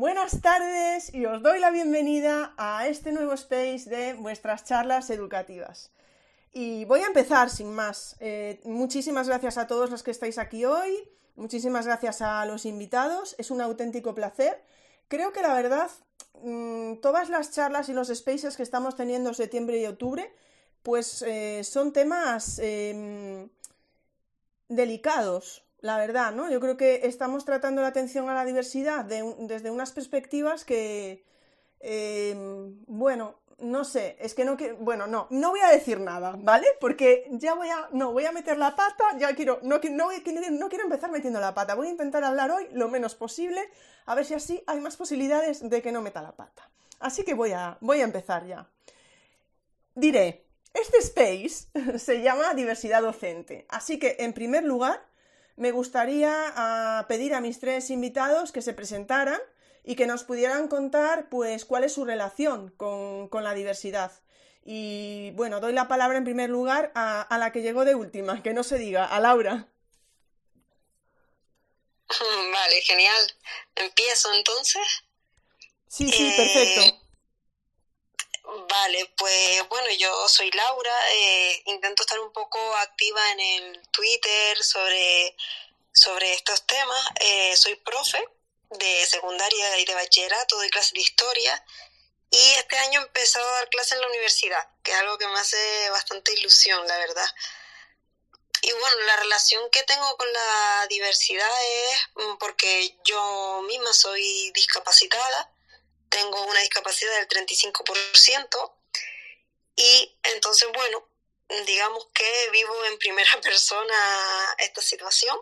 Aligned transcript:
Buenas 0.00 0.40
tardes 0.40 1.12
y 1.12 1.26
os 1.26 1.42
doy 1.42 1.60
la 1.60 1.70
bienvenida 1.70 2.54
a 2.56 2.88
este 2.88 3.12
nuevo 3.12 3.34
space 3.34 3.84
de 3.84 4.14
vuestras 4.14 4.64
charlas 4.64 5.10
educativas. 5.10 5.92
Y 6.54 6.86
voy 6.86 7.00
a 7.00 7.06
empezar 7.06 7.50
sin 7.50 7.70
más. 7.74 8.16
Eh, 8.18 8.62
muchísimas 8.64 9.28
gracias 9.28 9.58
a 9.58 9.66
todos 9.66 9.90
los 9.90 10.02
que 10.02 10.10
estáis 10.10 10.38
aquí 10.38 10.64
hoy, 10.64 11.06
muchísimas 11.36 11.84
gracias 11.84 12.22
a 12.22 12.46
los 12.46 12.64
invitados, 12.64 13.34
es 13.36 13.50
un 13.50 13.60
auténtico 13.60 14.14
placer. 14.14 14.64
Creo 15.08 15.34
que 15.34 15.42
la 15.42 15.52
verdad, 15.52 15.90
mm, 16.42 17.00
todas 17.02 17.28
las 17.28 17.50
charlas 17.50 17.90
y 17.90 17.92
los 17.92 18.08
spaces 18.08 18.56
que 18.56 18.62
estamos 18.62 18.96
teniendo 18.96 19.34
septiembre 19.34 19.82
y 19.82 19.84
octubre, 19.84 20.32
pues 20.82 21.20
eh, 21.26 21.62
son 21.62 21.92
temas 21.92 22.58
em, 22.58 23.50
delicados, 24.66 25.62
la 25.80 25.96
verdad, 25.98 26.32
¿no? 26.32 26.50
Yo 26.50 26.60
creo 26.60 26.76
que 26.76 27.00
estamos 27.04 27.44
tratando 27.44 27.82
la 27.82 27.88
atención 27.88 28.28
a 28.28 28.34
la 28.34 28.44
diversidad 28.44 29.04
desde 29.04 29.70
unas 29.70 29.92
perspectivas 29.92 30.64
que, 30.64 31.24
eh, 31.80 32.34
bueno, 32.86 33.36
no 33.60 33.84
sé, 33.84 34.16
es 34.20 34.34
que 34.34 34.44
no 34.44 34.56
quiero, 34.56 34.76
bueno, 34.76 35.06
no, 35.06 35.26
no 35.30 35.50
voy 35.50 35.60
a 35.60 35.68
decir 35.68 36.00
nada, 36.00 36.34
¿vale? 36.38 36.66
Porque 36.80 37.26
ya 37.32 37.54
voy 37.54 37.68
a, 37.68 37.88
no, 37.92 38.12
voy 38.12 38.24
a 38.24 38.32
meter 38.32 38.56
la 38.56 38.74
pata, 38.74 39.16
ya 39.18 39.34
quiero, 39.34 39.58
no, 39.62 39.80
no, 39.90 40.08
no 40.50 40.68
quiero 40.68 40.84
empezar 40.84 41.10
metiendo 41.10 41.40
la 41.40 41.54
pata, 41.54 41.74
voy 41.74 41.88
a 41.88 41.90
intentar 41.90 42.24
hablar 42.24 42.50
hoy 42.50 42.68
lo 42.72 42.88
menos 42.88 43.14
posible, 43.14 43.60
a 44.06 44.14
ver 44.14 44.24
si 44.24 44.34
así 44.34 44.62
hay 44.66 44.80
más 44.80 44.96
posibilidades 44.96 45.68
de 45.68 45.82
que 45.82 45.92
no 45.92 46.02
meta 46.02 46.22
la 46.22 46.32
pata. 46.32 46.70
Así 47.00 47.22
que 47.22 47.34
voy 47.34 47.52
a, 47.52 47.78
voy 47.80 48.00
a 48.00 48.04
empezar 48.04 48.46
ya. 48.46 48.68
Diré, 49.94 50.46
este 50.72 50.98
space 50.98 51.98
se 51.98 52.22
llama 52.22 52.54
diversidad 52.54 53.02
docente, 53.02 53.66
así 53.68 53.98
que 53.98 54.16
en 54.20 54.32
primer 54.32 54.64
lugar 54.64 55.09
me 55.60 55.72
gustaría 55.72 56.32
ah, 56.56 57.04
pedir 57.06 57.34
a 57.34 57.42
mis 57.42 57.60
tres 57.60 57.90
invitados 57.90 58.50
que 58.50 58.62
se 58.62 58.72
presentaran 58.72 59.38
y 59.84 59.94
que 59.94 60.06
nos 60.06 60.24
pudieran 60.24 60.68
contar 60.68 61.28
pues 61.28 61.66
cuál 61.66 61.84
es 61.84 61.92
su 61.92 62.06
relación 62.06 62.70
con, 62.78 63.28
la 63.30 63.52
diversidad. 63.52 64.10
Y 64.64 65.32
bueno, 65.32 65.60
doy 65.60 65.74
la 65.74 65.86
palabra 65.86 66.16
en 66.16 66.24
primer 66.24 66.48
lugar 66.48 66.90
a, 66.94 67.20
a, 67.20 67.36
la 67.36 67.52
que 67.52 67.60
llegó 67.60 67.84
de 67.84 67.94
última, 67.94 68.42
que 68.42 68.54
no 68.54 68.62
se 68.62 68.78
diga, 68.78 69.04
a 69.04 69.20
Laura. 69.20 69.68
Vale, 72.52 72.80
genial. 72.80 73.34
¿Empiezo 73.74 74.32
entonces? 74.32 75.04
Sí, 75.88 76.10
sí, 76.10 76.32
perfecto. 76.38 76.99
Vale, 78.52 79.12
pues 79.16 79.68
bueno, 79.68 79.88
yo 79.96 80.28
soy 80.28 80.50
Laura, 80.50 80.92
eh, 81.12 81.62
intento 81.66 82.02
estar 82.02 82.18
un 82.18 82.32
poco 82.32 82.58
activa 82.76 83.30
en 83.30 83.40
el 83.40 83.88
Twitter 83.92 84.64
sobre, 84.64 85.36
sobre 85.92 86.32
estos 86.32 86.66
temas. 86.66 87.00
Eh, 87.20 87.56
soy 87.56 87.76
profe 87.76 88.26
de 88.70 89.06
secundaria 89.06 89.78
y 89.78 89.84
de 89.84 89.94
bachillerato, 89.94 90.56
doy 90.56 90.68
clases 90.68 90.94
de 90.94 91.00
historia 91.00 91.64
y 92.30 92.50
este 92.52 92.76
año 92.78 93.00
he 93.00 93.04
empezado 93.04 93.46
a 93.48 93.52
dar 93.58 93.68
clases 93.68 93.92
en 93.92 94.00
la 94.00 94.08
universidad, 94.08 94.68
que 94.82 94.92
es 94.92 94.98
algo 94.98 95.16
que 95.16 95.28
me 95.28 95.38
hace 95.38 95.90
bastante 95.90 96.32
ilusión, 96.32 96.84
la 96.88 96.98
verdad. 96.98 97.28
Y 98.62 98.72
bueno, 98.72 98.96
la 99.06 99.16
relación 99.16 99.70
que 99.70 99.84
tengo 99.84 100.16
con 100.16 100.32
la 100.32 100.86
diversidad 100.88 101.50
es 101.64 102.00
mm, 102.16 102.36
porque 102.38 102.96
yo 103.04 103.62
misma 103.68 103.92
soy 103.92 104.50
discapacitada 104.54 105.50
tengo 106.10 106.42
una 106.44 106.60
discapacidad 106.60 107.12
del 107.16 107.28
35% 107.28 108.72
y 109.76 110.18
entonces, 110.34 110.68
bueno, 110.74 111.08
digamos 111.66 112.08
que 112.12 112.50
vivo 112.52 112.84
en 112.84 112.98
primera 112.98 113.30
persona 113.42 113.94
esta 114.58 114.82
situación 114.82 115.38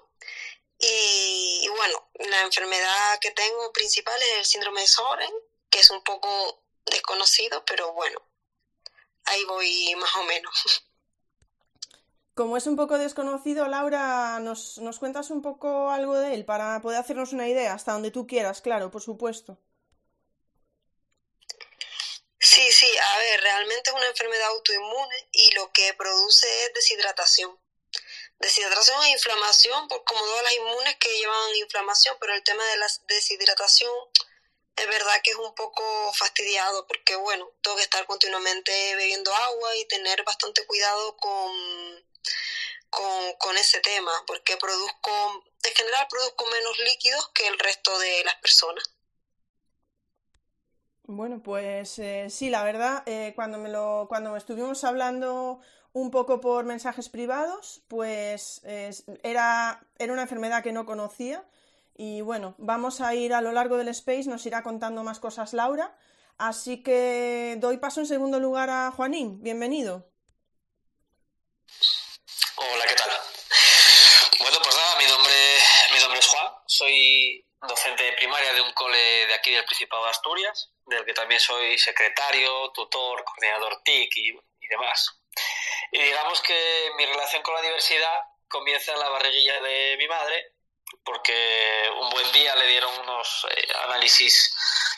y, 0.78 1.68
bueno, 1.76 2.08
la 2.30 2.42
enfermedad 2.42 3.18
que 3.20 3.32
tengo 3.32 3.72
principal 3.72 4.14
es 4.22 4.38
el 4.38 4.44
síndrome 4.44 4.82
de 4.82 4.86
Soren, 4.86 5.32
que 5.70 5.80
es 5.80 5.90
un 5.90 6.04
poco 6.04 6.62
desconocido, 6.86 7.64
pero 7.64 7.92
bueno, 7.94 8.22
ahí 9.24 9.44
voy 9.44 9.94
más 9.96 10.14
o 10.16 10.22
menos. 10.24 10.54
Como 12.34 12.56
es 12.56 12.68
un 12.68 12.76
poco 12.76 12.96
desconocido, 12.96 13.66
Laura, 13.66 14.38
¿nos, 14.38 14.78
¿nos 14.78 15.00
cuentas 15.00 15.30
un 15.30 15.42
poco 15.42 15.90
algo 15.90 16.16
de 16.16 16.34
él 16.34 16.44
para 16.44 16.80
poder 16.80 17.00
hacernos 17.00 17.32
una 17.32 17.48
idea, 17.48 17.72
hasta 17.72 17.92
donde 17.92 18.12
tú 18.12 18.28
quieras, 18.28 18.60
claro, 18.60 18.92
por 18.92 19.02
supuesto? 19.02 19.58
Sí, 22.40 22.70
sí, 22.70 22.88
a 22.96 23.18
ver, 23.18 23.40
realmente 23.40 23.90
es 23.90 23.96
una 23.96 24.06
enfermedad 24.06 24.48
autoinmune 24.48 25.28
y 25.32 25.50
lo 25.52 25.72
que 25.72 25.92
produce 25.94 26.46
es 26.66 26.74
deshidratación. 26.74 27.58
Deshidratación 28.38 29.04
e 29.04 29.10
inflamación, 29.10 29.88
pues 29.88 30.02
como 30.06 30.20
todas 30.24 30.44
las 30.44 30.52
inmunes 30.52 30.96
que 31.00 31.18
llevan 31.18 31.56
inflamación, 31.56 32.16
pero 32.20 32.34
el 32.34 32.44
tema 32.44 32.64
de 32.64 32.76
la 32.76 32.86
deshidratación 33.08 33.92
es 34.76 34.86
verdad 34.86 35.20
que 35.24 35.32
es 35.32 35.36
un 35.36 35.52
poco 35.56 36.12
fastidiado 36.14 36.86
porque, 36.86 37.16
bueno, 37.16 37.50
tengo 37.60 37.76
que 37.76 37.82
estar 37.82 38.06
continuamente 38.06 38.94
bebiendo 38.94 39.34
agua 39.34 39.76
y 39.76 39.86
tener 39.86 40.22
bastante 40.22 40.64
cuidado 40.66 41.16
con, 41.16 42.06
con, 42.88 43.32
con 43.34 43.58
ese 43.58 43.80
tema, 43.80 44.12
porque 44.28 44.56
produzco, 44.56 45.44
en 45.64 45.74
general 45.74 46.06
produzco 46.08 46.46
menos 46.46 46.78
líquidos 46.78 47.28
que 47.34 47.48
el 47.48 47.58
resto 47.58 47.98
de 47.98 48.22
las 48.24 48.36
personas. 48.36 48.84
Bueno, 51.10 51.42
pues 51.42 51.98
eh, 52.00 52.26
sí, 52.28 52.50
la 52.50 52.62
verdad, 52.62 53.02
eh, 53.06 53.32
cuando, 53.34 53.56
me 53.56 53.70
lo, 53.70 54.04
cuando 54.10 54.36
estuvimos 54.36 54.84
hablando 54.84 55.58
un 55.94 56.10
poco 56.10 56.38
por 56.38 56.66
mensajes 56.66 57.08
privados, 57.08 57.80
pues 57.88 58.60
era, 59.22 59.80
era 59.98 60.12
una 60.12 60.20
enfermedad 60.20 60.62
que 60.62 60.70
no 60.70 60.84
conocía 60.84 61.46
y 61.96 62.20
bueno, 62.20 62.54
vamos 62.58 63.00
a 63.00 63.14
ir 63.14 63.32
a 63.32 63.40
lo 63.40 63.52
largo 63.52 63.78
del 63.78 63.88
space, 63.88 64.28
nos 64.28 64.44
irá 64.44 64.62
contando 64.62 65.02
más 65.02 65.18
cosas 65.18 65.54
Laura, 65.54 65.96
así 66.36 66.82
que 66.82 67.56
doy 67.58 67.78
paso 67.78 68.00
en 68.00 68.06
segundo 68.06 68.38
lugar 68.38 68.68
a 68.68 68.90
Juanín, 68.90 69.42
bienvenido. 69.42 70.10
Hola, 72.56 72.84
¿qué 72.86 72.94
tal? 72.94 73.10
Bueno, 74.40 74.58
pues 74.62 74.76
nada, 74.76 74.98
mi 74.98 75.06
nombre, 75.06 75.32
mi 75.94 76.00
nombre 76.00 76.18
es 76.18 76.26
Juan, 76.26 76.52
soy 76.66 77.46
docente 77.66 78.02
de 78.02 78.12
primaria 78.12 78.52
de 78.52 78.60
un 78.60 78.72
cole 78.74 79.26
de 79.26 79.34
aquí 79.34 79.52
del 79.52 79.64
Principado 79.64 80.04
de 80.04 80.10
Asturias 80.10 80.74
del 80.88 81.04
que 81.04 81.12
también 81.12 81.40
soy 81.40 81.78
secretario, 81.78 82.70
tutor, 82.72 83.24
coordinador 83.24 83.82
TIC 83.82 84.16
y, 84.16 84.38
demás. 84.68 85.22
Y 85.92 86.02
digamos 86.02 86.42
que 86.42 86.90
mi 86.98 87.06
relación 87.06 87.42
con 87.42 87.54
la 87.54 87.62
diversidad 87.62 88.20
comienza 88.48 88.92
en 88.92 88.98
la 88.98 89.08
barriguilla 89.08 89.60
de 89.62 89.96
mi 89.96 90.06
madre, 90.06 90.52
porque 91.02 91.90
un 92.00 92.10
buen 92.10 92.30
día 92.32 92.54
le 92.56 92.66
dieron 92.66 92.92
unos 93.00 93.46
eh, 93.50 93.68
análisis 93.84 94.54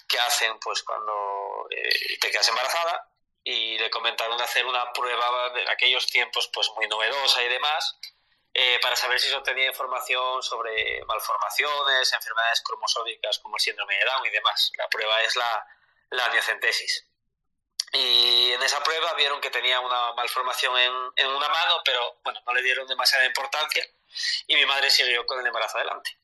que 0.08 0.18
hacen 0.18 0.58
pues 0.58 0.82
cuando 0.82 1.68
eh, 1.70 2.18
te 2.20 2.32
quedas 2.32 2.48
embarazada 2.48 3.08
y 3.44 3.78
le 3.78 3.90
comentaron 3.90 4.36
de 4.36 4.44
hacer 4.44 4.66
una 4.66 4.92
prueba 4.92 5.50
de 5.50 5.70
aquellos 5.70 6.06
tiempos 6.06 6.50
pues 6.52 6.68
muy 6.76 6.88
novedosa 6.88 7.42
y 7.44 7.48
demás 7.48 7.96
eh, 8.52 8.78
para 8.82 8.96
saber 8.96 9.20
si 9.20 9.28
eso 9.28 9.42
tenía 9.42 9.66
información 9.66 10.42
sobre 10.42 11.04
malformaciones, 11.04 12.12
enfermedades 12.12 12.60
cromosómicas 12.62 13.38
como 13.38 13.56
el 13.56 13.60
síndrome 13.60 13.94
de 13.96 14.04
Down 14.04 14.26
y 14.26 14.30
demás. 14.30 14.72
La 14.76 14.88
prueba 14.88 15.22
es 15.22 15.36
la, 15.36 15.66
la 16.10 16.26
amniocentesis. 16.26 17.06
Y 17.92 18.52
en 18.52 18.62
esa 18.62 18.82
prueba 18.82 19.14
vieron 19.14 19.40
que 19.40 19.50
tenía 19.50 19.80
una 19.80 20.12
malformación 20.12 20.78
en, 20.78 20.92
en, 21.16 21.26
una 21.26 21.48
mano, 21.48 21.80
pero 21.84 22.20
bueno, 22.22 22.40
no 22.46 22.54
le 22.54 22.62
dieron 22.62 22.86
demasiada 22.86 23.24
importancia 23.24 23.84
y 24.46 24.54
mi 24.54 24.64
madre 24.66 24.90
siguió 24.90 25.26
con 25.26 25.40
el 25.40 25.46
embarazo 25.46 25.78
adelante. 25.78 26.16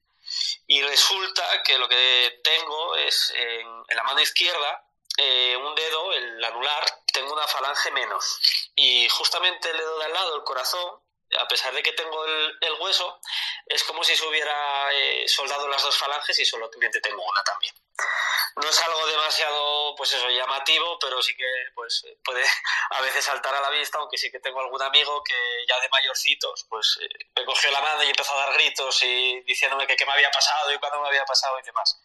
Y 0.66 0.82
resulta 0.82 1.62
que 1.62 1.78
lo 1.78 1.88
que 1.88 2.40
tengo 2.42 2.96
es 2.96 3.32
en, 3.36 3.84
la 3.96 4.02
mano 4.02 4.20
izquierda 4.20 4.84
eh, 5.16 5.56
un 5.56 5.74
dedo, 5.74 6.12
el 6.12 6.44
anular, 6.44 6.84
tengo 7.12 7.32
una 7.32 7.46
falange 7.46 7.90
menos. 7.92 8.40
Y 8.74 9.08
justamente 9.08 9.70
el 9.70 9.78
dedo 9.78 9.98
de 9.98 10.04
al 10.04 10.12
lado, 10.12 10.36
el 10.36 10.44
corazón, 10.44 11.00
a 11.38 11.48
pesar 11.48 11.74
de 11.74 11.82
que 11.82 11.92
tengo 11.92 12.24
el, 12.24 12.72
hueso, 12.80 13.20
es 13.66 13.82
como 13.84 14.04
si 14.04 14.16
se 14.16 14.26
hubiera 14.26 14.92
eh, 14.92 15.28
soldado 15.28 15.68
las 15.68 15.82
dos 15.82 15.96
falanges 15.96 16.38
y 16.38 16.44
solamente 16.44 17.00
tengo 17.00 17.22
una 17.24 17.42
también 17.42 17.74
no 18.56 18.68
es 18.68 18.80
algo 18.80 19.06
demasiado, 19.06 19.94
pues 19.96 20.12
eso, 20.14 20.28
llamativo, 20.30 20.98
pero 20.98 21.22
sí 21.22 21.36
que 21.36 21.44
pues 21.74 22.06
puede 22.24 22.42
a 22.90 23.00
veces 23.02 23.24
saltar 23.24 23.54
a 23.54 23.60
la 23.60 23.70
vista, 23.70 23.98
aunque 23.98 24.16
sí 24.16 24.30
que 24.30 24.40
tengo 24.40 24.60
algún 24.60 24.80
amigo 24.82 25.22
que 25.22 25.34
ya 25.68 25.78
de 25.80 25.88
mayorcitos, 25.90 26.64
pues 26.68 26.98
eh, 27.02 27.26
me 27.36 27.44
cogió 27.44 27.70
la 27.70 27.82
mano 27.82 28.02
y 28.02 28.08
empezó 28.08 28.32
a 28.34 28.46
dar 28.46 28.54
gritos 28.54 29.02
y 29.02 29.40
diciéndome 29.42 29.86
que 29.86 29.96
qué 29.96 30.06
me 30.06 30.12
había 30.12 30.30
pasado 30.30 30.72
y 30.72 30.78
cuándo 30.78 31.02
me 31.02 31.08
había 31.08 31.24
pasado 31.24 31.58
y 31.60 31.64
demás. 31.64 32.00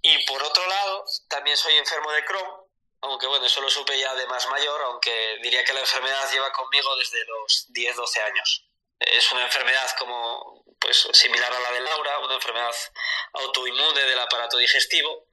Y 0.00 0.24
por 0.24 0.42
otro 0.42 0.66
lado, 0.66 1.04
también 1.28 1.56
soy 1.56 1.76
enfermo 1.76 2.10
de 2.12 2.24
Crohn, 2.24 2.61
aunque 3.02 3.26
bueno, 3.26 3.44
eso 3.44 3.60
lo 3.60 3.68
supe 3.68 3.98
ya 3.98 4.14
de 4.14 4.26
más 4.26 4.48
mayor, 4.48 4.80
aunque 4.82 5.38
diría 5.42 5.64
que 5.64 5.72
la 5.72 5.80
enfermedad 5.80 6.30
lleva 6.30 6.52
conmigo 6.52 6.96
desde 6.96 7.24
los 7.26 7.68
10-12 7.72 8.22
años. 8.22 8.64
Es 8.98 9.30
una 9.32 9.44
enfermedad 9.44 9.90
como 9.98 10.64
pues 10.78 11.08
similar 11.12 11.52
a 11.52 11.60
la 11.60 11.72
de 11.72 11.80
Laura, 11.80 12.18
una 12.20 12.34
enfermedad 12.34 12.74
autoinmune 13.32 14.02
del 14.02 14.18
aparato 14.18 14.56
digestivo 14.56 15.26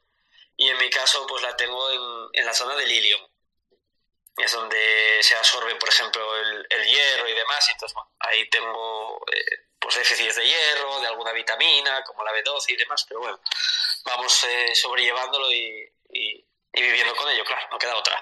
y 0.57 0.69
en 0.69 0.77
mi 0.77 0.89
caso 0.89 1.25
pues 1.27 1.42
la 1.42 1.56
tengo 1.56 2.30
en, 2.33 2.45
la 2.45 2.54
zona 2.54 2.75
del 2.75 2.92
ilion. 2.92 3.21
Es 4.38 4.51
donde 4.51 5.19
se 5.21 5.36
absorbe, 5.36 5.75
por 5.75 5.89
ejemplo, 5.89 6.38
el, 6.38 6.86
hierro 6.86 7.27
y 7.27 7.33
demás. 7.33 7.68
Y 7.68 7.71
entonces, 7.71 7.94
bueno, 7.94 8.12
ahí 8.19 8.50
tengo 8.50 9.21
eh, 9.31 9.68
pues 9.80 9.95
déficits 9.95 10.36
de 10.36 10.45
hierro, 10.45 11.00
de 11.01 11.07
alguna 11.07 11.33
vitamina, 11.33 12.04
como 12.04 12.24
la 12.24 12.31
B12 12.31 12.69
y 12.69 12.75
demás. 12.77 13.06
Pero 13.07 13.19
bueno, 13.19 13.39
vamos 14.06 14.44
eh, 14.45 14.75
sobrellevándolo 14.75 15.51
y, 15.51 15.92
y 16.74 16.81
viviendo 16.81 17.16
con 17.16 17.30
ello, 17.30 17.44
claro, 17.45 17.62
no 17.71 17.77
queda 17.77 17.95
otra. 17.98 18.16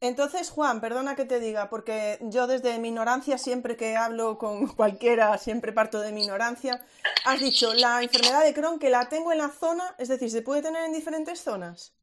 Entonces, 0.00 0.50
Juan, 0.50 0.80
perdona 0.80 1.16
que 1.16 1.24
te 1.24 1.40
diga, 1.40 1.68
porque 1.70 2.18
yo 2.22 2.46
desde 2.46 2.78
mi 2.78 2.88
ignorancia, 2.88 3.38
siempre 3.38 3.76
que 3.76 3.96
hablo 3.96 4.38
con 4.38 4.68
cualquiera, 4.76 5.36
siempre 5.38 5.72
parto 5.72 6.00
de 6.00 6.12
mi 6.12 6.22
ignorancia, 6.22 6.84
has 7.24 7.40
dicho 7.40 7.72
la 7.74 8.02
enfermedad 8.02 8.44
de 8.44 8.54
Crohn 8.54 8.78
que 8.78 8.90
la 8.90 9.08
tengo 9.08 9.32
en 9.32 9.38
la 9.38 9.48
zona, 9.50 9.94
es 9.98 10.08
decir, 10.08 10.30
¿se 10.30 10.42
puede 10.42 10.62
tener 10.62 10.84
en 10.84 10.92
diferentes 10.92 11.40
zonas? 11.42 11.94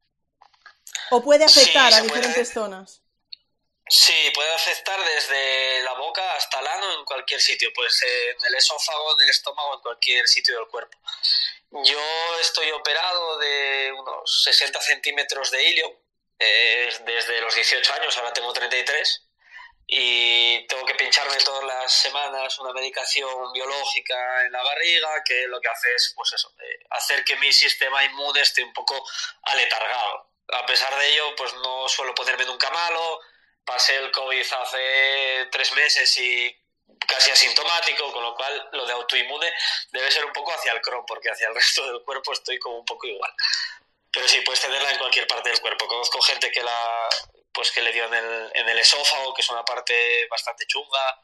¿O 1.08 1.22
puede 1.22 1.44
afectar 1.44 1.92
Sí, 1.92 1.94
a 1.94 2.00
puede. 2.00 2.02
diferentes 2.02 2.52
zonas? 2.52 3.01
Sí, 3.94 4.30
puede 4.34 4.50
afectar 4.54 4.98
desde 5.04 5.82
la 5.82 5.92
boca 5.92 6.22
hasta 6.34 6.60
el 6.60 6.66
ano 6.66 6.94
en 6.98 7.04
cualquier 7.04 7.42
sitio, 7.42 7.70
pues 7.74 8.02
en 8.02 8.46
el 8.46 8.54
esófago, 8.54 9.14
en 9.18 9.24
el 9.24 9.28
estómago, 9.28 9.74
en 9.74 9.80
cualquier 9.82 10.26
sitio 10.26 10.56
del 10.56 10.66
cuerpo. 10.68 10.96
Yo 11.84 12.00
estoy 12.40 12.70
operado 12.70 13.36
de 13.36 13.92
unos 13.92 14.44
60 14.44 14.80
centímetros 14.80 15.50
de 15.50 15.62
hilio 15.62 16.00
eh, 16.38 16.90
desde 17.04 17.42
los 17.42 17.54
18 17.54 17.92
años, 17.92 18.16
ahora 18.16 18.32
tengo 18.32 18.50
33, 18.54 19.28
y 19.86 20.66
tengo 20.68 20.86
que 20.86 20.94
pincharme 20.94 21.36
todas 21.44 21.64
las 21.64 21.92
semanas 21.92 22.58
una 22.60 22.72
medicación 22.72 23.52
biológica 23.52 24.46
en 24.46 24.52
la 24.52 24.62
barriga 24.62 25.22
que 25.22 25.46
lo 25.48 25.60
que 25.60 25.68
hace 25.68 25.94
es, 25.94 26.14
pues 26.16 26.32
eso, 26.32 26.50
eh, 26.60 26.86
hacer 26.88 27.22
que 27.24 27.36
mi 27.36 27.52
sistema 27.52 28.02
inmune 28.06 28.40
esté 28.40 28.64
un 28.64 28.72
poco 28.72 29.06
aletargado. 29.42 30.30
A 30.54 30.64
pesar 30.64 30.98
de 30.98 31.12
ello, 31.12 31.36
pues 31.36 31.52
no 31.56 31.86
suelo 31.90 32.14
ponerme 32.14 32.46
nunca 32.46 32.70
malo, 32.70 33.20
pasé 33.64 33.96
el 33.96 34.10
COVID 34.10 34.52
hace 34.52 35.48
tres 35.50 35.72
meses 35.74 36.18
y 36.18 36.56
casi 37.06 37.30
asintomático, 37.30 38.12
con 38.12 38.22
lo 38.22 38.34
cual 38.34 38.68
lo 38.72 38.86
de 38.86 38.92
autoinmune 38.92 39.52
debe 39.90 40.10
ser 40.10 40.24
un 40.24 40.32
poco 40.32 40.52
hacia 40.52 40.72
el 40.72 40.80
Crohn, 40.80 41.04
porque 41.06 41.30
hacia 41.30 41.48
el 41.48 41.54
resto 41.56 41.86
del 41.86 42.02
cuerpo 42.02 42.32
estoy 42.32 42.58
como 42.58 42.78
un 42.78 42.84
poco 42.84 43.06
igual. 43.06 43.32
Pero 44.10 44.28
sí, 44.28 44.40
puedes 44.42 44.60
tenerla 44.60 44.90
en 44.90 44.98
cualquier 44.98 45.26
parte 45.26 45.48
del 45.48 45.60
cuerpo. 45.60 45.88
Conozco 45.88 46.20
gente 46.20 46.50
que 46.50 46.62
la 46.62 47.08
pues 47.52 47.70
que 47.70 47.82
le 47.82 47.92
dio 47.92 48.06
en 48.06 48.68
el, 48.68 48.78
esófago, 48.78 49.34
que 49.34 49.42
es 49.42 49.50
una 49.50 49.64
parte 49.64 50.26
bastante 50.30 50.66
chunga. 50.66 51.20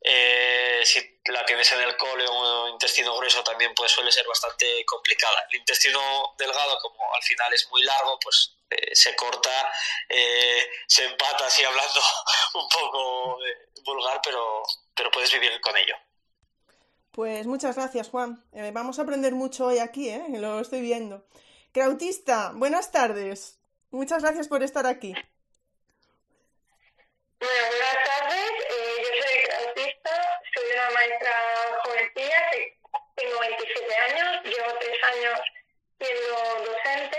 Eh, 0.00 0.80
si 0.84 1.20
la 1.26 1.44
tienes 1.44 1.70
en 1.72 1.80
el 1.80 1.96
colon 1.96 2.28
o 2.28 2.68
intestino 2.68 3.16
grueso 3.16 3.44
también 3.44 3.72
pues 3.74 3.90
suele 3.90 4.10
ser 4.12 4.26
bastante 4.26 4.84
complicada. 4.84 5.44
El 5.50 5.58
intestino 5.58 6.34
delgado, 6.38 6.78
como 6.80 7.14
al 7.14 7.22
final 7.22 7.52
es 7.52 7.68
muy 7.70 7.82
largo, 7.82 8.18
pues 8.20 8.52
se 8.92 9.14
corta, 9.16 9.50
eh, 10.08 10.66
se 10.86 11.04
empata 11.04 11.46
así 11.46 11.64
hablando 11.64 12.00
un 12.54 12.68
poco 12.68 13.44
eh, 13.44 13.68
vulgar, 13.84 14.20
pero, 14.24 14.62
pero 14.94 15.10
puedes 15.10 15.32
vivir 15.32 15.60
con 15.60 15.76
ello. 15.76 15.96
Pues 17.12 17.46
muchas 17.46 17.76
gracias, 17.76 18.08
Juan. 18.08 18.42
Eh, 18.54 18.70
vamos 18.72 18.98
a 18.98 19.02
aprender 19.02 19.34
mucho 19.34 19.66
hoy 19.66 19.78
aquí, 19.78 20.08
¿eh? 20.08 20.24
Lo 20.30 20.60
estoy 20.60 20.80
viendo. 20.80 21.26
Krautista, 21.72 22.52
buenas 22.54 22.90
tardes. 22.90 23.58
Muchas 23.90 24.22
gracias 24.22 24.48
por 24.48 24.62
estar 24.62 24.86
aquí. 24.86 25.12
Bueno, 27.38 27.66
buenas 27.68 27.96
tardes. 28.06 28.50
Eh, 28.70 28.96
yo 28.98 29.08
soy 29.20 29.66
autista, 29.66 30.40
soy 30.54 30.64
una 30.72 30.90
maestra 30.90 31.32
jovencilla, 31.84 32.50
tengo 33.14 33.40
27 33.40 33.94
años, 33.96 34.44
llevo 34.44 34.78
tres 34.80 35.04
años 35.04 35.40
siendo 35.98 36.64
docente 36.64 37.18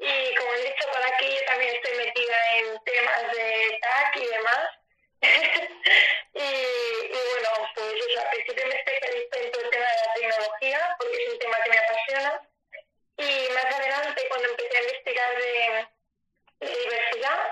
y 0.00 0.34
como 0.34 0.54
he 0.54 0.64
dicho 0.64 0.88
por 0.90 1.02
aquí, 1.12 1.28
yo 1.28 1.44
también 1.44 1.74
estoy 1.74 1.96
metida 1.98 2.56
en 2.56 2.84
temas 2.84 3.32
de 3.32 3.78
TAC 3.82 4.16
y 4.16 4.26
demás. 4.26 4.70
y, 6.32 7.08
bueno, 7.12 7.68
pues 7.74 7.92
eso, 8.08 8.20
al 8.20 8.30
principio 8.30 8.66
me 8.66 8.74
especialicé 8.76 9.44
en 9.44 9.52
todo 9.52 9.62
el 9.62 9.70
tema 9.70 9.86
de 9.86 10.06
la 10.06 10.14
tecnología 10.14 10.96
porque 10.98 11.22
es 11.22 11.32
un 11.32 11.38
tema 11.38 11.62
que 11.62 11.70
me 11.70 11.78
apasiona 11.78 12.42
y 13.18 13.48
más 13.52 13.64
adelante 13.66 14.26
cuando 14.28 14.48
empecé 14.48 14.78
a 14.78 14.80
investigar 14.80 15.36
de, 15.36 15.86
de 16.60 16.76
diversidad, 16.80 17.50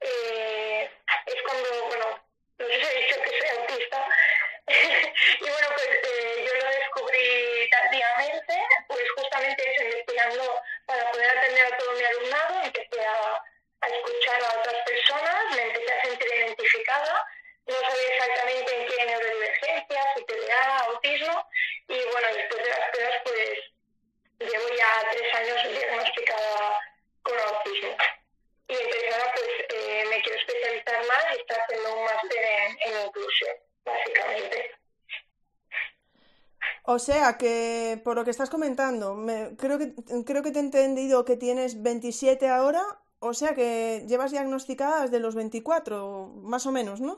eh, 0.00 0.90
es 1.26 1.42
cuando, 1.42 1.84
bueno, 1.84 2.24
no 2.58 2.66
sé 2.66 2.74
si 2.74 2.86
he 2.86 3.00
dicho 3.00 3.22
que 3.22 3.38
soy 3.38 3.48
autista, 3.58 4.08
y 4.66 5.50
bueno, 5.50 5.68
pues 5.74 5.88
eh, 5.88 6.46
yo 6.46 6.54
lo 6.54 6.70
descubrí 6.70 7.70
tardíamente, 7.70 8.54
pues 8.88 9.02
justamente 9.16 9.72
eso, 9.72 9.84
investigando 9.84 10.62
para 10.86 11.10
poder 11.10 11.38
atender 11.38 11.72
a 11.72 11.76
todo 11.76 11.92
mi 11.92 12.04
alumnado, 12.04 12.62
empecé 12.64 13.00
a, 13.04 13.42
escuchar 13.84 14.42
a 14.42 14.58
otras 14.60 14.76
personas, 14.86 15.56
me 15.56 15.62
empecé 15.62 15.92
a 15.92 16.02
sentir 16.02 16.26
identificada, 16.26 17.26
no 17.66 17.74
sabía 17.74 18.08
exactamente 18.14 18.74
en 18.74 18.86
qué 18.88 19.04
neurodivergencia, 19.04 20.14
si 20.16 20.24
TDA, 20.24 20.78
autismo, 20.86 21.48
y 21.88 22.04
bueno, 22.12 22.28
después 22.32 22.64
de 22.64 22.70
las 22.70 22.90
pruebas, 22.90 23.20
pues 23.24 23.58
llevo 24.38 24.68
ya 24.74 25.08
tres 25.10 25.34
años 25.34 25.68
diagnosticada 25.68 26.80
con 27.22 27.38
autismo. 27.38 27.96
Y 28.68 28.72
entonces 28.72 29.12
ahora 29.12 29.32
pues 29.34 29.50
eh, 29.68 30.04
me 30.08 30.22
quiero 30.22 30.38
especializar 30.38 31.06
más 31.06 31.24
y 31.34 31.40
estoy 31.40 31.56
haciendo 31.58 31.94
un 31.94 32.04
máster 32.04 32.42
en, 32.42 32.78
en 32.80 33.06
inclusión, 33.06 33.56
básicamente. 33.84 34.74
O 36.86 36.98
sea 37.06 37.28
que, 37.40 38.00
por 38.04 38.14
lo 38.16 38.24
que 38.24 38.30
estás 38.34 38.50
comentando, 38.54 39.06
me- 39.26 39.56
creo 39.62 39.78
que, 39.80 39.86
creo 40.28 40.42
que 40.44 40.52
te 40.52 40.58
he 40.60 40.66
entendido 40.68 41.24
que 41.28 41.36
tienes 41.44 41.70
27 41.88 42.46
ahora, 42.48 42.82
o 43.30 43.32
sea 43.38 43.54
que 43.58 44.04
llevas 44.08 44.30
diagnosticada 44.32 45.02
desde 45.02 45.20
los 45.20 45.34
24, 45.34 45.98
más 46.52 46.66
o 46.66 46.72
menos, 46.72 47.00
¿no? 47.00 47.14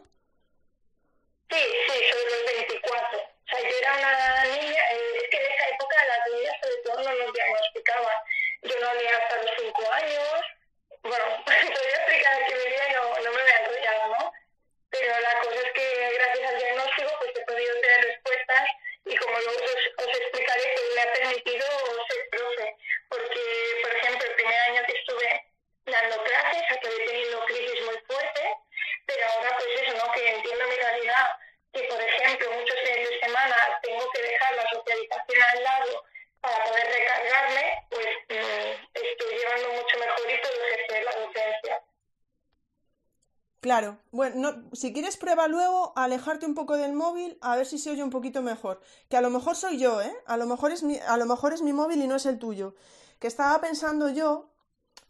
Bueno, 44.17 44.37
no- 44.53 44.77
si 44.81 44.93
quieres 44.94 45.17
prueba 45.19 45.46
luego 45.49 45.93
alejarte 45.96 46.46
un 46.46 46.55
poco 46.55 46.77
del 46.77 46.93
móvil 46.94 47.39
a 47.43 47.56
ver 47.56 47.67
si 47.67 47.79
se 47.79 47.91
oye 47.91 48.03
un 48.03 48.11
poquito 48.11 48.41
mejor. 48.43 48.81
Que 49.11 49.17
a 49.19 49.20
lo 49.20 49.31
mejor 49.31 49.56
soy 49.56 49.79
yo, 49.79 50.01
¿eh? 50.01 50.15
A 50.27 50.37
lo 50.39 50.46
mejor 50.46 50.73
es 50.73 50.82
mi, 50.82 50.96
a 50.99 51.17
lo 51.19 51.27
mejor 51.27 51.53
es 51.53 51.63
mi 51.63 51.73
móvil 51.73 52.03
y 52.03 52.06
no 52.08 52.17
es 52.17 52.27
el 52.27 52.39
tuyo. 52.39 52.75
Que 53.20 53.27
estaba 53.29 53.61
pensando 53.61 54.08
yo 54.08 54.51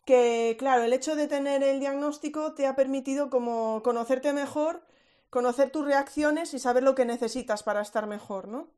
que, 0.07 0.57
claro, 0.59 0.85
el 0.85 0.93
hecho 0.95 1.17
de 1.17 1.29
tener 1.29 1.63
el 1.65 1.81
diagnóstico 1.81 2.55
te 2.55 2.67
ha 2.67 2.77
permitido 2.77 3.31
como 3.31 3.83
conocerte 3.85 4.33
mejor, 4.33 4.83
conocer 5.31 5.71
tus 5.71 5.85
reacciones 5.87 6.55
y 6.55 6.59
saber 6.61 6.83
lo 6.85 6.95
que 6.97 7.05
necesitas 7.07 7.63
para 7.65 7.83
estar 7.83 8.07
mejor, 8.07 8.49
¿no? 8.49 8.69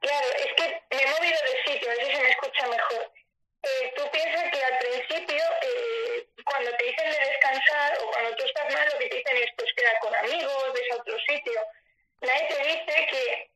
Claro, 0.00 0.26
es 0.38 0.52
que 0.56 0.66
me 0.94 1.02
he 1.02 1.06
movido 1.14 1.38
de 1.48 1.72
sitio, 1.72 1.90
a 1.90 1.94
ver 1.94 2.06
si 2.06 2.12
se 2.16 2.22
me 2.22 2.30
escucha 2.30 2.68
mejor. 2.68 3.12
Eh, 3.62 3.92
tú 3.96 4.02
piensas 4.12 4.44
que 4.52 4.62
al 4.62 4.78
cuando 6.54 6.70
te 6.76 6.84
dicen 6.84 7.10
de 7.10 7.18
descansar 7.18 7.98
o 8.00 8.10
cuando 8.12 8.36
tú 8.36 8.44
estás 8.44 8.72
mal, 8.72 8.88
lo 8.92 8.98
que 8.98 9.08
te 9.08 9.16
dicen 9.16 9.36
es 9.38 9.50
pues 9.56 9.72
queda 9.74 9.98
con 9.98 10.14
amigos, 10.14 10.72
ves 10.72 10.92
a 10.92 10.96
otro 10.96 11.16
sitio. 11.26 11.60
Nadie 12.20 12.46
te 12.46 12.58
dice 12.62 13.06
que 13.10 13.50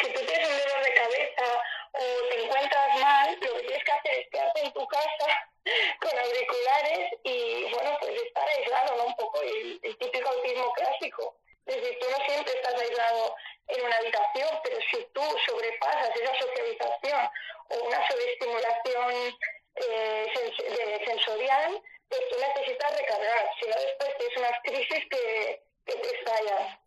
si 0.00 0.12
tú 0.12 0.20
tienes 0.20 0.48
un 0.48 0.58
dolor 0.58 0.84
de 0.84 0.94
cabeza 0.94 1.62
o 1.92 2.28
te 2.28 2.44
encuentras 2.44 3.00
mal, 3.00 3.38
lo 3.40 3.54
que 3.56 3.62
tienes 3.66 3.84
que 3.84 3.92
hacer 3.92 4.14
es 4.14 4.28
quedarte 4.30 4.60
en 4.60 4.72
tu 4.72 4.86
casa 4.86 5.50
con 6.00 6.16
auriculares 6.16 7.10
y, 7.24 7.64
bueno, 7.72 7.96
pues 8.00 8.22
estar 8.22 8.48
aislado, 8.48 8.96
¿no? 8.98 9.04
Un 9.06 9.16
poco 9.16 9.42
el, 9.42 9.80
el 9.82 9.98
típico 9.98 10.28
autismo 10.28 10.72
clásico. 10.74 11.36
Es 11.66 11.74
decir, 11.74 11.98
tú 11.98 12.06
no 12.08 12.24
siempre 12.24 12.54
estás 12.54 12.74
aislado 12.74 13.36
en 13.66 13.84
una 13.84 13.96
habitación, 13.96 14.60
pero 14.62 14.78
si 14.92 15.04
tú 15.12 15.22
sobrepasas 15.46 16.14
esa 16.14 16.38
socialización 16.38 17.28
o 17.70 17.84
una 17.84 18.08
sobreestimulación 18.08 19.38
eh, 19.76 21.02
sensorial, 21.04 21.82
pues 22.08 22.20
tú 22.30 22.36
necesitas 22.38 22.90
recargar, 22.98 23.50
si 23.60 23.66
después 23.66 24.10
tienes 24.18 24.36
unas 24.38 24.60
crisis 24.62 25.04
que, 25.10 25.64
que 25.84 25.92
te 25.92 26.18
estallan. 26.18 26.84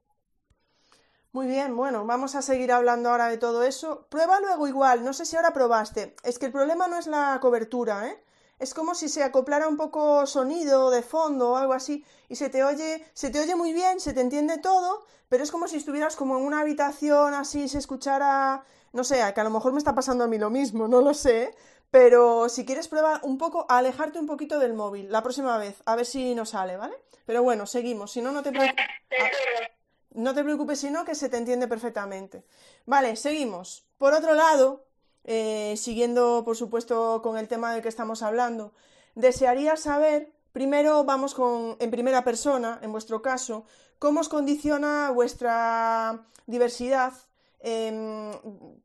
Muy 1.32 1.48
bien, 1.48 1.76
bueno, 1.76 2.06
vamos 2.06 2.36
a 2.36 2.42
seguir 2.42 2.72
hablando 2.72 3.10
ahora 3.10 3.28
de 3.28 3.38
todo 3.38 3.64
eso. 3.64 4.08
Prueba 4.10 4.40
luego 4.40 4.68
igual, 4.68 5.04
no 5.04 5.14
sé 5.14 5.26
si 5.26 5.36
ahora 5.36 5.54
probaste. 5.54 6.16
Es 6.24 6.40
que 6.40 6.48
el 6.48 6.52
problema 6.52 6.88
no 6.88 6.98
es 6.98 7.06
la 7.06 7.38
cobertura, 7.42 8.08
¿eh? 8.08 8.24
Es 8.60 8.74
como 8.74 8.96
si 8.96 9.08
se 9.08 9.24
acoplara 9.24 9.68
un 9.68 9.78
poco 9.78 10.26
sonido 10.26 10.90
de 10.90 11.04
fondo 11.04 11.52
o 11.52 11.58
algo 11.58 11.74
así 11.74 12.04
y 12.28 12.38
se 12.38 12.50
te 12.50 12.64
oye, 12.64 13.06
se 13.14 13.30
te 13.30 13.40
oye 13.40 13.56
muy 13.56 13.72
bien, 13.72 14.00
se 14.00 14.14
te 14.14 14.22
entiende 14.22 14.58
todo, 14.58 15.06
pero 15.30 15.44
es 15.44 15.52
como 15.52 15.68
si 15.68 15.78
estuvieras 15.78 16.16
como 16.16 16.38
en 16.38 16.44
una 16.44 16.62
habitación 16.62 17.36
así, 17.36 17.68
se 17.70 17.78
escuchara, 17.78 18.64
no 18.94 19.04
sé, 19.04 19.22
que 19.36 19.42
a 19.42 19.44
lo 19.44 19.52
mejor 19.52 19.74
me 19.74 19.78
está 19.78 19.94
pasando 19.94 20.24
a 20.24 20.28
mí 20.28 20.40
lo 20.40 20.50
mismo, 20.50 20.88
no 20.88 21.02
lo 21.02 21.14
sé, 21.14 21.54
pero 21.92 22.50
si 22.50 22.66
quieres 22.66 22.88
prueba 22.88 23.20
un 23.24 23.38
poco 23.38 23.66
alejarte 23.70 24.20
un 24.20 24.28
poquito 24.28 24.60
del 24.60 24.74
móvil 24.74 25.12
la 25.12 25.24
próxima 25.24 25.58
vez, 25.58 25.82
a 25.86 25.96
ver 25.96 26.06
si 26.06 26.36
nos 26.36 26.50
sale, 26.50 26.78
¿vale? 26.78 26.96
Pero 27.26 27.44
bueno, 27.44 27.66
seguimos, 27.66 28.12
si 28.12 28.22
no 28.22 28.32
no 28.32 28.44
te 28.44 28.52
preocupes. 28.52 28.86
No 30.18 30.34
te 30.34 30.44
preocupes, 30.44 30.80
sino 30.80 31.06
que 31.06 31.14
se 31.14 31.30
te 31.30 31.38
entiende 31.38 31.68
perfectamente. 31.68 32.44
Vale, 32.88 33.16
seguimos. 33.16 33.86
Por 34.00 34.16
otro 34.16 34.34
lado, 34.34 34.88
eh, 35.24 35.76
siguiendo 35.78 36.42
por 36.44 36.58
supuesto 36.58 37.22
con 37.22 37.38
el 37.38 37.48
tema 37.48 37.72
del 37.72 37.84
que 37.84 37.90
estamos 37.90 38.24
hablando, 38.24 38.74
desearía 39.14 39.76
saber, 39.76 40.32
primero 40.54 41.04
vamos 41.04 41.36
con, 41.36 41.78
en 41.80 41.92
primera 41.92 42.24
persona, 42.24 42.80
en 42.82 42.92
vuestro 42.92 43.22
caso, 43.22 43.66
cómo 44.00 44.22
os 44.22 44.30
condiciona 44.30 45.12
vuestra 45.12 46.26
diversidad 46.48 47.14
em, 47.60 48.32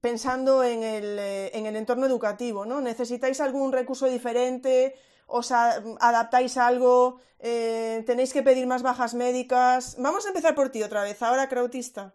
pensando 0.00 0.64
en 0.64 0.82
el, 0.82 1.18
eh, 1.18 1.50
en 1.54 1.66
el 1.66 1.76
entorno 1.76 2.06
educativo, 2.06 2.64
¿no? 2.64 2.80
¿Necesitáis 2.80 3.40
algún 3.40 3.72
recurso 3.72 4.06
diferente? 4.06 4.94
os 5.32 5.48
adaptáis 5.50 6.56
algo, 6.60 7.20
eh, 7.40 8.04
tenéis 8.04 8.32
que 8.32 8.42
pedir 8.42 8.66
más 8.66 8.82
bajas 8.82 9.14
médicas. 9.14 9.96
Vamos 9.98 10.26
a 10.26 10.28
empezar 10.28 10.54
por 10.54 10.68
ti 10.70 10.82
otra 10.82 11.02
vez, 11.02 11.22
ahora 11.22 11.48
Krautista. 11.48 12.12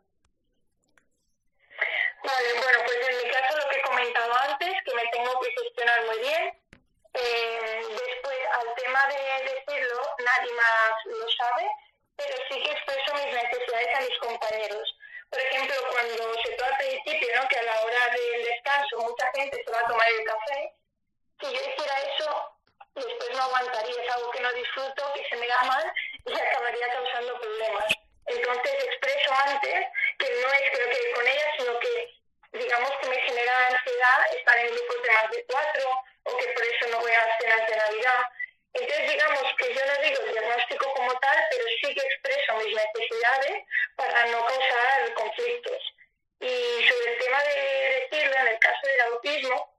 Vale, 2.23 2.49
bueno, 2.61 2.79
pues 2.85 2.97
en 3.09 3.15
mi 3.17 3.27
caso 3.33 3.57
lo 3.57 3.65
que 3.69 3.77
he 3.77 3.81
comentado 3.81 4.33
antes, 4.49 4.73
que 4.85 4.93
me 4.93 5.05
tengo 5.11 5.31
que 5.41 5.49
gestionar 5.49 6.05
muy 6.05 6.19
bien. 6.19 6.43
Eh, 7.13 7.81
después, 7.89 8.37
al 8.53 8.69
tema 8.75 9.01
de 9.07 9.19
decirlo, 9.49 10.01
nadie 10.21 10.53
más 10.53 10.93
lo 11.05 11.27
sabe, 11.41 11.65
pero 12.15 12.35
sí 12.49 12.61
que 12.61 12.71
expreso 12.71 13.13
mis 13.15 13.33
necesidades 13.33 13.95
a 13.97 14.01
mis 14.01 14.17
compañeros. 14.19 14.96
Por 15.29 15.39
ejemplo, 15.39 15.75
cuando 15.91 16.41
se 16.41 16.51
toca 16.51 16.69
al 16.69 16.77
principio, 16.77 17.35
¿no? 17.35 17.47
que 17.47 17.57
a 17.57 17.63
la 17.63 17.81
hora 17.81 18.09
del 18.09 18.45
descanso 18.45 18.99
mucha 18.99 19.31
gente 19.35 19.61
se 19.63 19.71
va 19.71 19.79
a 19.79 19.87
tomar 19.87 20.07
el 20.09 20.23
café, 20.23 20.73
si 21.39 21.45
yo 21.45 21.61
hiciera 21.61 22.01
eso, 22.15 22.57
después 22.95 23.29
no 23.31 23.41
aguantaría, 23.43 24.03
es 24.03 24.09
algo 24.11 24.31
que 24.31 24.39
no 24.39 24.53
disfruto, 24.53 25.13
que 25.13 25.29
se 25.29 25.35
me 25.35 25.47
da 25.47 25.63
mal 25.63 25.93
y 26.25 26.33
acabaría 26.33 26.87
causando 26.93 27.39
problemas. 27.39 27.85
Entonces 28.27 28.73
expreso 28.83 29.31
antes 29.45 29.87
que 30.19 30.29
no 30.29 30.51
es 30.51 30.71
que 30.71 30.79
no 30.79 30.91
quede 30.91 31.11
con 31.13 31.27
ella, 31.27 31.51
sino 31.57 31.79
que 31.79 32.13
digamos 32.51 32.91
que 32.99 33.07
me 33.07 33.21
genera 33.21 33.67
ansiedad 33.67 34.35
estar 34.35 34.57
en 34.57 34.67
grupos 34.67 35.03
de 35.03 35.11
más 35.11 35.31
de 35.31 35.45
cuatro 35.45 36.03
o 36.23 36.37
que 36.37 36.47
por 36.47 36.63
eso 36.63 36.87
no 36.89 36.99
voy 36.99 37.11
a 37.11 37.25
las 37.25 37.37
cenas 37.39 37.67
de 37.67 37.75
Navidad. 37.75 38.29
Entonces 38.73 39.09
digamos 39.09 39.43
que 39.57 39.73
yo 39.73 39.85
no 39.85 40.01
digo 40.01 40.21
el 40.23 40.31
diagnóstico 40.33 40.93
como 40.93 41.19
tal, 41.19 41.47
pero 41.49 41.63
sí 41.81 41.95
que 41.95 42.01
expreso 42.01 42.53
mis 42.55 42.75
necesidades 42.75 43.63
para 43.95 44.25
no 44.25 44.45
causar 44.45 45.13
conflictos. 45.13 45.81
Y 46.39 46.87
sobre 46.87 47.13
el 47.13 47.19
tema 47.19 47.43
de 47.43 48.09
decirlo, 48.11 48.35
en 48.37 48.47
el 48.47 48.59
caso 48.59 48.87
del 48.87 49.01
autismo, 49.01 49.77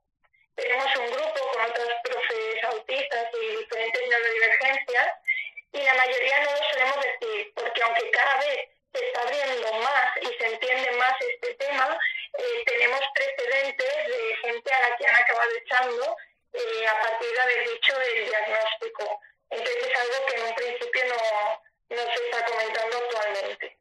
tenemos 0.57 0.97
un 0.97 1.07
grupo 1.13 1.53
con 1.53 1.71
otros 1.71 1.89
profes 2.03 2.65
autistas 2.65 3.29
y 3.41 3.57
diferentes 3.59 4.09
neurodivergencias 4.09 5.13
y 5.73 5.83
la 5.83 5.95
mayoría 5.95 6.45
no 6.45 6.51
lo 6.51 6.63
solemos 6.71 6.97
decir, 7.05 7.53
porque 7.55 7.83
aunque 7.83 8.11
cada 8.11 8.41
vez 8.41 8.69
se 8.93 9.07
está 9.07 9.23
abriendo 9.23 9.73
más 9.75 10.17
y 10.23 10.27
se 10.27 10.47
entiende 10.47 10.91
más 10.93 11.15
este 11.21 11.55
tema, 11.55 11.99
eh, 12.39 12.63
tenemos 12.67 13.01
precedentes 13.15 14.07
de 14.09 14.37
gente 14.43 14.73
a 14.73 14.89
la 14.89 14.97
que 14.97 15.07
han 15.07 15.15
acabado 15.15 15.51
echando 15.63 16.17
eh, 16.55 16.87
a 16.89 17.03
partir 17.03 17.31
de 17.31 17.41
haber 17.41 17.69
dicho 17.69 18.01
el 18.01 18.29
diagnóstico. 18.29 19.21
Entonces 19.51 19.87
es 19.87 20.01
algo 20.01 20.27
que 20.27 20.37
en 20.37 20.43
un 20.43 20.55
principio 20.55 21.05
no, 21.07 21.97
no 21.97 22.03
se 22.15 22.25
está 22.25 22.45
comentando 22.45 22.99
actualmente. 22.99 23.79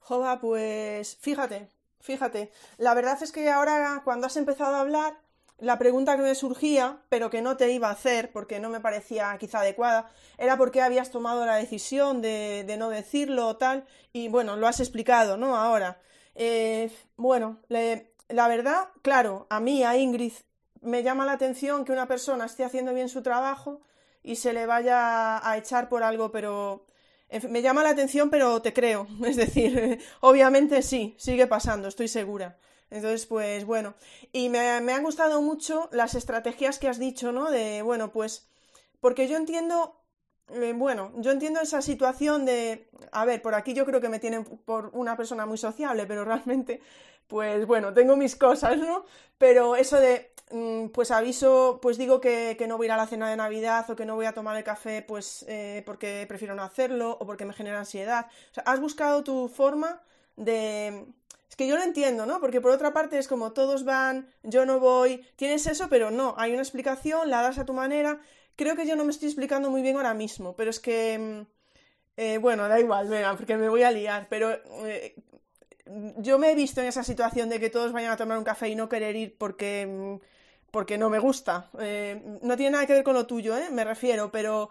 Joda, 0.00 0.38
pues 0.40 1.17
fíjate, 1.28 1.68
fíjate. 2.00 2.50
La 2.78 2.94
verdad 2.94 3.22
es 3.22 3.32
que 3.32 3.50
ahora 3.50 4.00
cuando 4.02 4.26
has 4.26 4.36
empezado 4.38 4.76
a 4.76 4.80
hablar 4.80 5.18
la 5.58 5.78
pregunta 5.78 6.16
que 6.16 6.22
me 6.22 6.34
surgía, 6.34 7.02
pero 7.10 7.28
que 7.28 7.42
no 7.42 7.58
te 7.58 7.70
iba 7.70 7.88
a 7.88 7.92
hacer 7.92 8.32
porque 8.32 8.60
no 8.60 8.70
me 8.70 8.80
parecía 8.80 9.36
quizá 9.38 9.60
adecuada, 9.60 10.08
era 10.38 10.56
por 10.56 10.70
qué 10.70 10.80
habías 10.80 11.10
tomado 11.10 11.44
la 11.44 11.56
decisión 11.56 12.22
de, 12.22 12.74
no 12.78 12.88
decirlo 12.88 13.46
o 13.46 13.56
tal, 13.56 13.84
y 14.14 14.28
bueno, 14.28 14.56
lo 14.56 14.66
has 14.66 14.80
explicado, 14.80 15.36
¿no? 15.36 15.56
Ahora. 15.56 16.00
Eh, 16.34 16.90
bueno, 17.16 17.58
la 17.68 18.48
verdad, 18.48 18.88
claro, 19.02 19.46
a 19.50 19.60
mí, 19.60 19.82
a 19.84 19.96
Ingrid, 19.98 20.32
me 20.80 21.02
llama 21.02 21.26
la 21.26 21.32
atención 21.32 21.84
que 21.84 21.92
una 21.92 22.06
persona 22.06 22.46
esté 22.46 22.64
haciendo 22.64 22.94
bien 22.94 23.08
su 23.10 23.22
trabajo 23.22 23.82
y 24.22 24.36
se 24.36 24.54
le 24.54 24.64
vaya 24.64 25.46
a 25.46 25.58
echar 25.58 25.88
por 25.88 26.04
algo, 26.04 26.30
pero 26.30 26.86
me 27.48 27.62
llama 27.62 27.82
la 27.82 27.90
atención, 27.90 28.30
pero 28.30 28.62
te 28.62 28.72
creo. 28.72 29.06
Es 29.24 29.36
decir, 29.36 30.00
obviamente 30.20 30.82
sí, 30.82 31.14
sigue 31.18 31.46
pasando, 31.46 31.88
estoy 31.88 32.08
segura. 32.08 32.58
Entonces, 32.90 33.26
pues 33.26 33.64
bueno, 33.64 33.94
y 34.32 34.48
me, 34.48 34.60
han 34.60 35.02
gustado 35.02 35.42
mucho 35.42 35.88
las 35.92 36.14
estrategias 36.14 36.78
que 36.78 36.88
has 36.88 36.98
dicho, 36.98 37.32
¿no? 37.32 37.50
De, 37.50 37.82
bueno, 37.82 38.12
pues, 38.12 38.48
porque 39.00 39.28
yo 39.28 39.36
entiendo, 39.36 40.00
eh, 40.48 40.72
bueno, 40.74 41.12
yo 41.16 41.30
entiendo 41.30 41.60
esa 41.60 41.82
situación 41.82 42.46
de, 42.46 42.88
a 43.12 43.26
ver, 43.26 43.42
por 43.42 43.54
aquí 43.54 43.74
yo 43.74 43.84
creo 43.84 44.00
que 44.00 44.08
me 44.08 44.20
tienen 44.20 44.44
por 44.44 44.90
una 44.94 45.16
persona 45.16 45.44
muy 45.44 45.58
sociable, 45.58 46.06
pero 46.06 46.24
realmente, 46.24 46.80
pues 47.28 47.66
bueno, 47.66 47.94
tengo 47.94 48.16
mis 48.16 48.36
cosas, 48.36 48.78
¿no? 48.78 49.04
Pero 49.38 49.76
eso 49.76 50.00
de, 50.00 50.32
mm, 50.50 50.88
pues 50.88 51.10
aviso, 51.10 51.78
pues 51.82 51.98
digo 51.98 52.20
que, 52.20 52.56
que, 52.58 52.66
no 52.66 52.76
voy 52.76 52.86
a 52.86 52.88
ir 52.88 52.92
a 52.92 52.96
la 52.96 53.06
cena 53.06 53.30
de 53.30 53.36
Navidad 53.36 53.88
o 53.90 53.96
que 53.96 54.06
no 54.06 54.16
voy 54.16 54.26
a 54.26 54.32
tomar 54.32 54.56
el 54.56 54.64
café, 54.64 55.02
pues 55.06 55.44
eh, 55.48 55.82
porque 55.86 56.26
prefiero 56.28 56.54
no 56.54 56.62
hacerlo 56.64 57.16
o 57.20 57.26
porque 57.26 57.44
me 57.44 57.52
genera 57.54 57.78
ansiedad. 57.78 58.26
O 58.50 58.54
sea, 58.54 58.64
has 58.64 58.80
buscado 58.80 59.22
tu 59.24 59.48
forma 59.48 60.02
de 60.36 61.06
es 61.48 61.56
que 61.56 61.66
yo 61.66 61.76
lo 61.76 61.82
entiendo, 61.82 62.26
¿no? 62.26 62.40
Porque 62.40 62.60
por 62.60 62.70
otra 62.72 62.92
parte 62.92 63.18
es 63.18 63.28
como 63.28 63.52
todos 63.52 63.84
van, 63.84 64.28
yo 64.42 64.66
no 64.66 64.80
voy, 64.80 65.24
tienes 65.36 65.66
eso, 65.66 65.88
pero 65.88 66.10
no, 66.10 66.34
hay 66.36 66.52
una 66.52 66.62
explicación, 66.62 67.30
la 67.30 67.42
das 67.42 67.58
a 67.58 67.64
tu 67.64 67.72
manera. 67.72 68.20
Creo 68.56 68.76
que 68.76 68.86
yo 68.86 68.96
no 68.96 69.04
me 69.04 69.10
estoy 69.10 69.28
explicando 69.28 69.70
muy 69.70 69.82
bien 69.82 69.96
ahora 69.96 70.14
mismo, 70.14 70.56
pero 70.56 70.70
es 70.70 70.80
que, 70.80 71.18
mm, 71.18 71.46
eh, 72.16 72.38
bueno, 72.38 72.68
da 72.68 72.80
igual, 72.80 73.08
venga, 73.08 73.36
porque 73.36 73.56
me 73.56 73.68
voy 73.68 73.82
a 73.82 73.90
liar, 73.90 74.26
pero 74.28 74.50
eh, 74.86 75.14
yo 76.16 76.38
me 76.38 76.50
he 76.50 76.54
visto 76.54 76.80
en 76.80 76.86
esa 76.86 77.02
situación 77.02 77.48
de 77.48 77.60
que 77.60 77.70
todos 77.70 77.92
vayan 77.92 78.12
a 78.12 78.16
tomar 78.16 78.38
un 78.38 78.44
café 78.44 78.68
y 78.68 78.74
no 78.74 78.88
querer 78.88 79.16
ir 79.16 79.36
porque, 79.36 79.86
mm, 79.86 80.16
porque 80.70 80.98
no 80.98 81.10
me 81.10 81.18
gusta. 81.18 81.70
Eh, 81.80 82.38
no 82.42 82.56
tiene 82.56 82.72
nada 82.72 82.86
que 82.86 82.94
ver 82.94 83.04
con 83.04 83.14
lo 83.14 83.26
tuyo, 83.26 83.56
¿eh? 83.56 83.68
Me 83.70 83.84
refiero, 83.84 84.30
pero 84.30 84.70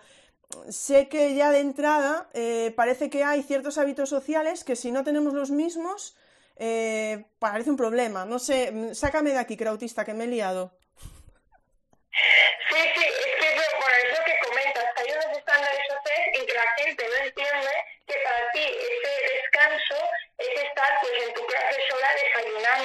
sé 0.70 1.10
que 1.10 1.36
ya 1.36 1.52
de 1.52 1.60
entrada 1.60 2.30
parece 2.76 3.10
que 3.10 3.24
hay 3.24 3.44
ciertos 3.44 3.78
hábitos 3.78 4.10
sociales 4.10 4.64
que 4.64 4.76
si 4.76 4.92
no 4.92 5.04
tenemos 5.04 5.34
los 5.34 5.52
mismos, 5.52 6.16
eh, 6.60 7.26
parece 7.40 7.70
un 7.70 7.78
problema. 7.78 8.26
No 8.26 8.40
sé, 8.40 8.94
sácame 8.94 9.32
de 9.32 9.38
aquí, 9.38 9.58
Krautista, 9.58 10.04
que 10.06 10.14
me 10.14 10.24
he 10.26 10.28
liado. 10.28 10.74
Sí, 12.12 12.82
sí, 12.96 13.27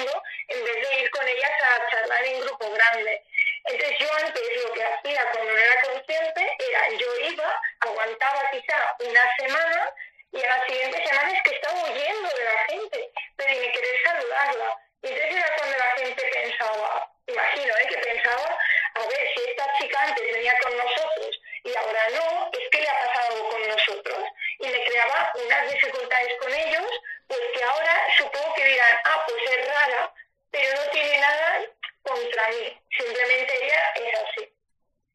en 0.01 0.65
vez 0.65 0.89
de 0.89 1.01
ir 1.01 1.09
con 1.11 1.27
ellas 1.27 1.51
a 1.61 1.89
charlar 1.89 2.25
en 2.25 2.39
grupo 2.41 2.71
grande. 2.71 3.21
Entonces 3.65 3.97
yo 3.99 4.07
antes 4.15 4.63
lo 4.63 4.73
que 4.73 4.83
hacía 4.83 5.25
cuando 5.31 5.53
no 5.53 5.59
era 5.59 5.81
consciente 5.81 6.57
era 6.59 6.89
yo 6.89 7.19
iba, 7.29 7.61
aguantaba 7.79 8.49
quizá 8.51 8.95
una 8.99 9.35
semana 9.37 9.89
y 10.31 10.43
a 10.43 10.47
la 10.47 10.65
siguiente 10.65 11.07
semana 11.07 11.31
es 11.31 11.43
que 11.43 11.55
estaba 11.55 11.83
huyendo 11.83 12.29
de 12.29 12.43
la 12.43 12.57
gente, 12.67 13.11
pero 13.37 13.53
ni 13.53 13.71
querer 13.71 14.03
saludarla. 14.03 14.77
Y 15.03 15.07
entonces 15.07 15.35
era 15.35 15.55
cuando 15.57 15.77
la 15.77 15.89
gente 15.91 16.23
pensaba, 16.33 17.11
imagino, 17.27 17.77
¿eh? 17.77 17.87
que 17.87 17.97
pensaba, 17.97 18.57
a 18.95 18.99
ver, 18.99 19.29
si 19.35 19.49
esta 19.49 19.73
chica 19.79 20.01
antes 20.01 20.33
venía 20.33 20.57
con 20.59 20.75
nosotros 20.77 21.39
y 21.63 21.75
ahora 21.75 22.09
no, 22.09 22.49
es 22.51 22.69
que 22.69 22.81
le 22.81 22.89
ha 22.89 22.99
pasado 22.99 23.35
algo 23.35 23.49
con 23.49 23.67
nosotros. 23.67 24.23
Y 24.59 24.67
me 24.67 24.85
creaba 24.85 25.31
unas 25.45 25.71
dificultades 25.71 26.33
con 26.39 26.53
ellos, 26.53 26.87
pues 27.27 27.39
que 27.53 27.63
ahora 27.63 28.01
supongo 28.17 28.53
que 28.55 28.65
dirán, 28.65 28.97
ah, 29.05 29.23
pues 29.27 29.57
es 29.57 29.67
rara, 29.67 30.13
pero 30.51 30.75
no 30.75 30.91
tiene 30.91 31.19
nada 31.19 31.61
contra 32.03 32.47
mí, 32.49 32.81
simplemente 32.97 33.65
ella 33.65 33.93
es 33.95 34.19
así. 34.19 34.53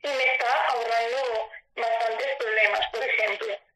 Y 0.03 0.09
me 0.09 0.33
está 0.33 0.65
ahorrando 0.67 1.51
bastantes 1.77 2.37
problemas, 2.39 2.87
por 2.93 3.03
ejemplo. 3.03 3.69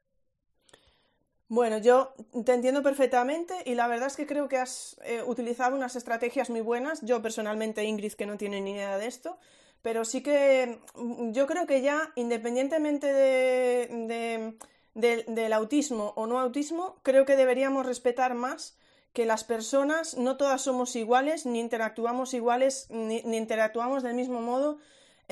Bueno, 1.48 1.76
yo 1.76 2.14
te 2.46 2.54
entiendo 2.54 2.82
perfectamente 2.82 3.54
y 3.66 3.74
la 3.74 3.86
verdad 3.86 4.06
es 4.06 4.16
que 4.16 4.26
creo 4.26 4.48
que 4.48 4.56
has 4.56 4.96
eh, 5.04 5.22
utilizado 5.22 5.76
unas 5.76 5.96
estrategias 5.96 6.48
muy 6.48 6.62
buenas. 6.62 7.02
Yo 7.02 7.20
personalmente, 7.20 7.84
Ingrid, 7.84 8.14
que 8.14 8.24
no 8.24 8.38
tiene 8.38 8.62
ni 8.62 8.72
idea 8.72 8.96
de 8.96 9.06
esto, 9.06 9.38
pero 9.82 10.06
sí 10.06 10.22
que 10.22 10.80
mm, 10.94 11.32
yo 11.32 11.46
creo 11.46 11.66
que 11.66 11.82
ya, 11.82 12.10
independientemente 12.14 13.12
de, 13.12 14.54
del 14.94 15.52
autismo 15.52 16.12
o 16.16 16.26
no 16.26 16.38
autismo, 16.38 16.96
creo 17.02 17.24
que 17.24 17.36
deberíamos 17.36 17.86
respetar 17.86 18.34
más 18.34 18.76
que 19.12 19.26
las 19.26 19.44
personas 19.44 20.16
no 20.16 20.36
todas 20.36 20.62
somos 20.62 20.96
iguales, 20.96 21.44
ni 21.46 21.60
interactuamos 21.60 22.34
iguales, 22.34 22.86
ni 22.90 23.20
interactuamos 23.36 24.02
del 24.02 24.14
mismo 24.14 24.40
modo 24.40 24.78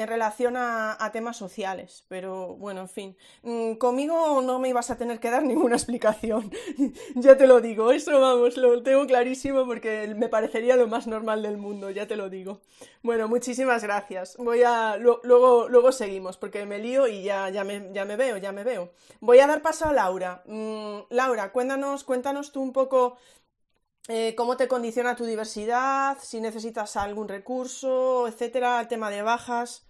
en 0.00 0.09
relación 0.09 0.57
a, 0.57 1.11
temas 1.12 1.37
sociales. 1.37 2.04
Pero 2.09 2.57
bueno, 2.57 2.83
en 2.83 2.88
fin, 2.88 3.16
mm, 3.42 3.75
conmigo 3.75 4.40
no 4.42 4.59
me 4.59 4.69
ibas 4.69 4.90
a 4.90 4.97
tener 4.97 5.21
que 5.21 5.30
dar 5.30 5.42
ninguna 5.45 5.76
explicación. 5.76 6.50
ya 7.14 7.37
te 7.37 7.47
lo 7.47 7.61
digo, 7.61 7.92
eso 7.92 8.21
vamos, 8.21 8.57
lo 8.57 8.83
tengo 8.83 9.07
clarísimo 9.07 9.66
porque 9.66 10.12
me 10.16 10.28
parecería 10.28 10.76
lo 10.76 10.88
más 10.88 11.07
normal 11.07 11.42
del 11.42 11.57
mundo, 11.57 11.90
ya 11.90 12.07
te 12.07 12.16
lo 12.16 12.30
digo. 12.30 12.61
Bueno, 13.02 13.28
muchísimas 13.28 13.83
gracias. 13.83 14.37
Voy 14.37 14.62
a 14.62 14.97
luego, 14.97 15.69
luego 15.69 15.92
seguimos 15.92 16.37
porque 16.37 16.66
me 16.66 16.78
lío 16.78 17.07
y 17.07 17.23
ya, 17.23 17.49
ya, 17.50 17.64
me, 17.64 17.90
ya 17.92 18.04
me 18.04 18.16
veo, 18.16 18.37
ya 18.37 18.52
me 18.52 18.64
veo. 18.64 18.92
Voy 19.21 19.40
a 19.40 19.47
dar 19.47 19.62
paso 19.62 19.87
a 19.87 19.92
Laura. 19.92 20.42
Mm, 20.47 21.00
Laura, 21.11 21.52
cuéntanos, 21.52 22.04
cuéntanos 22.04 22.52
tú 22.52 22.62
un 22.62 22.73
poco 22.73 23.16
eh, 24.09 24.35
cómo 24.35 24.57
te 24.57 24.66
condiciona 24.66 25.14
tu 25.14 25.25
diversidad, 25.25 26.19
si 26.21 26.40
necesitas 26.40 26.97
algún 26.97 27.28
recurso, 27.28 28.26
etcétera, 28.26 28.80
el 28.80 28.88
tema 28.88 29.09
de 29.11 29.23
bajas. 29.23 29.87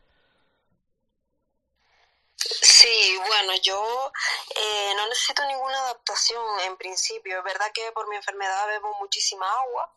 Sí, 2.41 3.19
bueno, 3.27 3.55
yo 3.63 4.13
eh, 4.57 4.93
no 4.97 5.07
necesito 5.09 5.45
ninguna 5.45 5.79
adaptación 5.81 6.61
en 6.61 6.77
principio. 6.79 7.39
Es 7.39 7.45
verdad 7.45 7.71
que 7.73 7.93
por 7.93 8.09
mi 8.09 8.17
enfermedad 8.17 8.67
bebo 8.67 8.95
muchísima 8.95 9.51
agua 9.61 9.95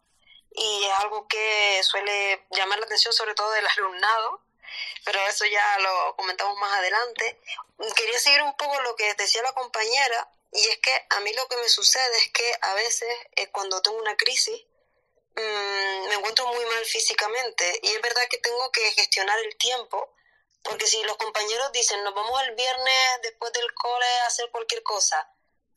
y 0.52 0.84
es 0.84 0.92
algo 1.00 1.28
que 1.28 1.82
suele 1.84 2.46
llamar 2.52 2.80
la 2.80 2.86
atención 2.86 3.14
sobre 3.14 3.34
todo 3.34 3.50
del 3.52 3.66
alumnado, 3.66 4.42
pero 5.06 5.20
eso 5.22 5.46
ya 5.46 5.80
lo 5.80 6.16
comentamos 6.18 6.58
más 6.58 6.74
adelante. 6.74 7.40
Quería 7.96 8.20
seguir 8.20 8.42
un 8.44 8.56
poco 8.58 8.80
lo 8.82 8.96
que 8.96 9.14
decía 9.14 9.42
la 9.42 9.54
compañera 9.54 10.30
y 10.52 10.68
es 10.68 10.78
que 10.80 11.06
a 11.12 11.20
mí 11.22 11.34
lo 11.34 11.48
que 11.48 11.58
me 11.58 11.70
sucede 11.70 12.18
es 12.18 12.30
que 12.34 12.52
a 12.62 12.74
veces 12.74 13.10
eh, 13.36 13.50
cuando 13.52 13.82
tengo 13.82 13.98
una 13.98 14.18
crisis 14.18 14.66
mm, 15.36 16.08
me 16.10 16.16
encuentro 16.16 16.46
muy 16.48 16.66
mal 16.66 16.86
físicamente 16.86 17.80
y 17.84 17.92
es 17.92 18.02
verdad 18.02 18.28
que 18.30 18.38
tengo 18.38 18.70
que 18.72 18.92
gestionar 18.92 19.40
el 19.40 19.56
tiempo 19.56 20.13
porque 20.64 20.88
si 20.88 21.02
los 21.04 21.18
compañeros 21.18 21.72
dicen 21.72 22.04
nos 22.04 22.14
vamos 22.14 22.42
el 22.44 22.56
viernes 22.56 23.20
después 23.22 23.52
del 23.54 23.74
cole 23.74 24.06
a 24.24 24.28
hacer 24.28 24.50
cualquier 24.52 24.84
cosa 24.84 25.30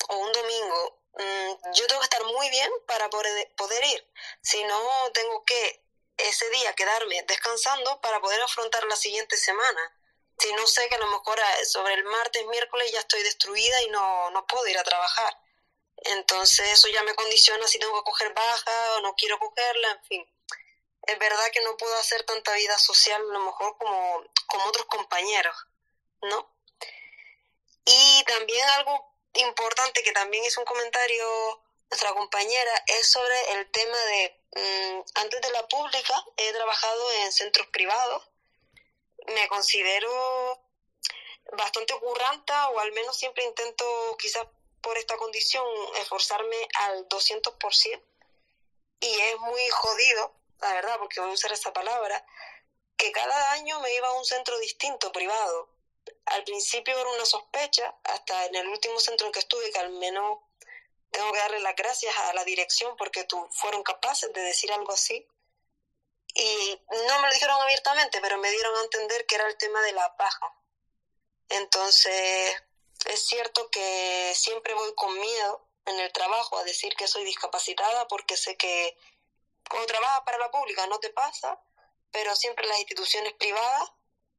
o 0.08 0.16
un 0.16 0.32
domingo, 0.32 1.00
mm, 1.14 1.72
yo 1.74 1.86
tengo 1.86 2.00
que 2.00 2.06
estar 2.06 2.24
muy 2.24 2.48
bien 2.50 2.70
para 2.86 3.10
poder, 3.10 3.52
poder 3.56 3.84
ir. 3.84 4.12
Si 4.42 4.62
no, 4.64 5.10
tengo 5.12 5.44
que 5.44 5.82
ese 6.16 6.48
día 6.50 6.74
quedarme 6.74 7.22
descansando 7.28 8.00
para 8.00 8.20
poder 8.20 8.40
afrontar 8.42 8.84
la 8.84 8.96
siguiente 8.96 9.36
semana 9.36 9.92
si 10.38 10.52
no 10.52 10.66
sé 10.66 10.88
que 10.88 10.96
a 10.96 10.98
lo 10.98 11.06
mejor 11.06 11.38
eh, 11.38 11.64
sobre 11.64 11.94
el 11.94 12.04
martes, 12.04 12.46
miércoles 12.46 12.92
ya 12.92 13.00
estoy 13.00 13.22
destruida 13.22 13.82
y 13.82 13.88
no, 13.88 14.30
no 14.30 14.46
puedo 14.46 14.66
ir 14.66 14.78
a 14.78 14.84
trabajar. 14.84 15.38
Entonces 15.96 16.72
eso 16.72 16.88
ya 16.88 17.02
me 17.04 17.14
condiciona 17.14 17.66
si 17.66 17.78
tengo 17.78 17.94
que 17.98 18.10
coger 18.10 18.34
baja 18.34 18.96
o 18.96 19.00
no 19.00 19.14
quiero 19.14 19.38
cogerla, 19.38 19.92
en 19.92 20.04
fin. 20.04 20.35
Es 21.06 21.18
verdad 21.18 21.50
que 21.52 21.60
no 21.60 21.76
puedo 21.76 21.94
hacer 21.96 22.24
tanta 22.24 22.52
vida 22.54 22.78
social 22.78 23.20
a 23.20 23.32
lo 23.32 23.40
mejor 23.40 23.76
como, 23.78 24.24
como 24.46 24.64
otros 24.66 24.86
compañeros, 24.86 25.56
¿no? 26.22 26.48
Y 27.84 28.24
también 28.24 28.66
algo 28.70 29.14
importante 29.34 30.02
que 30.02 30.12
también 30.12 30.44
hizo 30.44 30.60
un 30.60 30.66
comentario 30.66 31.62
nuestra 31.90 32.12
compañera 32.14 32.72
es 32.86 33.06
sobre 33.06 33.52
el 33.52 33.70
tema 33.70 33.96
de, 33.96 34.40
mm, 34.56 35.02
antes 35.14 35.40
de 35.40 35.50
la 35.50 35.68
pública 35.68 36.24
he 36.36 36.52
trabajado 36.52 37.12
en 37.12 37.32
centros 37.32 37.68
privados 37.68 38.28
me 39.26 39.48
considero 39.48 40.60
bastante 41.52 41.94
curranta 41.94 42.68
o 42.70 42.80
al 42.80 42.92
menos 42.92 43.16
siempre 43.16 43.44
intento 43.44 44.16
quizás 44.18 44.46
por 44.80 44.96
esta 44.98 45.16
condición 45.16 45.64
esforzarme 46.00 46.56
al 46.74 47.08
200% 47.08 48.02
y 49.00 49.20
es 49.20 49.38
muy 49.40 49.68
jodido, 49.68 50.32
la 50.60 50.74
verdad, 50.74 50.98
porque 50.98 51.20
voy 51.20 51.30
a 51.30 51.34
usar 51.34 51.52
esa 51.52 51.72
palabra, 51.72 52.24
que 52.96 53.12
cada 53.12 53.52
año 53.52 53.80
me 53.80 53.92
iba 53.94 54.08
a 54.08 54.12
un 54.12 54.24
centro 54.24 54.58
distinto, 54.58 55.12
privado. 55.12 55.68
Al 56.26 56.44
principio 56.44 56.98
era 56.98 57.10
una 57.10 57.26
sospecha, 57.26 57.94
hasta 58.04 58.46
en 58.46 58.56
el 58.56 58.68
último 58.68 58.98
centro 58.98 59.26
en 59.26 59.32
que 59.32 59.40
estuve, 59.40 59.70
que 59.70 59.78
al 59.78 59.90
menos 59.90 60.38
tengo 61.10 61.32
que 61.32 61.38
darle 61.38 61.60
las 61.60 61.76
gracias 61.76 62.16
a 62.16 62.34
la 62.34 62.44
dirección 62.44 62.96
porque 62.96 63.24
tú, 63.24 63.48
fueron 63.52 63.82
capaces 63.82 64.32
de 64.32 64.40
decir 64.42 64.72
algo 64.72 64.92
así. 64.92 65.26
Y 66.34 66.82
no 66.90 67.20
me 67.20 67.28
lo 67.28 67.32
dijeron 67.32 67.60
abiertamente, 67.62 68.20
pero 68.20 68.38
me 68.38 68.50
dieron 68.50 68.76
a 68.76 68.82
entender 68.82 69.24
que 69.26 69.36
era 69.36 69.46
el 69.46 69.56
tema 69.56 69.80
de 69.82 69.92
la 69.92 70.16
paja. 70.16 70.52
Entonces, 71.48 72.54
es 73.06 73.26
cierto 73.26 73.70
que 73.70 74.32
siempre 74.34 74.74
voy 74.74 74.94
con 74.94 75.18
miedo 75.18 75.66
en 75.86 75.98
el 76.00 76.12
trabajo 76.12 76.58
a 76.58 76.64
decir 76.64 76.94
que 76.96 77.08
soy 77.08 77.24
discapacitada 77.24 78.06
porque 78.08 78.36
sé 78.36 78.56
que 78.56 78.96
cuando 79.68 79.86
trabajas 79.86 80.22
para 80.24 80.38
la 80.38 80.50
pública 80.50 80.86
no 80.86 80.98
te 80.98 81.10
pasa, 81.10 81.60
pero 82.10 82.34
siempre 82.34 82.66
las 82.66 82.78
instituciones 82.78 83.32
privadas 83.34 83.92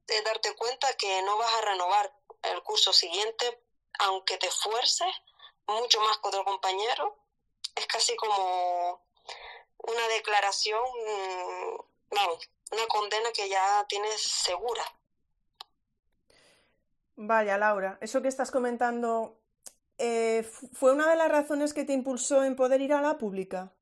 es 0.07 0.23
darte 0.23 0.55
cuenta 0.55 0.93
que 0.93 1.21
no 1.23 1.37
vas 1.37 1.53
a 1.53 1.65
renovar 1.65 2.13
el 2.43 2.63
curso 2.63 2.93
siguiente, 2.93 3.61
aunque 3.99 4.37
te 4.37 4.47
esfuerces 4.47 5.07
mucho 5.67 5.99
más 6.01 6.17
que 6.17 6.27
otro 6.29 6.45
compañero. 6.45 7.17
Es 7.75 7.85
casi 7.87 8.15
como 8.15 9.01
una 9.77 10.07
declaración, 10.07 10.83
vamos, 12.09 12.49
una 12.71 12.87
condena 12.87 13.31
que 13.33 13.49
ya 13.49 13.85
tienes 13.87 14.21
segura. 14.21 14.83
Vaya, 17.15 17.57
Laura, 17.57 17.97
eso 18.01 18.21
que 18.21 18.27
estás 18.27 18.51
comentando, 18.51 19.39
eh, 19.97 20.47
¿fue 20.73 20.93
una 20.93 21.09
de 21.09 21.15
las 21.15 21.29
razones 21.29 21.73
que 21.73 21.83
te 21.83 21.93
impulsó 21.93 22.43
en 22.43 22.55
poder 22.55 22.81
ir 22.81 22.93
a 22.93 23.01
la 23.01 23.17
pública? 23.17 23.73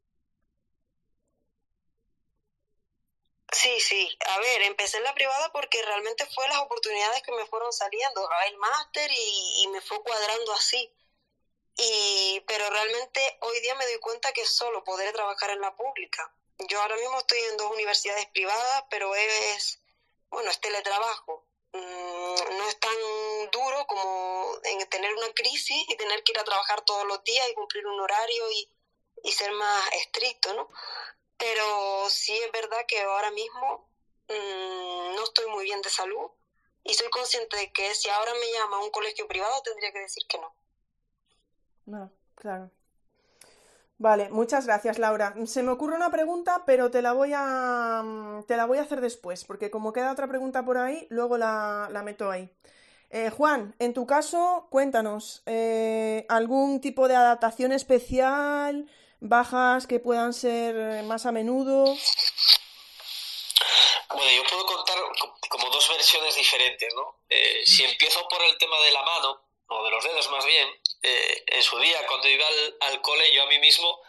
Sí, 3.55 3.79
sí. 3.79 4.17
A 4.27 4.39
ver, 4.39 4.61
empecé 4.63 4.97
en 4.97 5.05
la 5.05 5.13
privada 5.13 5.49
porque 5.53 5.81
realmente 5.81 6.25
fue 6.25 6.45
las 6.49 6.57
oportunidades 6.59 7.23
que 7.23 7.31
me 7.31 7.45
fueron 7.45 7.71
saliendo. 7.71 8.29
El 8.47 8.57
máster 8.57 9.09
y, 9.09 9.63
y 9.63 9.67
me 9.69 9.79
fue 9.81 10.03
cuadrando 10.03 10.51
así. 10.53 10.93
Y, 11.77 12.43
pero 12.47 12.69
realmente 12.69 13.37
hoy 13.41 13.59
día 13.61 13.75
me 13.75 13.85
doy 13.85 13.99
cuenta 13.99 14.33
que 14.33 14.45
solo 14.45 14.83
podré 14.83 15.11
trabajar 15.13 15.51
en 15.51 15.61
la 15.61 15.73
pública. 15.73 16.33
Yo 16.69 16.81
ahora 16.81 16.97
mismo 16.97 17.17
estoy 17.17 17.39
en 17.39 17.57
dos 17.57 17.71
universidades 17.71 18.25
privadas, 18.27 18.83
pero 18.89 19.15
es, 19.15 19.79
bueno, 20.29 20.51
es 20.51 20.59
teletrabajo. 20.59 21.45
Mm, 21.71 22.57
no 22.57 22.67
es 22.67 22.79
tan 22.79 22.97
duro 23.51 23.87
como 23.87 24.59
en 24.63 24.89
tener 24.89 25.13
una 25.13 25.31
crisis 25.33 25.81
y 25.87 25.95
tener 25.95 26.23
que 26.23 26.33
ir 26.33 26.39
a 26.39 26.43
trabajar 26.43 26.81
todos 26.81 27.05
los 27.05 27.23
días 27.23 27.47
y 27.49 27.53
cumplir 27.53 27.87
un 27.87 28.01
horario 28.01 28.51
y, 28.51 28.69
y 29.23 29.31
ser 29.31 29.51
más 29.53 29.93
estricto, 29.93 30.53
¿no? 30.53 30.69
Pero 31.37 32.09
sí 32.09 32.33
es 32.33 32.51
verdad 32.51 32.85
que 32.87 33.01
ahora 33.01 33.31
mismo 33.31 33.89
mm, 34.29 35.15
no 35.15 35.23
estoy 35.23 35.47
muy 35.47 35.65
bien 35.65 35.81
de 35.81 35.89
salud 35.89 36.31
y 36.83 36.93
soy 36.93 37.09
consciente 37.09 37.57
de 37.57 37.71
que 37.71 37.93
si 37.95 38.09
ahora 38.09 38.31
me 38.33 38.59
llama 38.59 38.77
a 38.77 38.83
un 38.83 38.91
colegio 38.91 39.27
privado 39.27 39.61
tendría 39.63 39.91
que 39.91 39.99
decir 39.99 40.23
que 40.27 40.37
no. 40.37 40.55
No, 41.85 42.11
claro. 42.35 42.71
Vale, 43.97 44.29
muchas 44.29 44.65
gracias, 44.65 44.99
Laura. 44.99 45.33
Se 45.45 45.63
me 45.63 45.71
ocurre 45.71 45.95
una 45.95 46.11
pregunta, 46.11 46.63
pero 46.65 46.91
te 46.91 47.01
la 47.01 47.13
voy 47.13 47.31
a, 47.33 48.43
te 48.45 48.57
la 48.57 48.65
voy 48.65 48.77
a 48.77 48.81
hacer 48.81 48.99
después, 48.99 49.45
porque 49.45 49.71
como 49.71 49.93
queda 49.93 50.11
otra 50.11 50.27
pregunta 50.27 50.65
por 50.65 50.77
ahí, 50.77 51.07
luego 51.09 51.37
la, 51.37 51.89
meto 52.03 52.29
ahí. 52.29 52.49
Eh, 53.09 53.29
Juan, 53.29 53.73
en 53.79 53.93
tu 53.93 54.05
caso, 54.05 54.67
cuéntanos, 54.69 55.43
eh, 55.45 56.25
¿algún 56.27 56.81
tipo 56.81 57.07
de 57.07 57.15
adaptación 57.15 57.71
especial, 57.71 58.89
bajas 59.19 59.87
que 59.87 59.99
puedan 59.99 60.33
ser 60.33 61.03
más 61.03 61.25
a 61.25 61.31
menudo? 61.31 61.95
Bueno, 64.09 64.31
yo 64.31 64.43
puedo 64.43 64.65
contar 64.65 64.97
como 65.49 65.69
dos 65.69 65.89
versiones 65.89 66.35
diferentes, 66.35 66.93
¿no? 66.95 67.19
Eh, 67.29 67.63
si 67.65 67.83
empiezo 67.83 68.27
por 68.29 68.41
el 68.43 68.57
tema 68.57 68.79
de 68.79 68.91
la 68.91 69.01
mano, 69.01 69.41
o 69.67 69.83
de 69.83 69.91
los 69.91 70.03
dedos 70.03 70.29
más 70.29 70.45
bien, 70.45 70.67
eh, 71.03 71.43
en 71.47 71.63
su 71.63 71.77
día, 71.79 72.05
cuando 72.07 72.27
iba 72.27 72.45
al, 72.81 73.01
cole, 73.01 73.33
yo 73.33 73.43
a 73.43 73.47
mí 73.47 73.59
mismo 73.59 73.99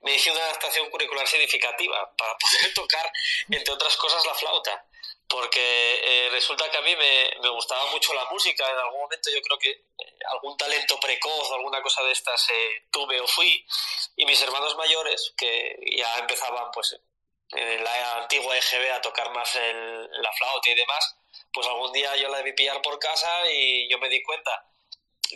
me 0.00 0.14
hice 0.14 0.30
una 0.30 0.40
adaptación 0.40 0.90
curricular 0.90 1.26
significativa 1.26 2.12
para 2.16 2.36
poder 2.38 2.74
tocar, 2.74 3.12
entre 3.50 3.74
otras 3.74 3.96
cosas, 3.96 4.24
la 4.26 4.34
flauta. 4.34 4.86
Porque 5.32 6.00
eh, 6.04 6.28
resulta 6.30 6.70
que 6.70 6.76
a 6.76 6.82
mí 6.82 6.94
me, 6.94 7.30
me, 7.40 7.48
gustaba 7.48 7.90
mucho 7.90 8.12
la 8.12 8.26
música. 8.26 8.68
En 8.70 8.76
algún 8.76 9.00
momento 9.00 9.30
yo 9.30 9.40
creo 9.40 9.58
que 9.58 9.70
eh, 9.70 10.18
algún 10.30 10.58
talento 10.58 11.00
precoz 11.00 11.50
o 11.50 11.54
alguna 11.54 11.80
cosa 11.80 12.02
de 12.02 12.12
estas 12.12 12.46
tuve 12.90 13.18
o 13.18 13.26
fui. 13.26 13.66
Y 14.16 14.26
mis 14.26 14.42
hermanos 14.42 14.76
mayores, 14.76 15.32
que 15.34 15.74
ya 15.96 16.18
empezaban 16.18 16.70
pues 16.70 17.00
en 17.50 17.82
la 17.82 18.16
antigua 18.18 18.58
EGB 18.58 18.92
a 18.92 19.00
tocar 19.00 19.32
más 19.32 19.54
la 19.54 20.32
flauta 20.32 20.68
y 20.68 20.74
demás, 20.74 21.16
pues 21.50 21.66
algún 21.66 21.92
día 21.92 22.14
yo 22.16 22.28
la 22.28 22.38
debí 22.38 22.52
pillar 22.52 22.82
por 22.82 22.98
casa 22.98 23.50
y 23.50 23.88
yo 23.90 23.98
me 23.98 24.10
di 24.10 24.22
cuenta 24.22 24.66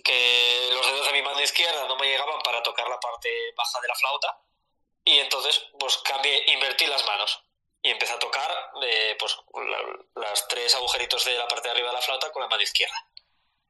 que 0.05 0.69
los 0.73 0.87
dedos 0.87 1.07
de 1.07 1.13
mi 1.13 1.23
mano 1.23 1.41
izquierda 1.41 1.87
no 1.87 1.97
me 1.97 2.07
llegaban 2.07 2.41
para 2.43 2.63
tocar 2.63 2.87
la 2.87 3.01
parte 3.01 3.31
baja 3.57 3.81
de 3.81 3.89
la 3.89 3.95
flauta 3.95 4.39
y 5.05 5.19
entonces 5.21 5.65
pues 5.79 5.97
cambié, 5.99 6.45
invertí 6.49 6.87
las 6.87 7.05
manos 7.07 7.46
y 7.87 7.91
empecé 7.91 8.15
a 8.15 8.19
tocar 8.19 8.51
eh, 8.83 9.17
pues 9.17 9.37
las 10.17 10.49
tres 10.49 10.75
agujeritos 10.75 11.25
de 11.25 11.35
la 11.35 11.47
parte 11.47 11.69
de 11.69 11.73
arriba 11.73 11.89
de 11.89 11.95
la 11.95 12.03
flauta 12.03 12.33
con 12.33 12.43
la 12.43 12.49
mano 12.49 12.61
izquierda. 12.61 12.97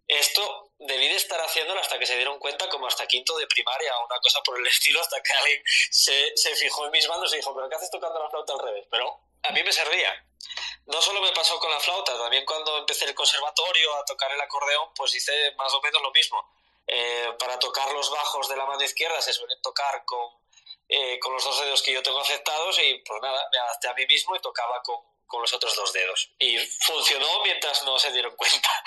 Esto 0.09 0.73
debí 0.79 1.07
de 1.07 1.17
estar 1.17 1.39
haciéndolo 1.39 1.81
hasta 1.81 1.99
que 1.99 2.07
se 2.07 2.17
dieron 2.17 2.39
cuenta, 2.39 2.67
como 2.71 2.87
hasta 2.87 3.07
quinto 3.07 3.37
de 3.37 3.47
primaria 3.47 3.95
o 3.99 4.07
una 4.07 4.19
cosa 4.21 4.41
por 4.43 4.59
el 4.59 4.67
estilo, 4.75 5.03
hasta 5.03 5.21
que 5.23 5.33
alguien 5.35 5.63
se, 5.91 6.35
se 6.35 6.55
fijó 6.57 6.87
en 6.87 6.93
mis 6.93 7.07
manos 7.09 7.31
y 7.35 7.37
dijo, 7.37 7.55
pero 7.55 7.69
¿qué 7.69 7.77
haces 7.77 7.91
tocando 7.91 8.19
la 8.19 8.31
flauta 8.31 8.55
al 8.55 8.61
revés? 8.61 8.87
Pero 8.91 9.21
a 9.43 9.51
mí 9.51 9.63
me 9.63 9.73
servía. 9.73 10.25
No 10.87 11.03
solo 11.03 11.21
me 11.21 11.33
pasó 11.33 11.59
con 11.61 11.71
la 11.71 11.81
flauta, 11.81 12.17
también 12.17 12.47
cuando 12.47 12.79
empecé 12.79 13.05
el 13.05 13.15
conservatorio 13.15 13.95
a 13.97 14.05
tocar 14.07 14.33
el 14.33 14.41
acordeón, 14.41 14.95
pues 14.95 15.15
hice 15.15 15.53
más 15.57 15.75
o 15.75 15.83
menos 15.83 16.01
lo 16.01 16.11
mismo. 16.13 16.43
Eh, 16.87 17.35
para 17.39 17.59
tocar 17.59 17.93
los 17.93 18.11
bajos 18.11 18.49
de 18.49 18.57
la 18.57 18.65
mano 18.65 18.83
izquierda 18.83 19.21
se 19.21 19.35
suelen 19.35 19.61
tocar 19.61 20.05
con, 20.07 20.31
eh, 20.89 21.19
con 21.19 21.33
los 21.33 21.45
dos 21.45 21.61
dedos 21.61 21.83
que 21.83 21.93
yo 21.93 22.03
tengo 22.03 22.21
aceptados 22.21 22.79
y 22.83 22.95
pues 23.07 23.21
nada, 23.23 23.49
me 23.53 23.59
adapté 23.59 23.89
a 23.89 23.95
mí 23.95 24.07
mismo 24.07 24.37
y 24.37 24.41
tocaba 24.41 24.83
con, 24.83 24.97
con 25.27 25.43
los 25.43 25.53
otros 25.53 25.75
dos 25.75 25.93
dedos. 25.93 26.31
Y 26.39 26.57
funcionó 26.59 27.43
mientras 27.43 27.85
no 27.85 27.99
se 27.99 28.13
dieron 28.13 28.35
cuenta. 28.37 28.71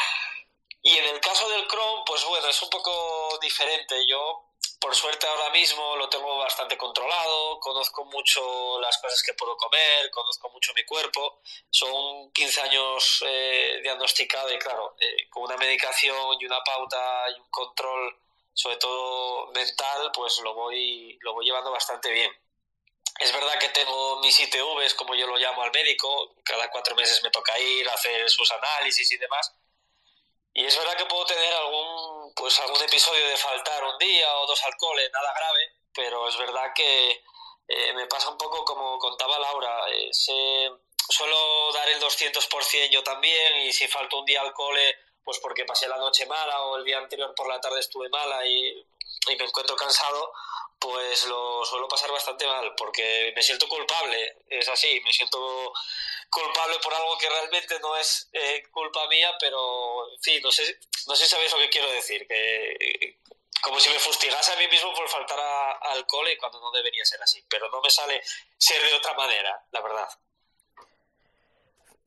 Y 0.82 0.98
en 0.98 1.06
el 1.08 1.20
caso 1.20 1.48
del 1.50 1.68
Chrome, 1.68 2.04
pues 2.06 2.24
bueno, 2.24 2.48
es 2.48 2.62
un 2.62 2.70
poco 2.70 3.38
diferente. 3.42 3.96
Yo, 4.08 4.54
por 4.80 4.96
suerte, 4.96 5.28
ahora 5.28 5.50
mismo 5.50 5.98
lo 5.98 6.08
tengo 6.08 6.38
bastante 6.38 6.78
controlado, 6.78 7.60
conozco 7.60 8.06
mucho 8.06 8.80
las 8.80 8.98
cosas 9.00 9.22
que 9.24 9.34
puedo 9.34 9.58
comer, 9.58 10.10
conozco 10.10 10.50
mucho 10.52 10.74
mi 10.74 10.86
cuerpo. 10.86 11.42
Son 11.70 12.32
15 12.32 12.62
años 12.62 13.24
eh, 13.28 13.82
diagnosticado 13.84 14.54
y, 14.54 14.58
claro, 14.58 14.96
eh, 15.02 15.30
con 15.30 15.44
una 15.44 15.58
medicación 15.58 16.38
y 16.40 16.46
una 16.46 16.64
pauta 16.64 17.26
y 17.36 17.42
un 17.42 17.50
control, 17.50 18.18
sobre 18.60 18.78
todo 18.78 19.48
mental, 19.54 20.12
pues 20.14 20.40
lo 20.40 20.54
voy, 20.54 21.18
lo 21.22 21.34
voy 21.34 21.46
llevando 21.46 21.72
bastante 21.72 22.12
bien. 22.12 22.32
Es 23.20 23.32
verdad 23.32 23.58
que 23.58 23.70
tengo 23.70 24.20
mis 24.20 24.38
ITVs, 24.40 24.96
como 24.96 25.16
yo 25.16 25.28
lo 25.28 25.38
llamo 25.38 25.62
al 25.62 25.72
médico, 25.72 26.36
cada 26.44 26.70
cuatro 26.70 26.96
meses 26.96 27.24
me 27.24 27.32
toca 27.32 27.58
ir 27.58 27.88
a 27.88 27.94
hacer 27.94 28.30
sus 28.30 28.52
análisis 28.52 29.12
y 29.12 29.18
demás 29.18 29.54
y 30.54 30.66
es 30.66 30.78
verdad 30.78 30.98
que 30.98 31.06
puedo 31.06 31.26
tener 31.26 31.54
algún, 31.54 32.34
pues 32.36 32.60
algún 32.60 32.82
episodio 32.82 33.28
de 33.28 33.38
faltar 33.38 33.84
un 33.84 33.98
día 33.98 34.36
o 34.40 34.48
dos 34.48 34.62
alcoholes, 34.64 35.10
nada 35.14 35.34
grave, 35.34 35.72
pero 35.94 36.28
es 36.28 36.38
verdad 36.38 36.74
que 36.76 37.24
eh, 37.68 37.94
me 37.94 38.08
pasa 38.08 38.30
un 38.30 38.38
poco 38.38 38.66
como 38.66 38.98
contaba 38.98 39.40
Laura. 39.40 39.86
Eh, 39.92 40.10
suelo 40.12 41.72
dar 41.74 41.88
el 41.90 42.02
200% 42.02 42.90
yo 42.90 43.04
también 43.04 43.56
y 43.62 43.72
si 43.72 43.88
falto 43.88 44.20
un 44.20 44.26
día 44.26 44.42
alcohol, 44.42 44.78
pues 45.30 45.38
porque 45.42 45.64
pasé 45.64 45.88
la 45.88 45.98
noche 45.98 46.26
mala 46.26 46.60
o 46.64 46.78
el 46.78 46.84
día 46.84 46.98
anterior 46.98 47.36
por 47.36 47.48
la 47.48 47.62
tarde 47.62 47.80
estuve 47.82 48.10
mala 48.10 48.44
y, 48.48 48.84
me 49.28 49.46
encuentro 49.46 49.76
cansado, 49.76 50.34
pues 50.80 51.28
lo 51.28 51.64
suelo 51.64 51.88
pasar 51.88 52.12
bastante 52.12 52.48
mal 52.48 52.74
porque 52.76 53.32
me 53.36 53.44
siento 53.44 53.68
culpable, 53.68 54.38
es 54.50 54.68
así, 54.70 55.00
me 55.06 55.14
siento 55.14 55.72
culpable 56.32 56.80
por 56.80 56.96
algo 56.96 57.16
que 57.20 57.30
realmente 57.30 57.80
no 57.80 57.96
es 57.96 58.28
eh, 58.34 58.64
culpa 58.72 59.08
mía, 59.08 59.32
pero 59.40 60.12
en 60.12 60.20
fin, 60.20 60.42
no 60.42 60.52
sé, 60.52 60.80
no 61.06 61.16
sé 61.16 61.26
si 61.26 61.30
sabéis 61.30 61.52
lo 61.52 61.60
que 61.60 61.70
quiero 61.70 61.92
decir, 61.92 62.28
que 62.28 63.20
como 63.62 63.80
si 63.80 63.90
me 63.90 64.00
fustigase 64.00 64.54
a 64.54 64.56
mí 64.56 64.68
mismo 64.68 64.96
por 64.96 65.08
faltar 65.10 65.40
al 65.82 66.08
cole 66.08 66.40
cuando 66.40 66.60
no 66.60 66.72
debería 66.72 67.06
ser 67.06 67.22
así, 67.22 67.44
pero 67.48 67.70
no 67.70 67.82
me 67.82 67.92
sale 67.92 68.20
ser 68.58 68.82
de 68.82 68.96
otra 68.96 69.14
manera, 69.14 69.64
la 69.70 69.82
verdad. 69.82 70.10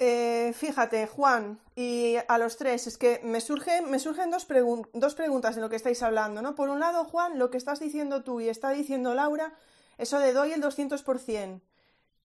Eh, 0.04 0.52
fíjate, 0.52 1.06
Juan, 1.06 1.60
y 1.76 2.16
a 2.26 2.36
los 2.36 2.56
tres, 2.56 2.88
es 2.88 2.98
que 2.98 3.20
me 3.22 3.40
surgen, 3.40 3.88
me 3.88 4.00
surgen 4.00 4.32
dos, 4.32 4.48
dos 4.94 5.14
preguntas 5.14 5.54
de 5.54 5.60
lo 5.60 5.70
que 5.70 5.76
estáis 5.76 6.02
hablando, 6.02 6.42
¿no? 6.42 6.56
Por 6.56 6.70
un 6.70 6.80
lado, 6.80 7.04
Juan, 7.04 7.38
lo 7.38 7.50
que 7.50 7.56
estás 7.56 7.78
diciendo 7.78 8.24
tú 8.24 8.40
y 8.40 8.48
está 8.48 8.70
diciendo 8.70 9.14
Laura, 9.14 9.56
eso 9.98 10.18
de 10.18 10.32
doy 10.32 10.54
el 10.54 10.60
200%. 10.60 11.60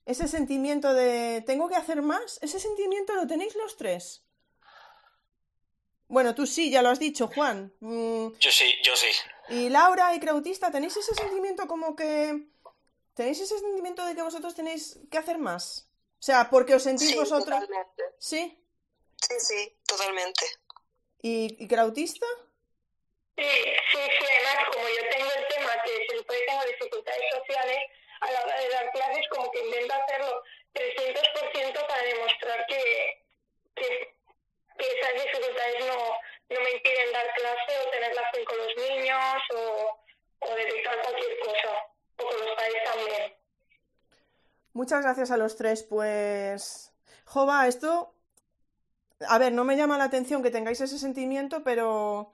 Ese 0.08 0.28
sentimiento 0.28 0.96
de 0.96 1.44
tengo 1.46 1.70
que 1.70 1.76
hacer 1.76 2.02
más, 2.02 2.40
ese 2.42 2.60
sentimiento 2.60 3.14
lo 3.14 3.28
tenéis 3.28 3.54
los 3.54 3.78
tres. 3.78 4.24
Bueno, 6.08 6.34
tú 6.34 6.48
sí, 6.48 6.72
ya 6.72 6.82
lo 6.82 6.90
has 6.90 7.00
dicho, 7.00 7.28
Juan. 7.28 7.72
Mm. 7.80 8.30
Yo 8.40 8.50
sí, 8.52 8.74
yo 8.82 8.96
sí. 8.96 9.10
Y 9.50 9.70
Laura 9.70 10.16
y 10.16 10.20
Krautista, 10.20 10.72
¿tenéis 10.72 10.98
ese 10.98 11.14
sentimiento 11.14 11.68
como 11.68 11.96
que... 11.96 12.48
¿Tenéis 13.14 13.40
ese 13.40 13.60
sentimiento 13.60 14.04
de 14.04 14.16
que 14.16 14.24
vosotros 14.24 14.56
tenéis 14.56 15.00
que 15.12 15.20
hacer 15.20 15.38
más? 15.38 15.87
O 16.20 16.24
sea, 16.28 16.50
porque 16.50 16.76
os 16.76 16.84
sentís 16.84 17.16
vosotros... 17.16 17.60
Totalmente. 17.60 18.04
¿Sí? 18.18 18.64
Sí, 19.22 19.40
sí, 19.40 19.78
totalmente. 19.86 20.46
¿Y, 21.22 21.64
y 21.64 21.68
Krautista? 21.68 22.26
Sí, 23.38 23.46
sí, 23.46 23.98
sí, 23.98 24.26
además 24.34 24.70
como 24.74 24.88
yo 24.90 25.10
tengo 25.10 25.32
el 25.32 25.48
tema 25.48 25.84
que 25.84 26.08
siempre 26.10 26.38
tengo 26.48 26.64
dificultades 26.66 27.24
sociales, 27.38 27.78
a 28.22 28.32
la 28.32 28.42
hora 28.42 28.60
de 28.60 28.70
dar 28.70 28.92
clases 28.92 29.28
como 29.30 29.52
que 29.52 29.60
intento 29.60 29.94
hacerlo 29.94 30.44
300% 30.74 31.88
para 31.88 32.02
demostrar 32.02 32.66
que, 32.68 33.24
que, 33.76 34.16
esas 34.78 35.14
dificultades 35.14 35.86
no, 35.86 36.18
no, 36.50 36.62
me 36.62 36.72
impiden 36.72 37.12
dar 37.12 37.34
clase 37.34 37.80
o 37.80 37.90
tener 37.90 38.12
clase 38.12 38.44
con 38.44 38.58
los 38.58 38.78
niños 38.78 39.42
o, 39.56 40.00
o 40.40 40.56
dedicar 40.56 41.00
cualquier 41.02 41.40
cosa, 41.40 41.88
o 42.18 42.26
con 42.26 42.40
los 42.40 42.56
padres 42.56 42.84
también. 42.84 43.37
Muchas 44.78 45.02
gracias 45.02 45.32
a 45.32 45.38
los 45.38 45.56
tres, 45.56 45.82
pues... 45.82 46.92
Jova, 47.26 47.68
esto... 47.68 48.14
A 49.28 49.40
ver, 49.40 49.52
no 49.52 49.64
me 49.64 49.76
llama 49.76 49.98
la 49.98 50.04
atención 50.04 50.44
que 50.44 50.52
tengáis 50.52 50.80
ese 50.80 51.00
sentimiento, 51.00 51.64
pero 51.64 52.32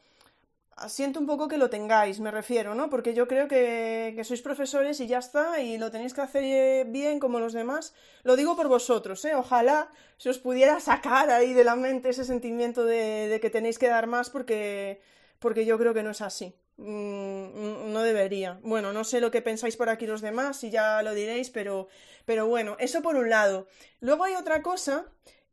siento 0.90 1.22
un 1.22 1.26
poco 1.26 1.48
que 1.48 1.58
lo 1.58 1.70
tengáis, 1.70 2.20
me 2.20 2.32
refiero, 2.32 2.76
¿no? 2.76 2.90
Porque 2.90 3.14
yo 3.14 3.30
creo 3.30 3.48
que, 3.48 4.22
sois 4.26 4.42
profesores 4.42 5.00
y 5.00 5.08
ya 5.08 5.20
está, 5.20 5.62
y 5.62 5.78
lo 5.78 5.90
tenéis 5.90 6.14
que 6.14 6.20
hacer 6.20 6.86
bien 6.88 7.18
como 7.22 7.40
los 7.40 7.54
demás. 7.54 7.94
Lo 8.24 8.36
digo 8.36 8.58
por 8.58 8.68
vosotros, 8.68 9.24
¿eh? 9.24 9.36
Ojalá 9.36 9.90
se 10.18 10.30
os 10.30 10.38
pudiera 10.38 10.82
sacar 10.82 11.30
ahí 11.30 11.54
de 11.54 11.64
la 11.64 11.78
mente 11.78 12.10
ese 12.10 12.26
sentimiento 12.26 12.84
de, 12.84 13.40
que 13.42 13.50
tenéis 13.52 13.80
que 13.80 13.88
dar 13.88 14.06
más 14.06 14.30
porque, 14.30 15.02
porque 15.40 15.66
yo 15.66 15.78
creo 15.78 15.94
que 15.94 16.04
no 16.04 16.12
es 16.12 16.20
así. 16.20 16.54
Mm, 16.78 17.92
no 17.94 18.02
debería. 18.02 18.60
Bueno, 18.64 18.94
no 18.94 19.04
sé 19.04 19.22
lo 19.22 19.32
que 19.32 19.42
pensáis 19.42 19.78
por 19.78 19.90
aquí 19.90 20.08
los 20.08 20.22
demás, 20.22 20.64
y 20.64 20.72
ya 20.72 21.02
lo 21.04 21.14
diréis, 21.14 21.50
pero, 21.50 21.88
pero 22.26 22.48
bueno, 22.48 22.76
eso 22.80 23.02
por 23.02 23.16
un 23.16 23.30
lado. 23.30 23.68
Luego 24.00 24.24
hay 24.24 24.36
otra 24.36 24.62
cosa. 24.62 25.06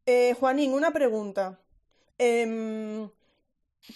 Eh, 0.06 0.34
Juanín, 0.38 0.72
una 0.72 0.92
pregunta. 0.92 1.60
Eh, 2.18 3.08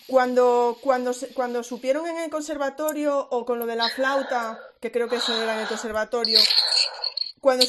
cuando, 0.06 0.78
cuando, 0.80 1.12
cuando 1.34 1.62
supieron 1.62 2.06
en 2.06 2.18
el 2.18 2.30
conservatorio 2.30 3.28
o 3.30 3.44
con 3.44 3.58
lo 3.58 3.66
de 3.66 3.76
la 3.76 3.88
flauta, 3.88 4.58
que 4.80 4.90
creo 4.90 5.08
que 5.08 5.16
eso 5.16 5.40
era 5.40 5.54
en 5.54 5.60
el 5.60 5.68
conservatorio, 5.68 6.38
cuando 7.40 7.66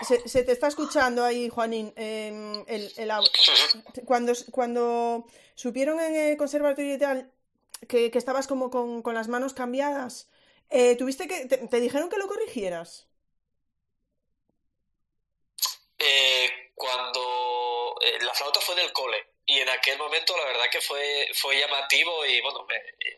se, 0.00 0.42
te 0.42 0.52
está 0.52 0.68
escuchando 0.68 1.24
ahí, 1.24 1.48
Juanín, 1.48 1.92
em, 1.96 2.64
el, 2.66 2.92
el, 2.96 3.10
cuando, 4.04 4.32
cuando 4.50 5.26
supieron 5.54 6.00
en 6.00 6.14
el 6.14 6.36
conservatorio 6.36 6.94
y 6.94 6.98
tal 6.98 7.30
que, 7.88 8.10
que 8.10 8.18
estabas 8.18 8.46
como 8.46 8.70
con, 8.70 9.02
con, 9.02 9.14
las 9.14 9.28
manos 9.28 9.54
cambiadas, 9.54 10.28
eh, 10.70 10.96
¿tuviste 10.96 11.28
que, 11.28 11.46
te, 11.46 11.80
dijeron 11.80 12.08
que 12.08 12.18
lo 12.18 12.26
corrigieras? 12.26 13.06
Eh, 15.98 16.72
cuando 16.74 17.96
eh, 18.02 18.18
la 18.22 18.34
flauta 18.34 18.60
fue 18.60 18.74
en 18.76 18.86
el 18.86 18.92
cole 18.92 19.26
y 19.46 19.58
en 19.58 19.68
aquel 19.68 19.98
momento 19.98 20.36
la 20.36 20.44
verdad 20.44 20.70
que 20.70 20.80
fue, 20.80 21.28
fue 21.34 21.58
llamativo 21.58 22.24
y 22.26 22.40
bueno, 22.40 22.66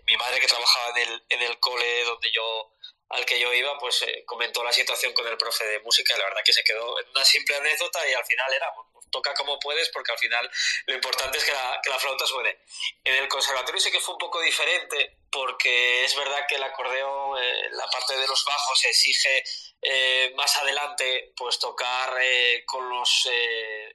mi 0.07 0.16
madre 0.16 0.40
que 0.40 0.46
trabajaba 0.46 0.99
en 0.99 1.09
el, 1.09 1.25
en 1.29 1.42
el 1.42 1.59
cole 1.59 2.05
donde 2.05 2.31
yo 2.33 2.73
al 3.11 3.27
que 3.27 3.40
yo 3.40 3.53
iba, 3.53 3.77
pues 3.79 4.03
eh, 4.03 4.25
comentó 4.25 4.62
la 4.62 4.73
situación 4.73 5.12
con 5.12 5.27
el 5.27 5.37
profe 5.37 5.64
de 5.64 5.81
música 5.81 6.14
y 6.14 6.18
la 6.18 6.25
verdad 6.25 6.42
que 6.44 6.53
se 6.53 6.62
quedó 6.62 6.99
en 7.01 7.09
una 7.11 7.25
simple 7.25 7.57
anécdota 7.57 8.09
y 8.09 8.14
al 8.14 8.25
final 8.25 8.53
era, 8.55 8.73
toca 9.11 9.35
como 9.35 9.59
puedes 9.59 9.88
porque 9.90 10.12
al 10.12 10.18
final 10.18 10.51
lo 10.87 10.94
importante 10.94 11.38
es 11.38 11.44
que 11.44 11.53
la, 11.53 11.81
que 11.83 11.90
la 11.90 11.99
flauta 11.99 12.27
suene. 12.27 12.59
En 13.05 13.14
el 13.14 13.29
conservatorio 13.29 13.81
sí 13.81 13.90
que 13.90 14.01
fue 14.01 14.14
un 14.14 14.18
poco 14.18 14.40
diferente 14.40 15.18
porque 15.31 16.05
es 16.05 16.16
verdad 16.16 16.46
que 16.49 16.57
el 16.57 16.62
acordeón, 16.62 17.42
eh, 17.42 17.68
la 17.73 17.87
parte 17.88 18.16
de 18.16 18.27
los 18.27 18.44
bajos 18.44 18.85
exige 18.85 19.44
eh, 19.83 20.33
más 20.37 20.57
adelante 20.57 21.33
pues 21.37 21.59
tocar 21.59 22.18
con 22.66 22.88
los 22.88 23.29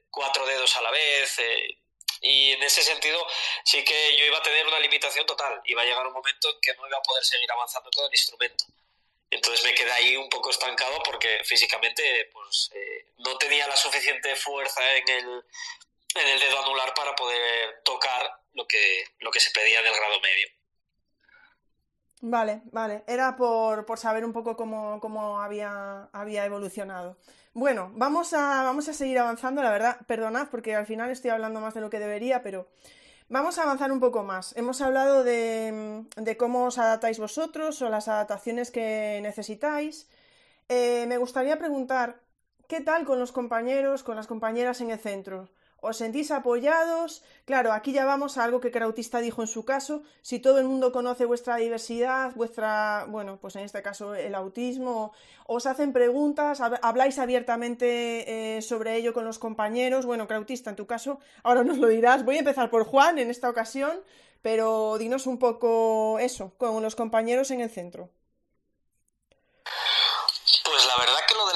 cuatro 0.09 0.45
dedos 0.45 0.75
a 0.77 0.81
la 0.81 0.91
vez 0.91 1.39
y 2.21 2.51
en 2.53 2.63
ese 2.63 2.81
sentido 2.83 3.25
sí 3.63 3.83
que 3.83 4.17
yo 4.17 4.25
iba 4.25 4.37
a 4.37 4.41
tener 4.41 4.65
una 4.65 4.79
limitación 4.79 5.25
total. 5.25 5.61
Iba 5.65 5.81
a 5.81 5.85
llegar 5.85 6.07
un 6.07 6.13
momento 6.13 6.49
en 6.49 6.59
que 6.61 6.73
no 6.73 6.87
iba 6.87 6.97
a 6.97 7.01
poder 7.01 7.23
seguir 7.23 7.51
avanzando 7.51 7.89
con 7.91 8.05
el 8.05 8.11
instrumento. 8.11 8.65
Entonces 9.35 9.65
me 9.65 9.73
quedé 9.73 9.91
ahí 9.91 10.15
un 10.15 10.29
poco 10.29 10.49
estancado 10.49 10.97
porque 11.03 11.41
físicamente 11.43 12.29
pues, 12.31 12.71
eh, 12.73 13.05
no 13.17 13.37
tenía 13.37 13.67
la 13.67 13.75
suficiente 13.75 14.33
fuerza 14.37 14.81
en 14.95 15.09
el, 15.09 15.43
en 16.15 16.27
el 16.27 16.39
dedo 16.39 16.63
anular 16.63 16.93
para 16.93 17.13
poder 17.15 17.81
tocar 17.83 18.31
lo 18.53 18.65
que, 18.65 19.03
lo 19.19 19.31
que 19.31 19.41
se 19.41 19.51
pedía 19.51 19.81
del 19.81 19.93
grado 19.93 20.21
medio. 20.21 20.47
Vale, 22.21 22.61
vale. 22.71 23.03
Era 23.07 23.35
por, 23.35 23.85
por 23.85 23.99
saber 23.99 24.23
un 24.23 24.31
poco 24.31 24.55
cómo, 24.55 25.01
cómo 25.01 25.41
había, 25.41 26.09
había 26.13 26.45
evolucionado. 26.45 27.17
Bueno, 27.53 27.91
vamos 27.93 28.33
a, 28.33 28.63
vamos 28.63 28.87
a 28.87 28.93
seguir 28.93 29.19
avanzando, 29.19 29.61
la 29.61 29.71
verdad, 29.71 29.97
perdonad 30.07 30.47
porque 30.49 30.75
al 30.75 30.85
final 30.85 31.11
estoy 31.11 31.31
hablando 31.31 31.59
más 31.59 31.73
de 31.73 31.81
lo 31.81 31.89
que 31.89 31.99
debería, 31.99 32.41
pero 32.41 32.69
Vamos 33.27 33.57
a 33.57 33.63
avanzar 33.63 33.91
un 33.91 33.99
poco 33.99 34.23
más. 34.23 34.55
Hemos 34.55 34.81
hablado 34.81 35.23
de, 35.23 36.05
cómo 36.37 36.65
os 36.65 36.77
adaptáis 36.77 37.17
vosotros 37.17 37.81
o 37.81 37.89
las 37.89 38.07
adaptaciones 38.07 38.69
que 38.69 39.19
necesitáis. 39.23 40.07
Eh, 40.69 41.05
me 41.07 41.17
gustaría 41.17 41.57
preguntar, 41.57 42.21
¿qué 42.67 42.81
tal 42.81 43.03
con 43.03 43.19
los 43.19 43.31
compañeros, 43.31 44.03
con 44.03 44.15
las 44.15 44.27
compañeras 44.27 44.79
en 44.81 44.91
el 44.91 44.99
centro? 44.99 45.49
¿Os 45.85 45.97
sentís 45.97 46.31
apoyados? 46.31 47.21
Claro, 47.45 47.71
aquí 47.71 47.91
ya 47.93 48.05
vamos 48.05 48.37
a 48.37 48.43
algo 48.43 48.59
que 48.59 48.71
Krautista 48.71 49.19
dijo 49.19 49.43
en 49.43 49.47
su 49.47 49.65
caso. 49.65 50.01
Si 50.23 50.39
todo 50.39 50.57
el 50.57 50.65
mundo 50.65 50.91
conoce 50.91 51.25
vuestra 51.25 51.57
diversidad, 51.57 52.33
vuestra, 52.33 53.05
bueno, 53.07 53.37
pues 53.39 53.55
en 53.55 53.63
este 53.63 53.83
caso 53.83 54.15
el 54.15 54.33
autismo, 54.33 55.13
os 55.45 55.67
hacen 55.67 55.93
preguntas, 55.93 56.59
habláis 56.59 57.19
abiertamente 57.19 58.57
eh, 58.57 58.61
sobre 58.63 58.95
ello 58.95 59.13
con 59.13 59.25
los 59.25 59.37
compañeros. 59.37 60.07
Bueno, 60.07 60.27
Krautista, 60.27 60.71
en 60.71 60.75
tu 60.75 60.87
caso, 60.87 61.19
ahora 61.43 61.63
nos 61.63 61.77
lo 61.77 61.87
dirás. 61.87 62.25
Voy 62.25 62.37
a 62.37 62.39
empezar 62.39 62.71
por 62.71 62.83
Juan 62.85 63.19
en 63.19 63.29
esta 63.29 63.47
ocasión, 63.47 64.01
pero 64.41 64.97
dinos 64.97 65.27
un 65.27 65.37
poco 65.37 66.17
eso, 66.19 66.53
con 66.57 66.81
los 66.81 66.95
compañeros 66.95 67.51
en 67.51 67.61
el 67.61 67.69
centro. 67.69 68.09
Pues 70.63 70.87
la 70.87 70.97
verdad 70.97 71.19
que 71.27 71.35
lo 71.35 71.47
de 71.47 71.53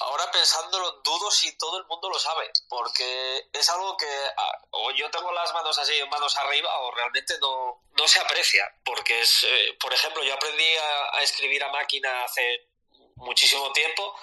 ahora 0.00 0.30
pensándolo, 0.30 1.00
dudo 1.04 1.30
si 1.30 1.56
todo 1.58 1.78
el 1.78 1.86
mundo 1.86 2.08
lo 2.08 2.18
sabe, 2.18 2.50
porque 2.68 3.48
es 3.52 3.68
algo 3.70 3.96
que 3.96 4.06
ah, 4.36 4.58
o 4.70 4.90
yo 4.92 5.10
tengo 5.10 5.32
las 5.32 5.52
manos 5.52 5.78
así, 5.78 5.92
manos 6.10 6.36
arriba, 6.36 6.70
o 6.80 6.90
realmente 6.92 7.34
no, 7.40 7.82
no 7.92 8.08
se 8.08 8.20
aprecia, 8.20 8.64
porque 8.84 9.20
es, 9.20 9.44
eh, 9.44 9.76
por 9.80 9.92
ejemplo, 9.92 10.22
yo 10.22 10.34
aprendí 10.34 10.76
a, 10.76 11.22
escribir 11.22 11.62
a 11.62 11.68
máquina 11.70 12.24
hace 12.24 12.68
muchísimo 13.16 13.72
tiempo 13.72 14.14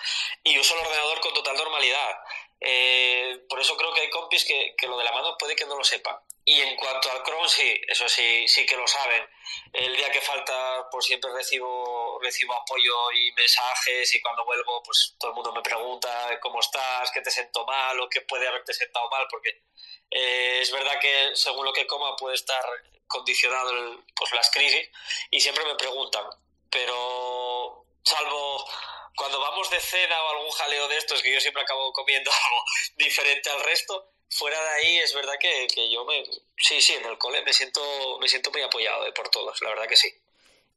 y 0.43 0.59
uso 0.59 0.73
el 0.75 0.85
ordenador 0.85 1.21
con 1.21 1.33
total 1.33 1.55
normalidad. 1.55 2.19
Eh, 2.61 3.45
por 3.47 3.59
eso 3.61 3.77
creo 3.77 3.93
que 3.93 4.01
hay 4.01 4.09
compis 4.09 4.43
que, 4.43 4.75
que, 4.77 4.87
lo 4.87 4.97
de 4.97 5.05
la 5.05 5.13
mano 5.13 5.37
puede 5.37 5.55
que 5.55 5.65
no 5.65 5.77
lo 5.77 5.83
sepan. 5.83 6.17
Y 6.49 6.61
en 6.61 6.75
cuanto 6.77 7.11
al 7.11 7.23
Chrome, 7.23 7.47
sí, 7.47 7.79
eso 7.87 8.09
sí, 8.09 8.47
sí 8.47 8.65
que 8.65 8.75
lo 8.75 8.87
saben. 8.87 9.23
El 9.71 9.95
día 9.95 10.11
que 10.11 10.19
falta, 10.19 10.89
pues 10.91 11.05
siempre 11.05 11.31
recibo, 11.31 11.98
recibo 12.21 12.53
apoyo 12.53 13.11
y 13.11 13.31
mensajes 13.33 14.13
y 14.13 14.21
cuando 14.21 14.45
vuelvo, 14.45 14.81
pues 14.83 15.15
todo 15.19 15.31
el 15.31 15.35
mundo 15.35 15.53
me 15.53 15.61
pregunta 15.61 16.39
cómo 16.41 16.59
estás, 16.59 17.11
qué 17.11 17.21
te 17.21 17.31
siento 17.31 17.65
mal 17.65 17.99
o 17.99 18.09
qué 18.09 18.21
puede 18.21 18.47
haberte 18.47 18.73
sentado 18.73 19.09
mal, 19.09 19.25
porque 19.29 19.63
eh, 20.11 20.59
es 20.61 20.71
verdad 20.71 20.99
que 20.99 21.31
según 21.35 21.65
lo 21.65 21.73
que 21.73 21.87
coma 21.87 22.15
puede 22.15 22.35
estar 22.35 22.63
condicionado 23.07 24.03
pues 24.15 24.31
las 24.33 24.49
crisis 24.51 24.89
y 25.31 25.39
siempre 25.39 25.65
me 25.65 25.75
preguntan, 25.75 26.25
pero 26.69 27.85
salvo 28.03 28.65
cuando 29.15 29.39
vamos 29.39 29.69
de 29.69 29.79
cena 29.79 30.21
o 30.23 30.29
algún 30.29 30.51
jaleo 30.51 30.87
de 30.87 30.97
estos, 30.97 31.21
que 31.21 31.33
yo 31.33 31.41
siempre 31.41 31.61
acabo 31.61 31.91
comiendo 31.91 32.31
algo 32.45 32.63
diferente 32.95 33.49
al 33.49 33.61
resto, 33.63 34.13
fuera 34.29 34.61
de 34.61 34.69
ahí 34.69 34.97
es 34.99 35.13
verdad 35.13 35.33
que, 35.39 35.67
yo 35.91 36.05
me 36.05 36.23
sí 36.57 36.81
sí 36.81 36.93
en 36.93 37.05
el 37.05 37.17
cole 37.17 37.41
me 37.41 37.53
siento 37.53 38.17
me 38.19 38.27
siento 38.27 38.51
muy 38.51 38.61
apoyado 38.61 39.05
eh, 39.07 39.11
por 39.11 39.29
todos 39.29 39.61
la 39.61 39.69
verdad 39.69 39.87
que 39.87 39.97
sí 39.97 40.13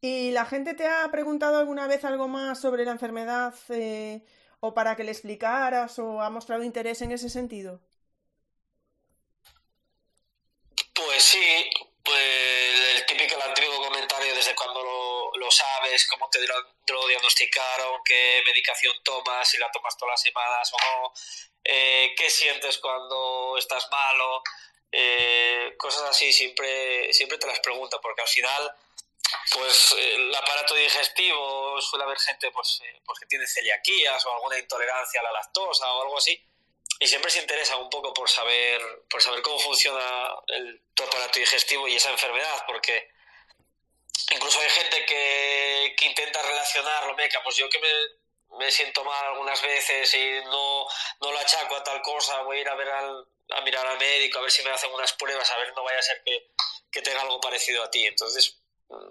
y 0.03 0.33
la 0.33 0.45
gente 0.45 0.75
te 0.75 0.87
ha 0.87 1.11
preguntado 1.11 1.57
alguna 1.57 1.87
vez 1.87 2.05
algo 2.05 2.29
más 2.29 2.61
sobre 2.61 2.85
la 2.85 2.91
enfermedad 2.91 3.55
eh, 3.71 4.23
o 4.61 4.75
para 4.75 4.95
que 4.97 5.05
le 5.05 5.13
explicaras 5.13 5.99
o 5.99 6.21
ha 6.21 6.29
mostrado 6.29 6.63
interés 6.63 7.01
en 7.01 7.13
ese 7.13 7.31
sentido 7.31 7.81
pues 10.93 11.23
sí 11.23 11.71
pues 12.03 12.81
el 12.97 13.07
típico 13.07 13.37
el 13.37 13.43
antiguo 13.49 13.83
comentario 13.87 14.35
desde 14.35 14.55
cuando 14.55 14.83
lo, 14.83 15.37
lo 15.39 15.51
sabes 15.51 16.07
cómo 16.09 16.29
te 16.29 16.39
lo 16.93 17.09
diagnosticaron 17.09 18.03
qué 18.05 18.43
medicación 18.45 18.93
tomas 19.03 19.49
si 19.49 19.57
la 19.57 19.71
tomas 19.71 19.97
todas 19.97 20.13
las 20.13 20.21
semanas 20.21 20.71
o 20.75 20.77
no 20.77 21.13
eh, 21.65 22.15
qué 22.17 22.29
sientes 22.29 22.79
cuando 22.79 23.57
estás 23.57 23.89
malo, 23.91 24.43
eh, 24.91 25.75
cosas 25.79 26.11
así 26.11 26.33
siempre, 26.33 27.13
siempre 27.13 27.39
te 27.39 27.47
las 27.47 27.61
pregunto 27.61 28.01
porque 28.01 28.23
al 28.23 28.29
final 28.29 28.75
pues 29.55 29.93
el 29.99 30.35
aparato 30.35 30.75
digestivo 30.75 31.81
suele 31.81 32.05
haber 32.05 32.19
gente 32.19 32.51
pues, 32.51 32.81
eh, 32.85 33.01
pues 33.05 33.19
que 33.21 33.27
tiene 33.27 33.47
celiaquías 33.47 34.25
o 34.27 34.35
alguna 34.35 34.59
intolerancia 34.59 35.21
a 35.21 35.25
la 35.25 35.33
lactosa 35.33 35.93
o 35.93 36.03
algo 36.03 36.19
así 36.19 36.41
y 36.99 37.07
siempre 37.07 37.31
se 37.31 37.41
interesa 37.41 37.77
un 37.77 37.91
poco 37.91 38.13
por 38.13 38.31
saber 38.31 38.81
por 39.09 39.23
saber 39.23 39.43
cómo 39.43 39.59
funciona 39.59 40.35
el, 40.49 40.83
tu 40.95 41.03
aparato 41.03 41.39
digestivo 41.39 41.89
y 41.89 41.97
esa 41.97 42.11
enfermedad 42.11 42.65
porque 42.67 43.11
incluso 44.31 44.61
hay 44.61 44.71
gente 44.71 45.05
que, 45.07 45.95
que 45.97 46.07
intenta 46.07 46.43
relacionarlo, 46.43 47.15
meca, 47.15 47.43
pues 47.43 47.57
yo 47.57 47.69
que 47.69 47.79
me 47.79 47.89
me 48.59 48.71
siento 48.71 49.05
mal 49.05 49.25
algunas 49.27 49.61
veces 49.63 50.13
y 50.15 50.45
no, 50.45 50.87
no 51.21 51.33
lo 51.33 51.39
achaco 51.39 51.77
a 51.77 51.83
tal 51.83 52.03
cosa, 52.03 52.43
voy 52.43 52.59
a 52.59 52.61
ir 52.61 52.69
a 52.69 52.75
ver 52.75 52.89
al, 52.89 53.27
a 53.51 53.61
mirar 53.63 53.87
al 53.87 53.99
médico, 53.99 54.39
a 54.39 54.43
ver 54.43 54.51
si 54.51 54.63
me 54.63 54.71
hacen 54.71 54.93
unas 54.93 55.13
pruebas, 55.15 55.51
a 55.51 55.59
ver, 55.59 55.73
no 55.75 55.83
vaya 55.83 55.99
a 55.99 56.03
ser 56.03 56.23
que, 56.25 56.51
que 56.91 57.03
tenga 57.03 57.23
algo 57.23 57.41
parecido 57.41 57.83
a 57.83 57.91
ti. 57.91 58.07
Entonces, 58.07 58.62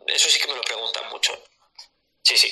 eso 0.08 0.30
sí 0.30 0.40
que 0.40 0.48
me 0.48 0.56
lo 0.56 0.62
preguntan 0.62 1.04
mucho. 1.12 1.34
Sí, 2.24 2.38
sí. 2.38 2.50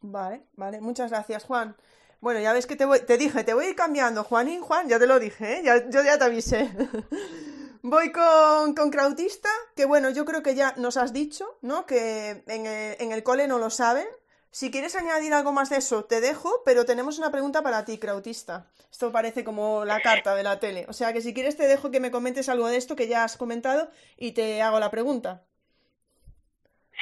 Vale, 0.00 0.46
vale, 0.54 0.80
muchas 0.80 1.10
gracias, 1.10 1.44
Juan. 1.44 1.76
Bueno, 2.20 2.40
ya 2.40 2.52
ves 2.52 2.66
que 2.66 2.76
te, 2.76 2.84
voy, 2.84 3.00
te 3.00 3.16
dije, 3.16 3.44
te 3.44 3.54
voy 3.54 3.66
a 3.66 3.68
ir 3.70 3.76
cambiando, 3.76 4.24
Juanín, 4.24 4.60
Juan, 4.60 4.88
ya 4.88 4.98
te 4.98 5.06
lo 5.06 5.18
dije, 5.18 5.58
¿eh? 5.58 5.62
ya, 5.64 5.88
yo 5.88 6.02
ya 6.02 6.18
te 6.18 6.24
avisé. 6.24 6.70
voy 7.82 8.12
con, 8.12 8.74
con 8.74 8.90
Krautista, 8.90 9.48
que 9.74 9.86
bueno, 9.86 10.10
yo 10.10 10.24
creo 10.24 10.42
que 10.42 10.54
ya 10.54 10.74
nos 10.76 10.96
has 10.96 11.12
dicho, 11.12 11.58
¿no? 11.62 11.86
Que 11.86 12.42
en 12.46 12.66
el, 12.66 12.96
en 13.00 13.12
el 13.12 13.22
cole 13.22 13.48
no 13.48 13.58
lo 13.58 13.70
saben, 13.70 14.06
si 14.52 14.72
quieres 14.72 14.96
añadir 14.96 15.32
algo 15.32 15.52
más 15.52 15.70
de 15.70 15.76
eso, 15.76 16.04
te 16.04 16.20
dejo, 16.20 16.62
pero 16.64 16.84
tenemos 16.84 17.18
una 17.18 17.30
pregunta 17.30 17.62
para 17.62 17.84
ti, 17.84 17.98
Krautista. 17.98 18.66
Esto 18.90 19.12
parece 19.12 19.44
como 19.44 19.84
la 19.84 20.00
carta 20.00 20.34
de 20.34 20.42
la 20.42 20.58
tele. 20.58 20.86
O 20.88 20.92
sea 20.92 21.12
que 21.12 21.22
si 21.22 21.32
quieres 21.32 21.56
te 21.56 21.68
dejo 21.68 21.92
que 21.92 22.00
me 22.00 22.10
comentes 22.10 22.48
algo 22.48 22.66
de 22.66 22.76
esto 22.76 22.96
que 22.96 23.06
ya 23.06 23.22
has 23.22 23.36
comentado 23.36 23.90
y 24.16 24.32
te 24.32 24.60
hago 24.60 24.80
la 24.80 24.90
pregunta. 24.90 25.44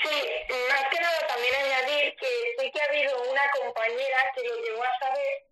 Sí, 0.03 0.23
más 0.69 0.89
que 0.91 1.01
nada 1.01 1.27
también 1.27 1.55
añadir 1.55 2.15
que 2.17 2.27
sí 2.59 2.71
que 2.71 2.81
ha 2.81 2.85
habido 2.85 3.23
una 3.31 3.51
compañera 3.51 4.33
que 4.35 4.43
lo 4.45 4.55
llegó 4.63 4.83
a 4.85 4.99
saber, 5.01 5.45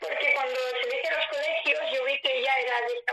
porque 0.00 0.34
cuando 0.34 0.58
se 0.82 0.88
dice 0.90 1.08
a 1.08 1.16
los 1.16 1.26
colegios 1.26 1.80
yo 1.92 2.04
vi 2.04 2.20
que 2.20 2.38
ella 2.38 2.54
era 2.58 2.80
discapacitada, 2.88 3.05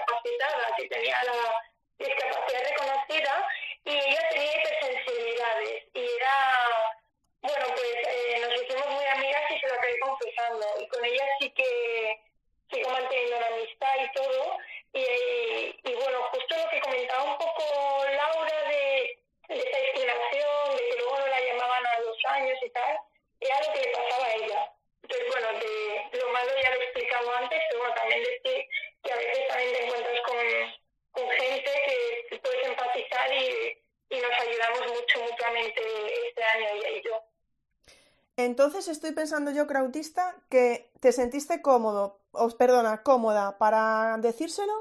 pensando 39.13 39.52
yo, 39.52 39.67
Krautista, 39.67 40.36
que 40.49 40.89
te 40.99 41.12
sentiste 41.12 41.62
cómodo, 41.62 42.19
os 42.32 42.56
perdona, 42.56 43.04
cómoda 43.04 43.58
para 43.58 44.17
decírselo, 44.17 44.73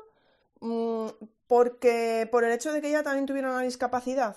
mm, 0.61 1.09
porque 1.47 2.29
por 2.31 2.45
el 2.45 2.53
hecho 2.53 2.73
de 2.73 2.81
que 2.81 2.88
ella 2.88 3.03
también 3.03 3.27
tuviera 3.27 3.51
una 3.51 3.62
discapacidad. 3.62 4.37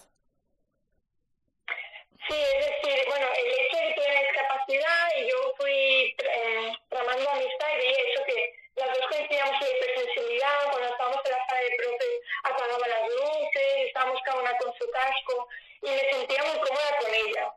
Sí, 2.28 2.36
es 2.36 2.66
decir, 2.66 3.06
bueno, 3.08 3.28
el 3.38 3.48
hecho 3.54 3.78
de 3.78 3.88
que 3.88 3.94
tuviera 3.96 4.22
discapacidad 4.22 5.04
y 5.20 5.30
yo 5.30 5.38
fui 5.58 6.16
eh, 6.18 6.72
tramando 6.90 7.30
amistad 7.30 7.68
y 7.74 7.78
veía 7.78 8.00
eso 8.12 8.24
que 8.26 8.56
las 8.76 8.90
dos 8.90 9.08
coincidíamos 9.10 9.62
en 9.62 9.76
hipersensibilidad, 9.76 10.72
cuando 10.72 10.90
estábamos 10.90 11.22
en 11.26 11.32
la 11.32 11.46
sala 11.48 11.62
de 11.62 11.76
profe 11.78 12.10
apagaba 12.44 12.88
las 12.88 13.10
luces, 13.10 13.88
estábamos 13.88 14.22
cada 14.26 14.42
una 14.42 14.58
con 14.58 14.74
su 14.74 14.90
casco 14.92 15.48
y 15.82 15.90
me 15.90 16.12
sentía 16.12 16.44
muy 16.44 16.60
cómoda 16.60 16.98
con 17.00 17.14
ella 17.14 17.54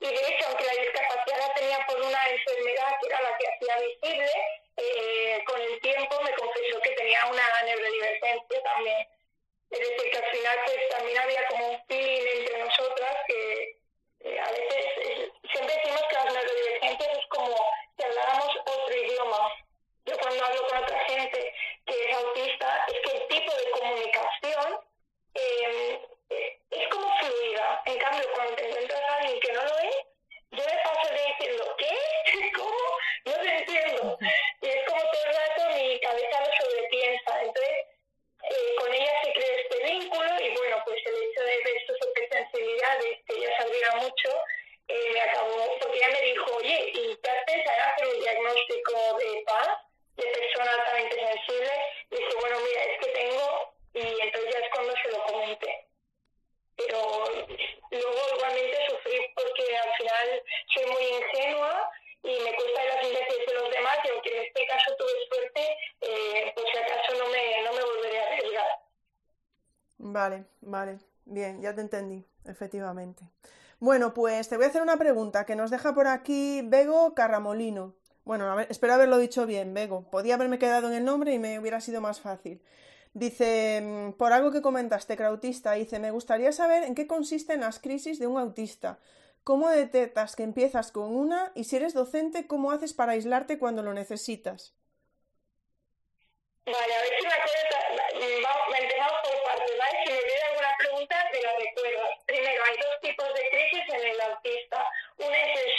y 0.00 0.06
de 0.06 0.14
hecho, 0.14 0.46
aunque 0.46 0.64
la 0.64 0.74
discapacidad 0.74 1.38
la 1.38 1.54
tenía 1.54 1.77
por 1.88 2.00
una 2.02 2.28
enfermedad 2.28 2.96
que 3.00 3.06
era 3.08 3.22
la 3.22 3.36
que 3.38 3.48
hacía 3.48 3.78
visible, 3.80 4.30
eh, 4.76 5.42
con 5.46 5.60
el 5.60 5.80
tiempo 5.80 6.20
me 6.22 6.32
confesó 6.34 6.80
que 6.82 6.90
tenía 6.90 7.26
una 7.26 7.62
neurodivergencia 7.64 8.62
también. 8.62 9.08
Es 9.70 9.80
decir, 9.80 10.10
que 10.10 10.18
al 10.18 10.30
final 10.30 10.58
pues 10.64 10.88
también 10.90 11.18
había 11.18 11.46
como 11.48 11.68
un 11.70 11.84
feeling 11.86 12.40
entre 12.40 12.58
nosotras 12.58 13.16
que 13.26 13.57
de 49.18 49.42
paz, 49.46 49.68
de 50.16 50.24
persona 50.24 50.72
altamente 50.72 51.14
sensible, 51.14 51.72
y 52.10 52.16
dije, 52.16 52.34
bueno, 52.40 52.56
mira, 52.66 52.84
es 52.84 52.98
que 53.00 53.10
tengo, 53.12 53.74
y 53.94 54.20
entonces 54.20 54.52
ya 54.52 54.58
es 54.58 54.70
cuando 54.74 54.94
se 55.02 55.10
lo 55.10 55.24
comenté. 55.24 55.88
Pero 56.76 56.98
luego 57.90 58.20
igualmente 58.36 58.78
sufrí 58.88 59.18
porque 59.34 59.76
al 59.76 59.92
final 59.96 60.42
soy 60.74 60.86
muy 60.86 61.04
ingenua 61.04 61.90
y 62.22 62.38
me 62.40 62.54
cuesta 62.54 62.84
las 62.84 63.00
sentencias 63.00 63.46
de 63.46 63.54
los 63.54 63.70
demás, 63.70 63.98
y 64.04 64.08
aunque 64.08 64.36
en 64.36 64.44
este 64.44 64.66
caso 64.66 64.96
tuve 64.96 65.10
suerte, 65.28 65.76
eh, 66.00 66.52
por 66.54 66.64
si 66.70 66.78
acaso 66.78 67.14
no 67.18 67.28
me, 67.28 67.62
no 67.62 67.72
me 67.72 67.84
volveré 67.84 68.20
a 68.20 68.26
arriesgar. 68.26 68.66
Vale, 69.98 70.44
vale. 70.60 70.98
Bien, 71.24 71.60
ya 71.60 71.74
te 71.74 71.80
entendí, 71.82 72.24
efectivamente. 72.46 73.22
Bueno, 73.80 74.14
pues 74.14 74.48
te 74.48 74.56
voy 74.56 74.64
a 74.64 74.68
hacer 74.68 74.82
una 74.82 74.96
pregunta 74.96 75.46
que 75.46 75.54
nos 75.54 75.70
deja 75.70 75.94
por 75.94 76.06
aquí 76.06 76.62
Bego 76.64 77.14
Carramolino. 77.14 77.94
Bueno, 78.28 78.60
espero 78.60 78.92
haberlo 78.92 79.16
dicho 79.16 79.46
bien, 79.46 79.72
Bego. 79.72 80.02
Podía 80.10 80.34
haberme 80.34 80.58
quedado 80.58 80.88
en 80.88 80.92
el 80.92 81.02
nombre 81.02 81.32
y 81.32 81.38
me 81.38 81.58
hubiera 81.58 81.80
sido 81.80 82.02
más 82.02 82.20
fácil. 82.20 82.60
Dice, 83.14 83.80
mm, 83.82 84.12
por 84.18 84.34
algo 84.34 84.52
que 84.52 84.60
comentaste, 84.60 85.16
Krautista, 85.16 85.72
dice, 85.72 85.98
me 85.98 86.10
gustaría 86.10 86.52
saber 86.52 86.82
en 86.84 86.94
qué 86.94 87.06
consisten 87.06 87.60
las 87.60 87.78
crisis 87.78 88.18
de 88.18 88.26
un 88.26 88.38
autista. 88.38 88.98
¿Cómo 89.44 89.70
detectas 89.70 90.36
que 90.36 90.42
empiezas 90.42 90.92
con 90.92 91.16
una? 91.16 91.52
Y 91.54 91.64
si 91.64 91.76
eres 91.76 91.94
docente, 91.94 92.46
¿cómo 92.46 92.70
haces 92.70 92.92
para 92.92 93.12
aislarte 93.12 93.58
cuando 93.58 93.82
lo 93.82 93.94
necesitas? 93.94 94.74
Vale, 96.66 96.94
a 96.94 97.00
ver 97.00 97.12
si 97.18 97.26
me 97.26 97.32
acuerdo. 97.32 97.78
Empezamos 98.78 99.18
por 99.24 99.42
partes, 99.42 99.78
¿vale? 99.78 99.98
Si 100.04 100.12
me 100.12 100.18
viene 100.18 100.42
alguna 100.50 100.76
pregunta, 100.78 101.16
te 101.32 101.42
la 101.42 101.52
recuerdo. 101.56 102.04
Primero, 102.26 102.62
hay 102.62 102.76
dos 102.76 103.00
tipos 103.00 103.26
de 103.32 103.48
crisis 103.48 103.94
en 103.94 104.06
el 104.06 104.20
autista. 104.20 104.86
Una 105.16 105.36
es 105.36 105.60
el 105.60 105.70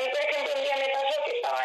mí, 0.00 0.08
por 0.08 0.20
ejemplo, 0.20 0.52
un 0.54 0.62
día 0.62 0.76
me 0.76 0.88
pasó 0.88 1.24
que 1.24 1.36
estaba 1.36 1.60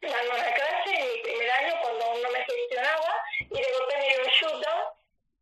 dando 0.00 0.34
una 0.34 0.54
clase 0.54 0.90
en 0.90 1.12
mi 1.12 1.18
primer 1.22 1.50
año, 1.50 1.74
cuando 1.80 2.04
aún 2.04 2.22
no 2.22 2.30
me 2.30 2.44
gestionaba, 2.44 3.22
y 3.40 3.54
de 3.54 3.72
golpe 3.72 3.94
un 4.22 4.30
shutdown 4.30 4.84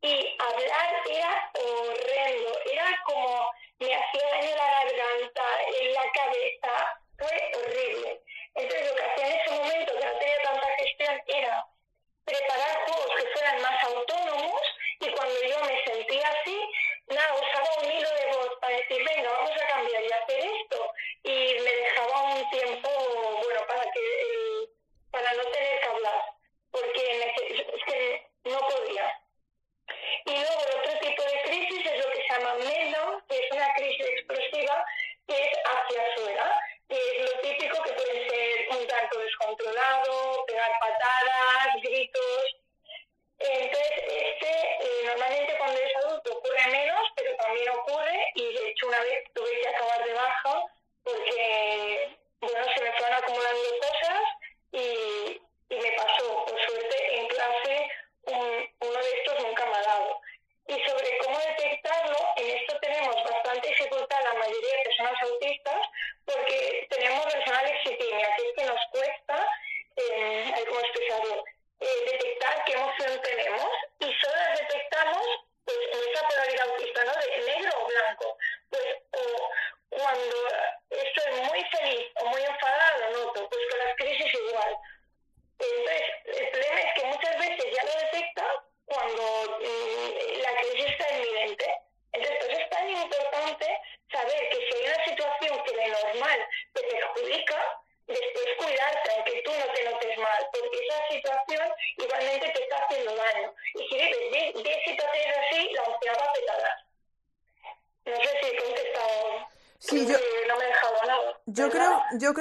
y 0.03 0.37
hablar 0.39 1.03
era 1.09 1.51
horrendo, 1.55 2.59
era 2.71 3.03
como 3.05 3.51
me 3.79 3.95
hacía 3.95 4.31
daño 4.31 4.57
la 4.57 4.71
garganta, 4.71 5.45
en 5.81 5.95
la 5.95 6.13
cabeza, 6.13 6.72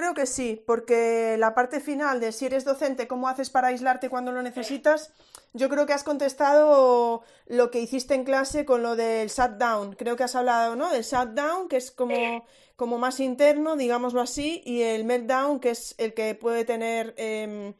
creo, 0.02 0.14
que 0.14 0.26
sí, 0.26 0.64
porque 0.66 1.36
la 1.38 1.54
parte 1.54 1.80
final 1.80 2.20
de 2.20 2.32
si 2.32 2.48
eres 2.48 2.66
docente, 2.66 3.08
cómo 3.08 3.28
haces 3.28 3.50
para 3.50 3.68
aislarte 3.68 4.10
cuando 4.10 4.32
lo 4.32 4.42
necesitas, 4.42 5.14
yo 5.54 5.70
creo 5.70 5.86
que 5.86 5.94
has 5.94 6.04
contestado 6.04 7.24
lo 7.46 7.72
que 7.72 7.80
hiciste 7.80 8.16
en 8.16 8.24
clase 8.24 8.66
con 8.66 8.82
lo 8.82 8.96
del 8.96 9.30
shutdown. 9.30 9.94
Creo 9.94 10.16
que 10.16 10.24
has 10.24 10.36
hablado, 10.36 10.76
¿no? 10.76 10.92
Del 10.92 11.04
shutdown, 11.04 11.70
que 11.70 11.78
es 11.78 11.92
como, 11.92 12.46
como 12.76 12.98
más 12.98 13.20
interno, 13.20 13.76
digámoslo 13.76 14.22
así, 14.22 14.62
y 14.66 14.82
el 14.82 15.04
meltdown, 15.04 15.60
que 15.60 15.70
es 15.70 15.94
el 15.98 16.14
que 16.14 16.34
puede 16.36 16.66
tener 16.66 17.14
em, 17.18 17.74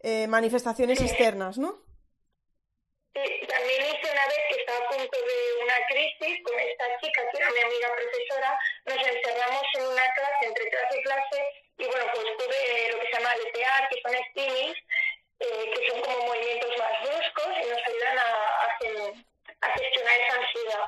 eh, 0.00 0.26
manifestaciones 0.26 1.00
externas, 1.00 1.58
¿no? 1.58 1.88
Sí, 3.14 3.46
también 3.48 3.82
hice 3.82 4.12
una 4.12 4.26
vez 4.26 4.38
que 4.48 4.60
estaba 4.60 4.78
a 4.78 4.88
punto 4.88 5.18
de 5.18 5.64
una 5.64 5.74
crisis 5.88 6.42
con 6.44 6.58
esta 6.60 6.84
chica, 7.00 7.22
que 7.30 7.38
era 7.38 7.50
mi 7.50 7.60
amiga 7.60 7.88
profesora, 7.96 8.58
nos 8.86 9.06
encerramos 9.06 9.62
en 9.74 9.86
una 9.86 10.14
clase, 10.14 10.46
entre 10.46 10.70
clase 10.70 10.98
y 10.98 11.02
clase, 11.02 11.57
y 11.78 11.86
bueno, 11.86 12.04
pues 12.12 12.26
tuve 12.36 12.92
lo 12.92 13.00
que 13.00 13.06
se 13.06 13.12
llama 13.12 13.36
letear, 13.36 13.88
que 13.88 14.00
son 14.02 14.16
steamings, 14.30 14.78
eh, 15.38 15.70
que 15.72 15.90
son 15.90 16.00
como 16.02 16.26
movimientos 16.26 16.70
más 16.78 16.92
bruscos 17.02 17.54
y 17.62 17.68
nos 17.70 17.82
ayudan 17.86 18.18
a, 18.18 18.28
a, 19.60 19.70
gestionar 19.78 20.20
esa 20.20 20.34
ansiedad. 20.34 20.86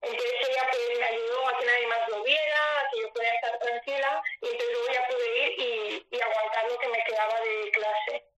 Entonces 0.00 0.32
ella 0.48 0.66
pues, 0.70 0.98
me 0.98 1.04
ayudó 1.04 1.48
a 1.48 1.58
que 1.58 1.66
nadie 1.66 1.86
más 1.86 2.08
lo 2.08 2.22
viera, 2.24 2.80
a 2.80 2.90
que 2.90 3.02
yo 3.02 3.12
pudiera 3.12 3.34
estar 3.34 3.58
tranquila 3.58 4.22
y 4.40 4.46
entonces 4.46 4.72
luego 4.72 4.92
ya 4.94 5.08
pude 5.08 5.46
ir 5.46 5.60
y, 5.60 6.06
y 6.10 6.20
aguantar 6.20 6.70
lo 6.70 6.78
que 6.78 6.88
me 6.88 7.04
quedaba 7.04 7.40
de 7.40 7.70
clase. 7.70 8.30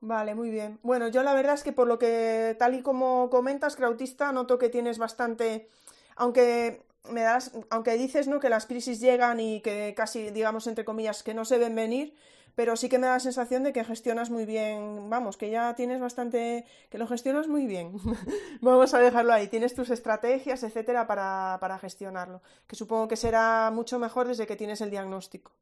Vale, 0.00 0.34
muy 0.36 0.50
bien. 0.50 0.78
Bueno, 0.84 1.08
yo 1.08 1.24
la 1.24 1.34
verdad 1.34 1.54
es 1.54 1.64
que 1.64 1.72
por 1.72 1.88
lo 1.88 1.98
que 1.98 2.54
tal 2.60 2.74
y 2.74 2.82
como 2.82 3.28
comentas, 3.28 3.74
Krautista, 3.74 4.30
noto 4.30 4.56
que 4.56 4.68
tienes 4.68 4.98
bastante, 4.98 5.68
aunque 6.14 6.82
me 7.10 7.22
das, 7.22 7.52
aunque 7.70 7.92
dices 7.96 8.28
¿no? 8.28 8.40
que 8.40 8.48
las 8.48 8.66
crisis 8.66 9.00
llegan 9.00 9.40
y 9.40 9.60
que 9.60 9.94
casi, 9.96 10.30
digamos, 10.30 10.66
entre 10.66 10.84
comillas, 10.84 11.22
que 11.22 11.34
no 11.34 11.44
se 11.44 11.58
ven 11.58 11.74
venir, 11.74 12.14
pero 12.56 12.74
sí 12.74 12.88
que 12.88 12.98
me 12.98 13.06
da 13.06 13.14
la 13.14 13.20
sensación 13.20 13.62
de 13.64 13.72
que 13.72 13.84
gestionas 13.84 14.30
muy 14.30 14.46
bien, 14.46 15.10
vamos, 15.10 15.36
que 15.36 15.50
ya 15.50 15.74
tienes 15.74 16.00
bastante, 16.00 16.64
que 16.90 16.98
lo 16.98 17.06
gestionas 17.06 17.48
muy 17.48 17.66
bien. 17.66 17.92
vamos 18.62 18.94
a 18.94 18.98
dejarlo 18.98 19.32
ahí, 19.34 19.48
tienes 19.48 19.74
tus 19.74 19.90
estrategias, 19.90 20.62
etcétera, 20.62 21.06
para, 21.06 21.58
para 21.60 21.78
gestionarlo, 21.78 22.42
que 22.66 22.74
supongo 22.74 23.08
que 23.08 23.16
será 23.16 23.70
mucho 23.70 23.98
mejor 23.98 24.26
desde 24.26 24.46
que 24.46 24.56
tienes 24.56 24.80
el 24.80 24.90
diagnóstico, 24.90 25.52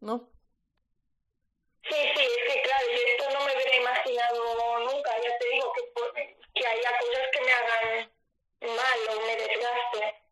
¿no? 0.00 0.28
Sí, 1.88 1.94
sí, 1.94 2.22
es 2.22 2.54
que 2.54 2.62
claro, 2.62 2.86
yo 2.86 2.98
esto 3.12 3.38
no 3.38 3.46
me 3.46 3.54
hubiera 3.54 3.76
imaginado 3.76 4.78
nunca, 4.80 5.10
ya 5.22 5.38
te 5.38 5.48
digo 5.54 5.72
que, 5.72 6.36
que 6.54 6.66
haya 6.66 6.98
cosas 7.00 7.26
que 7.32 7.40
me 7.40 7.52
hagan 7.52 8.10
mal 8.60 9.16
o 9.16 9.20
me 9.26 9.36
desgaste. 9.36 10.25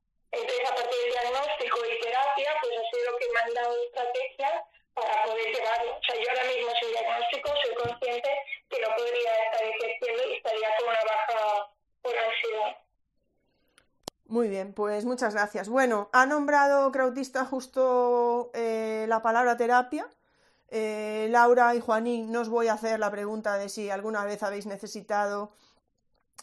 Entonces, 0.44 0.70
a 0.70 0.74
partir 0.74 0.98
del 1.00 1.12
diagnóstico 1.12 1.78
y 1.88 2.04
terapia, 2.04 2.50
pues 2.60 2.72
ha 2.76 2.84
sido 2.90 3.10
lo 3.10 3.16
que 3.16 3.32
me 3.32 3.40
han 3.40 3.54
dado 3.54 3.72
estrategias 3.82 4.52
para 4.92 5.24
poder 5.24 5.56
llevarlo. 5.56 5.92
O 5.96 6.02
sea, 6.04 6.16
yo 6.20 6.28
ahora 6.28 6.44
mismo 6.44 6.70
sin 6.80 6.90
diagnóstico 6.90 7.48
soy 7.64 7.74
consciente 7.74 8.30
que 8.68 8.80
no 8.82 8.88
podría 8.94 9.32
estar 9.44 9.62
ejerciendo 9.64 10.22
y 10.28 10.36
estaría 10.36 10.68
con 10.76 10.88
una 10.88 11.04
baja 11.04 11.70
por 12.02 12.12
ansiedad. 12.12 12.76
Muy 14.26 14.48
bien, 14.48 14.74
pues 14.74 15.06
muchas 15.06 15.32
gracias. 15.32 15.70
Bueno, 15.70 16.10
ha 16.12 16.26
nombrado 16.26 16.92
Krautista 16.92 17.46
justo 17.46 18.50
eh, 18.52 19.06
la 19.08 19.22
palabra 19.22 19.56
terapia. 19.56 20.06
Eh, 20.68 21.28
Laura 21.30 21.74
y 21.74 21.80
Juanín, 21.80 22.32
no 22.32 22.42
os 22.42 22.50
voy 22.50 22.68
a 22.68 22.74
hacer 22.74 23.00
la 23.00 23.10
pregunta 23.10 23.56
de 23.56 23.70
si 23.70 23.88
alguna 23.88 24.26
vez 24.26 24.42
habéis 24.42 24.66
necesitado 24.66 25.52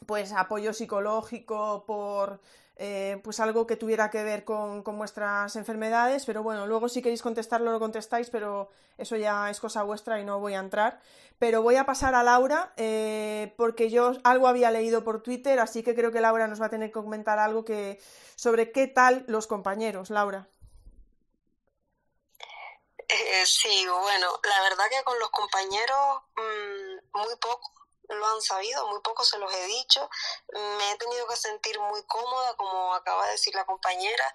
pues 0.08 0.32
apoyo 0.34 0.74
psicológico 0.74 1.84
por 1.86 2.40
eh, 2.78 3.20
pues 3.24 3.40
algo 3.40 3.68
que 3.68 3.76
tuviera 3.76 4.10
que 4.10 4.24
ver 4.24 4.44
con, 4.44 4.84
vuestras 4.84 5.56
enfermedades, 5.56 6.26
pero 6.26 6.42
bueno, 6.42 6.66
luego 6.66 6.90
si 6.90 7.02
queréis 7.02 7.22
contestarlo 7.22 7.72
lo 7.72 7.80
contestáis, 7.80 8.30
pero 8.30 8.70
eso 8.98 9.16
ya 9.18 9.50
es 9.50 9.60
cosa 9.60 9.84
vuestra 9.84 10.20
y 10.20 10.26
no 10.26 10.40
voy 10.40 10.54
a 10.56 10.60
entrar. 10.60 11.00
Pero 11.38 11.62
voy 11.62 11.76
a 11.76 11.86
pasar 11.86 12.16
a 12.16 12.24
Laura, 12.24 12.74
eh, 12.78 13.54
porque 13.58 13.90
yo 13.90 14.14
algo 14.24 14.48
había 14.48 14.72
leído 14.72 15.04
por 15.04 15.22
Twitter, 15.22 15.60
así 15.60 15.84
que 15.84 15.96
creo 15.96 16.12
que 16.12 16.22
Laura 16.22 16.48
nos 16.48 16.62
va 16.62 16.68
a 16.68 16.70
tener 16.70 16.90
que 16.90 16.94
comentar 16.94 17.40
algo 17.40 17.66
que, 17.66 18.00
sobre 18.36 18.72
qué 18.72 18.88
tal 18.88 19.26
los 19.28 19.48
compañeros. 19.48 20.10
Laura. 20.10 20.48
Eh, 23.08 23.46
sí, 23.46 23.86
bueno, 23.88 24.28
la 24.44 24.62
verdad 24.62 24.86
que 24.90 25.04
con 25.04 25.20
los 25.20 25.30
compañeros 25.32 26.22
mm, 26.36 27.18
muy 27.20 27.36
poco 27.42 27.81
lo 28.16 28.26
han 28.28 28.42
sabido, 28.42 28.88
muy 28.88 29.00
poco 29.02 29.24
se 29.24 29.38
los 29.38 29.54
he 29.54 29.66
dicho. 29.66 30.10
Me 30.54 30.92
he 30.92 30.96
tenido 30.98 31.28
que 31.28 31.36
sentir 31.36 31.80
muy 31.80 32.04
cómoda, 32.04 32.56
como 32.56 32.94
acaba 32.94 33.26
de 33.26 33.34
decir 33.34 33.54
la 33.56 33.66
compañera. 33.66 34.34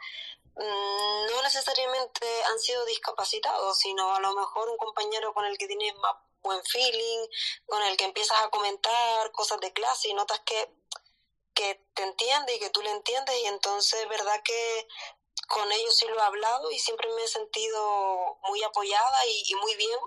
Mm, 0.57 1.27
no 1.31 1.43
necesariamente 1.43 2.27
han 2.45 2.59
sido 2.59 2.85
discapacitados, 2.87 3.79
sino 3.79 4.15
a 4.15 4.21
lo 4.21 4.35
mejor 4.35 4.69
un 4.71 4.79
compañero 4.79 5.35
con 5.35 5.45
el 5.45 5.59
que 5.59 5.67
tienes 5.67 5.95
más 5.97 6.17
buen 6.43 6.65
feeling, 6.65 7.27
con 7.67 7.83
el 7.83 7.97
que 7.97 8.05
empiezas 8.05 8.41
a 8.41 8.51
comentar 8.51 9.31
cosas 9.33 9.61
de 9.61 9.73
clase 9.73 10.09
y 10.09 10.15
notas 10.15 10.41
que, 10.47 10.71
que 11.55 11.85
te 11.95 12.03
entiende 12.05 12.55
y 12.55 12.59
que 12.59 12.71
tú 12.71 12.81
le 12.83 12.91
entiendes 12.91 13.37
y 13.37 13.47
entonces, 13.47 14.09
verdad 14.09 14.41
que 14.45 14.89
con 15.49 15.71
ellos 15.71 15.97
sí 15.97 16.07
lo 16.07 16.19
he 16.19 16.23
hablado 16.23 16.71
y 16.71 16.79
siempre 16.79 17.13
me 17.15 17.25
he 17.25 17.29
sentido 17.29 18.39
muy 18.43 18.63
apoyada 18.63 19.27
y, 19.27 19.43
y 19.49 19.55
muy 19.57 19.75
bien 19.77 19.99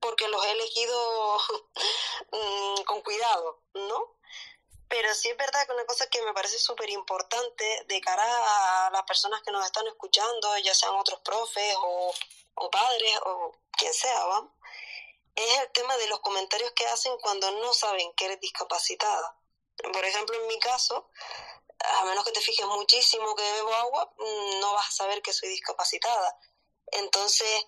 porque 0.00 0.28
los 0.28 0.44
he 0.44 0.52
elegido 0.52 1.38
mm, 2.32 2.82
con 2.84 3.02
cuidado, 3.02 3.62
¿no? 3.74 4.16
Pero 4.88 5.12
sí 5.14 5.28
es 5.28 5.36
verdad 5.36 5.66
que 5.66 5.72
una 5.72 5.84
cosa 5.84 6.08
que 6.08 6.22
me 6.22 6.32
parece 6.32 6.58
súper 6.58 6.88
importante 6.90 7.84
de 7.86 8.00
cara 8.00 8.86
a 8.86 8.90
las 8.90 9.02
personas 9.02 9.42
que 9.42 9.50
nos 9.50 9.64
están 9.66 9.86
escuchando, 9.88 10.56
ya 10.58 10.74
sean 10.74 10.94
otros 10.94 11.20
profes 11.20 11.74
o, 11.82 12.14
padres 12.70 13.18
o 13.24 13.52
quien 13.72 13.92
sea, 13.92 14.24
¿vamos? 14.26 14.52
es 15.36 15.58
el 15.58 15.70
tema 15.72 15.96
de 15.98 16.08
los 16.08 16.20
comentarios 16.20 16.72
que 16.72 16.86
hacen 16.86 17.14
cuando 17.18 17.50
no 17.60 17.74
saben 17.74 18.12
que 18.14 18.24
eres 18.24 18.40
discapacitada. 18.40 19.36
Por 19.92 20.04
ejemplo, 20.04 20.34
en 20.34 20.46
mi 20.46 20.58
caso, 20.58 21.10
a 21.78 22.04
menos 22.04 22.24
que 22.24 22.32
te 22.32 22.40
fijes 22.40 22.64
muchísimo 22.66 23.34
que 23.36 23.42
bebo 23.42 23.74
agua, 23.74 24.14
mm, 24.16 24.60
no 24.60 24.72
vas 24.72 24.88
a 24.88 24.92
saber 24.92 25.20
que 25.20 25.34
soy 25.34 25.50
discapacitada. 25.50 26.38
Entonces, 26.92 27.66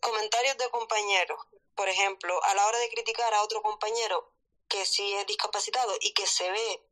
comentarios 0.00 0.56
de 0.58 0.70
compañeros 0.70 1.40
por 1.78 1.88
ejemplo, 1.88 2.42
a 2.42 2.54
la 2.54 2.66
hora 2.66 2.78
de 2.80 2.90
criticar 2.90 3.32
a 3.32 3.44
otro 3.44 3.62
compañero 3.62 4.32
que 4.66 4.84
sí 4.84 5.14
es 5.14 5.24
discapacitado 5.28 5.94
y 6.00 6.12
que 6.12 6.26
se 6.26 6.50
ve 6.50 6.88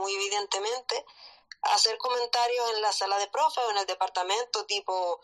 muy 0.00 0.14
evidentemente, 0.14 1.04
hacer 1.60 1.98
comentarios 1.98 2.70
en 2.70 2.80
la 2.80 2.92
sala 2.92 3.18
de 3.18 3.26
profe 3.26 3.60
o 3.60 3.70
en 3.72 3.76
el 3.76 3.86
departamento, 3.86 4.64
tipo, 4.64 5.20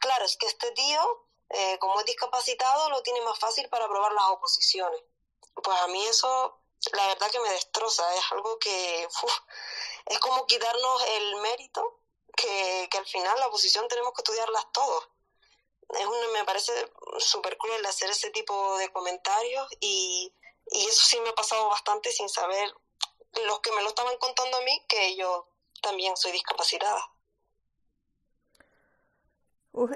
claro, 0.00 0.24
es 0.24 0.36
que 0.36 0.46
este 0.48 0.72
tío, 0.72 1.24
eh, 1.50 1.78
como 1.78 2.00
es 2.00 2.06
discapacitado, 2.06 2.90
lo 2.90 3.00
tiene 3.04 3.20
más 3.20 3.38
fácil 3.38 3.68
para 3.68 3.84
aprobar 3.84 4.12
las 4.12 4.24
oposiciones. 4.30 5.00
Pues 5.54 5.78
a 5.78 5.86
mí 5.86 6.04
eso, 6.06 6.60
la 6.94 7.06
verdad 7.06 7.30
que 7.30 7.38
me 7.38 7.50
destroza, 7.50 8.12
es 8.16 8.32
algo 8.32 8.58
que 8.58 9.04
es 10.06 10.18
como 10.18 10.46
quitarnos 10.46 11.04
el 11.10 11.36
mérito 11.36 12.00
que, 12.34 12.88
que 12.90 12.98
al 12.98 13.06
final 13.06 13.38
la 13.38 13.46
oposición 13.46 13.86
tenemos 13.86 14.12
que 14.14 14.22
estudiarlas 14.22 14.66
todos 14.72 15.08
es 15.90 16.32
me 16.32 16.44
parece 16.44 16.72
súper 17.18 17.56
cruel 17.56 17.84
hacer 17.86 18.10
ese 18.10 18.30
tipo 18.30 18.76
de 18.78 18.90
comentarios 18.92 19.68
y, 19.80 20.32
eso 20.70 21.06
sí 21.06 21.18
me 21.20 21.30
ha 21.30 21.34
pasado 21.34 21.66
bastante 21.70 22.12
sin 22.12 22.28
saber 22.28 22.70
los 23.46 23.60
que 23.60 23.72
me 23.72 23.82
lo 23.82 23.88
estaban 23.88 24.18
contando 24.18 24.58
a 24.58 24.60
mí 24.60 24.84
que 24.86 25.16
yo 25.16 25.48
también 25.80 26.14
soy 26.14 26.32
discapacitada. 26.32 27.00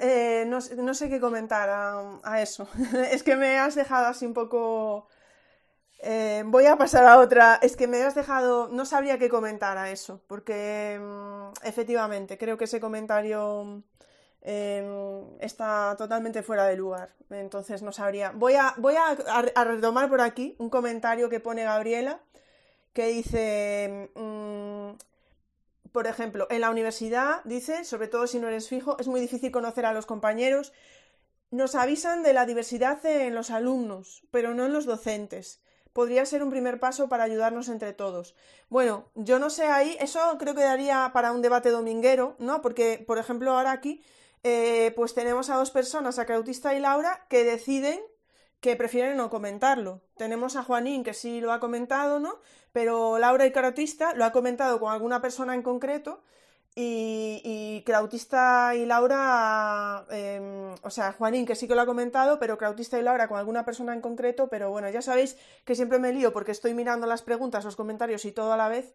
Eh, 0.01 0.45
no, 0.47 0.61
sé 0.95 1.09
qué 1.11 1.20
comentar 1.20 1.68
a, 1.68 2.40
eso. 2.40 2.68
es 3.11 3.22
que 3.22 3.36
me 3.36 3.59
has 3.59 3.74
dejado 3.74 4.07
así 4.07 4.26
un 4.26 4.34
poco... 4.34 5.09
Eh, 6.05 6.43
voy 6.47 6.66
a 6.66 6.76
pasar 6.76 7.05
a 7.05 7.18
otra. 7.18 7.59
Es 7.62 7.76
que 7.76 7.86
me 7.86 8.03
has 8.03 8.14
dejado... 8.14 8.68
No 8.68 8.86
sabría 8.86 9.18
qué 9.18 9.28
comentar 9.28 9.76
a 9.78 9.90
eso, 9.90 10.22
porque 10.26 10.99
mm, 11.01 11.53
efectivamente 11.64 12.38
creo 12.38 12.57
que 12.57 12.64
ese 12.64 12.80
comentario 12.80 13.82
Em, 14.45 15.24
está 15.38 15.95
totalmente 15.97 16.43
fuera 16.43 16.66
de 16.66 16.76
lugar. 16.76 17.11
Entonces 17.30 17.80
no 17.82 17.93
sabría. 17.93 18.32
Voy 18.32 18.55
a, 18.55 18.74
voy 18.76 18.95
a, 18.97 19.64
retomar 19.64 20.09
por 20.09 20.20
aquí 20.20 20.57
un 20.59 20.68
comentario 20.68 21.28
que 21.28 21.38
pone 21.38 21.62
Gabriela 21.62 22.20
que 22.93 23.07
dice, 23.07 24.11
mm, 24.14 24.90
por 25.93 26.07
ejemplo, 26.07 26.47
en 26.51 26.61
la 26.61 26.70
universidad, 26.70 27.43
dice, 27.45 27.84
sobre 27.84 28.09
todo 28.09 28.26
si 28.26 28.38
no 28.40 28.49
eres 28.49 28.68
fijo, 28.68 28.99
es 28.99 29.09
muy 29.09 29.20
difícil 29.20 29.53
conocer 29.53 29.86
a 29.86 29.93
los 29.93 30.07
compañeros. 30.07 30.72
Nos 31.51 31.74
avisan 31.74 32.22
de 32.22 32.32
la 32.32 32.45
diversidad 32.45 33.05
en 33.07 33.34
los 33.34 33.51
alumnos, 33.51 34.24
pero 34.30 34.55
no 34.55 34.66
en 34.66 34.72
los 34.72 34.86
docentes. 34.86 35.61
Podría 35.93 36.26
ser 36.26 36.43
un 36.43 36.51
primer 36.51 36.80
paso 36.80 37.09
para 37.09 37.24
ayudarnos 37.24 37.68
entre 37.68 37.93
todos. 37.93 38.34
Bueno, 38.70 39.05
yo 39.14 39.38
no 39.38 39.51
sé 39.51 39.66
ahí, 39.66 39.97
eso 40.01 40.20
creo 40.38 40.55
que 40.55 40.62
daría 40.62 41.11
para 41.14 41.32
un 41.32 41.43
debate 41.43 41.70
dominguero, 41.70 42.34
¿no? 42.38 42.62
Porque, 42.62 43.05
por 43.07 43.18
ejemplo, 43.18 43.53
ahora 43.53 43.72
aquí 43.72 44.03
eh, 44.43 44.93
pues 44.97 45.14
tenemos 45.14 45.51
a 45.51 45.57
dos 45.57 45.70
personas, 45.70 46.18
a 46.18 46.26
Crautista 46.26 46.74
y 46.74 46.80
Laura, 46.80 47.26
que 47.28 47.45
deciden 47.45 48.01
que 48.61 48.76
prefieren 48.76 49.16
no 49.16 49.30
comentarlo. 49.30 50.03
Tenemos 50.16 50.57
a 50.57 50.62
Juanín, 50.62 51.03
que 51.05 51.14
sí 51.14 51.40
lo 51.40 51.53
ha 51.53 51.61
comentado, 51.61 52.20
¿no? 52.20 52.40
Pero 52.72 53.18
Laura 53.18 53.45
y 53.47 53.53
Crautista 53.53 54.14
lo 54.14 54.24
ha 54.24 54.32
comentado 54.32 54.78
con 54.80 54.93
alguna 54.93 55.20
persona 55.20 55.55
en 55.55 55.62
concreto 55.62 56.22
y, 56.74 57.43
y 57.45 57.84
y 57.84 58.86
Laura, 58.86 60.07
em, 60.11 60.74
o 60.82 60.90
sea, 60.90 61.12
Juanín 61.12 61.45
que 61.45 61.55
sí 61.55 61.68
que 61.68 61.74
lo 61.74 61.82
ha 61.82 61.86
comentado, 61.86 62.38
pero 62.38 62.57
Crautista 62.57 62.99
y 62.99 63.03
Laura 63.03 63.28
con 63.28 63.38
alguna 63.38 63.64
persona 63.64 63.93
en 63.93 64.01
concreto, 64.01 64.49
pero 64.49 64.70
bueno, 64.70 64.88
ya 64.88 65.03
sabéis 65.03 65.36
que 65.64 65.74
siempre 65.74 65.99
me 65.99 66.12
lío 66.12 66.32
porque 66.32 66.53
estoy 66.53 66.72
mirando 66.72 67.07
las 67.07 67.22
preguntas, 67.22 67.64
los 67.64 67.76
comentarios 67.76 68.24
y 68.24 68.32
todo 68.32 68.53
a 68.53 68.57
la 68.57 68.68
vez. 68.68 68.95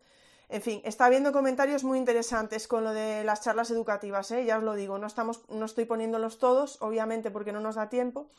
En 0.50 0.62
fin, 0.62 0.82
está 0.86 1.06
habiendo 1.06 1.34
comentarios 1.34 1.84
muy 1.84 1.98
interesantes 1.98 2.70
con 2.70 2.86
lo 2.86 2.93
de 2.93 3.26
las 3.26 3.41
charlas 3.41 3.70
educativas, 3.70 4.32
¿eh? 4.32 4.45
ya 4.45 4.58
os 4.58 4.64
lo 4.64 4.76
digo, 4.76 4.98
no, 4.98 5.06
estamos, 5.06 5.41
no 5.50 5.66
estoy 5.66 5.84
poniéndolos 5.84 6.39
todos, 6.39 6.82
obviamente 6.82 7.32
porque 7.32 7.52
no 7.52 7.60
nos 7.60 7.76
da 7.76 7.89
tiempo. 7.89 8.30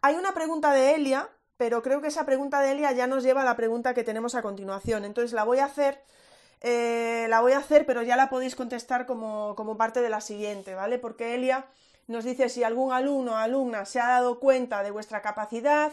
Hay 0.00 0.14
una 0.14 0.32
pregunta 0.32 0.72
de 0.72 0.94
Elia, 0.94 1.28
pero 1.58 1.82
creo 1.82 2.00
que 2.00 2.08
esa 2.08 2.24
pregunta 2.24 2.60
de 2.60 2.72
Elia 2.72 2.92
ya 2.92 3.06
nos 3.06 3.22
lleva 3.22 3.42
a 3.42 3.44
la 3.44 3.56
pregunta 3.56 3.92
que 3.92 4.04
tenemos 4.04 4.34
a 4.34 4.40
continuación. 4.40 5.04
Entonces 5.04 5.34
la 5.34 5.44
voy 5.44 5.58
a 5.58 5.66
hacer, 5.66 6.02
eh, 6.62 7.26
la 7.28 7.42
voy 7.42 7.52
a 7.52 7.58
hacer, 7.58 7.84
pero 7.84 8.02
ya 8.02 8.16
la 8.16 8.30
podéis 8.30 8.56
contestar 8.56 9.04
como, 9.04 9.54
como 9.54 9.76
parte 9.76 10.00
de 10.00 10.08
la 10.08 10.22
siguiente, 10.22 10.74
¿vale? 10.74 10.98
Porque 10.98 11.34
Elia 11.34 11.66
nos 12.06 12.24
dice 12.24 12.48
si 12.48 12.64
algún 12.64 12.94
alumno 12.94 13.32
o 13.32 13.36
alumna 13.36 13.84
se 13.84 14.00
ha 14.00 14.08
dado 14.08 14.40
cuenta 14.40 14.82
de 14.82 14.90
vuestra 14.90 15.20
capacidad 15.20 15.92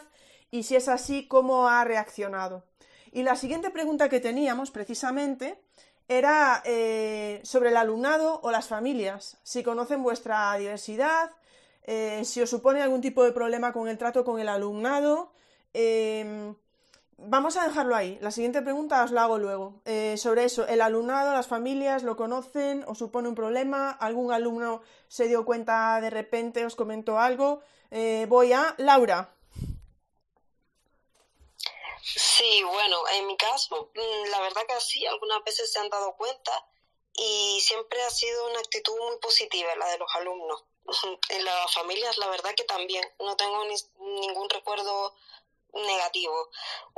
y 0.49 0.63
si 0.63 0.77
es 0.77 0.87
así, 0.87 1.27
cómo 1.27 1.67
ha 1.67 1.83
reaccionado. 1.83 2.63
Y 3.17 3.23
la 3.23 3.35
siguiente 3.35 3.71
pregunta 3.71 4.09
que 4.09 4.19
teníamos, 4.19 4.69
precisamente, 4.69 5.59
era 6.07 6.61
eh, 6.65 7.41
sobre 7.43 7.69
el 7.69 7.77
alumnado 7.77 8.39
o 8.43 8.51
las 8.51 8.67
familias, 8.67 9.39
si 9.41 9.63
conocen 9.63 10.03
vuestra 10.03 10.55
diversidad, 10.55 11.31
eh, 11.81 12.21
si 12.25 12.43
os 12.43 12.49
supone 12.51 12.79
algún 12.79 13.01
tipo 13.01 13.23
de 13.23 13.31
problema 13.31 13.73
con 13.73 13.87
el 13.87 13.97
trato 13.97 14.23
con 14.23 14.39
el 14.39 14.47
alumnado. 14.47 15.31
Em, 15.73 16.53
vamos 17.17 17.57
a 17.57 17.67
dejarlo 17.67 17.95
ahí. 17.95 18.19
La 18.21 18.29
siguiente 18.29 18.61
pregunta 18.61 19.03
os 19.03 19.09
la 19.09 19.23
hago 19.23 19.39
luego. 19.39 19.81
Eh, 19.85 20.13
sobre 20.17 20.43
eso, 20.43 20.67
el 20.67 20.79
alumnado, 20.79 21.33
las 21.33 21.47
familias, 21.47 22.03
¿lo 22.03 22.15
conocen? 22.17 22.83
¿Os 22.85 22.99
supone 22.99 23.29
un 23.29 23.33
problema? 23.33 23.89
¿Algún 23.89 24.31
alumno 24.31 24.81
se 25.07 25.27
dio 25.27 25.43
cuenta 25.43 25.99
de 26.01 26.11
repente? 26.11 26.67
¿Os 26.67 26.75
comentó 26.75 27.17
algo? 27.17 27.61
voy 28.27 28.53
a 28.53 28.75
Laura. 28.77 29.36
Sí, 32.15 32.63
bueno, 32.63 33.05
en 33.09 33.27
mi 33.27 33.35
caso, 33.35 33.91
mm, 33.93 34.29
la 34.29 34.39
verdad 34.41 34.65
que 34.65 34.79
sí, 34.79 35.05
algunas 35.05 35.43
veces 35.43 35.71
se 35.71 35.79
han 35.79 35.89
dado 35.89 36.15
cuenta 36.15 36.65
y 37.13 37.59
siempre 37.61 38.01
ha 38.03 38.09
sido 38.09 38.47
una 38.47 38.59
actitud 38.59 38.97
muy 38.97 39.17
positiva 39.19 39.75
la 39.75 39.87
de 39.87 39.97
los 39.97 40.15
alumnos. 40.15 40.63
En 41.29 41.43
las 41.43 41.73
familias, 41.73 42.17
la 42.17 42.27
verdad 42.29 42.55
que 42.55 42.63
también, 42.63 43.03
no 43.19 43.35
tengo 43.35 43.65
ni, 43.65 43.75
ningún 44.21 44.49
recuerdo 44.49 45.15
negativo. 45.73 46.49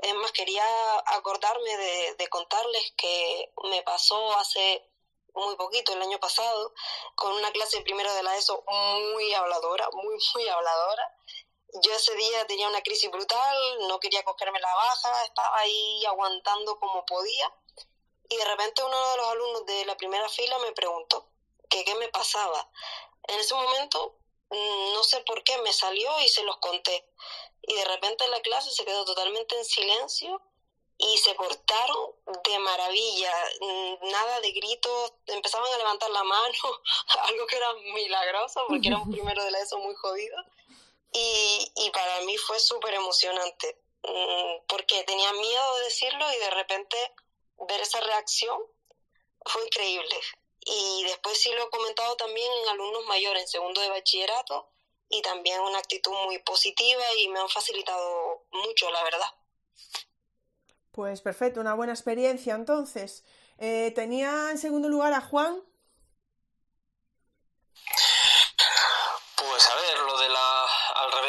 Es 0.02 0.14
más, 0.14 0.32
quería 0.32 0.64
acordarme 1.08 1.76
de, 1.78 2.16
de 2.16 2.28
contarles 2.28 2.94
que 2.96 3.52
me 3.64 3.82
pasó 3.82 4.38
hace 4.38 4.86
muy 5.34 5.56
poquito, 5.56 5.94
el 5.94 6.02
año 6.02 6.20
pasado, 6.20 6.74
con 7.16 7.34
una 7.34 7.52
clase 7.52 7.82
primero 7.82 8.14
de 8.14 8.24
la 8.24 8.38
ESO 8.38 8.64
muy 8.68 9.34
habladora, 9.34 9.90
muy, 9.94 10.18
muy 10.34 10.48
habladora, 10.48 11.16
yo 11.74 11.94
ese 11.94 12.16
día 12.16 12.46
tenía 12.48 12.68
una 12.68 12.82
crisis 12.82 13.10
brutal, 13.12 13.88
no 13.88 14.00
quería 14.00 14.24
cogerme 14.24 14.60
la 14.60 14.74
baja, 14.74 15.24
estaba 15.26 15.58
ahí 15.60 16.06
aguantando 16.06 16.80
como 16.80 17.06
podía. 17.06 17.54
Y 18.30 18.38
de 18.38 18.46
repente 18.46 18.84
uno 18.84 19.12
de 19.12 19.18
los 19.18 19.28
alumnos 19.28 19.66
de 19.66 19.86
la 19.86 19.98
primera 19.98 20.28
fila 20.30 20.58
me 20.60 20.72
preguntó 20.72 21.28
que 21.70 21.84
qué 21.84 21.96
me 21.96 22.08
pasaba. 22.10 22.70
En 23.28 23.40
ese 23.40 23.54
momento, 23.54 24.16
mm, 24.50 24.94
no 24.94 25.04
sé 25.04 25.22
por 25.22 25.44
qué, 25.44 25.58
me 25.60 25.74
salió 25.74 26.20
y 26.22 26.30
se 26.30 26.44
los 26.44 26.58
conté. 26.58 27.08
Y 27.62 27.74
de 27.76 27.86
repente 27.86 28.28
la 28.28 28.42
clase 28.42 28.72
se 28.72 28.86
quedó 28.86 29.06
totalmente 29.06 29.56
en 29.58 29.66
silencio 29.66 30.42
y 30.98 31.18
se 31.18 31.34
portaron 31.36 32.12
de 32.44 32.60
maravilla, 32.60 33.34
mm, 33.62 34.10
nada 34.10 34.42
de 34.42 34.52
gritos, 34.52 35.14
empezaban 35.28 35.72
a 35.72 35.78
levantar 35.78 36.10
la 36.10 36.24
mano, 36.24 36.54
algo 37.24 37.48
que 37.48 37.56
era 37.56 37.74
milagroso 37.74 38.66
porque 38.68 38.88
era 38.88 38.98
un 38.98 39.12
primero 39.12 39.44
de 39.44 39.52
la 39.52 39.60
ESO 39.60 39.78
muy 39.78 39.96
jodido. 39.96 40.36
Y, 41.12 41.72
y 41.76 41.90
para 41.92 42.22
mí 42.22 42.38
fue 42.38 42.60
súper 42.60 42.94
emocionante, 42.94 43.82
mm, 44.04 44.68
porque 44.68 45.04
tenía 45.04 45.34
miedo 45.34 45.76
de 45.78 45.84
decirlo 45.86 46.26
y 46.34 46.38
de 46.38 46.50
repente 46.52 46.98
ver 47.68 47.82
esa 47.82 48.00
reacción 48.00 48.60
fue 49.46 49.66
increíble. 49.66 50.20
Y 50.62 51.04
después 51.04 51.40
sí 51.40 51.52
lo 51.52 51.64
he 51.64 51.70
comentado 51.70 52.16
también 52.16 52.52
en 52.62 52.70
alumnos 52.70 53.06
mayores, 53.06 53.44
en 53.44 53.48
segundo 53.48 53.82
de 53.82 53.90
bachillerato, 53.90 54.70
y 55.10 55.22
también 55.22 55.60
una 55.62 55.80
actitud 55.80 56.12
muy 56.26 56.38
positiva 56.40 57.04
y 57.18 57.30
me 57.30 57.40
han 57.40 57.50
facilitado 57.50 58.46
mucho, 58.52 58.92
la 58.92 59.04
verdad. 59.04 59.34
Pues 60.92 61.22
perfecto, 61.22 61.62
una 61.62 61.74
buena 61.74 61.94
experiencia 61.94 62.54
entonces. 62.56 63.24
Eh, 63.58 63.92
¿Tenía 63.96 64.52
en 64.52 64.58
segundo 64.58 64.90
lugar 64.90 65.14
a 65.14 65.22
Juan? 65.22 65.64
Pues 69.36 69.70
a 69.70 69.76
ver, 69.76 70.00
lo 70.00 70.18
de 70.20 70.30
la. 70.30 70.59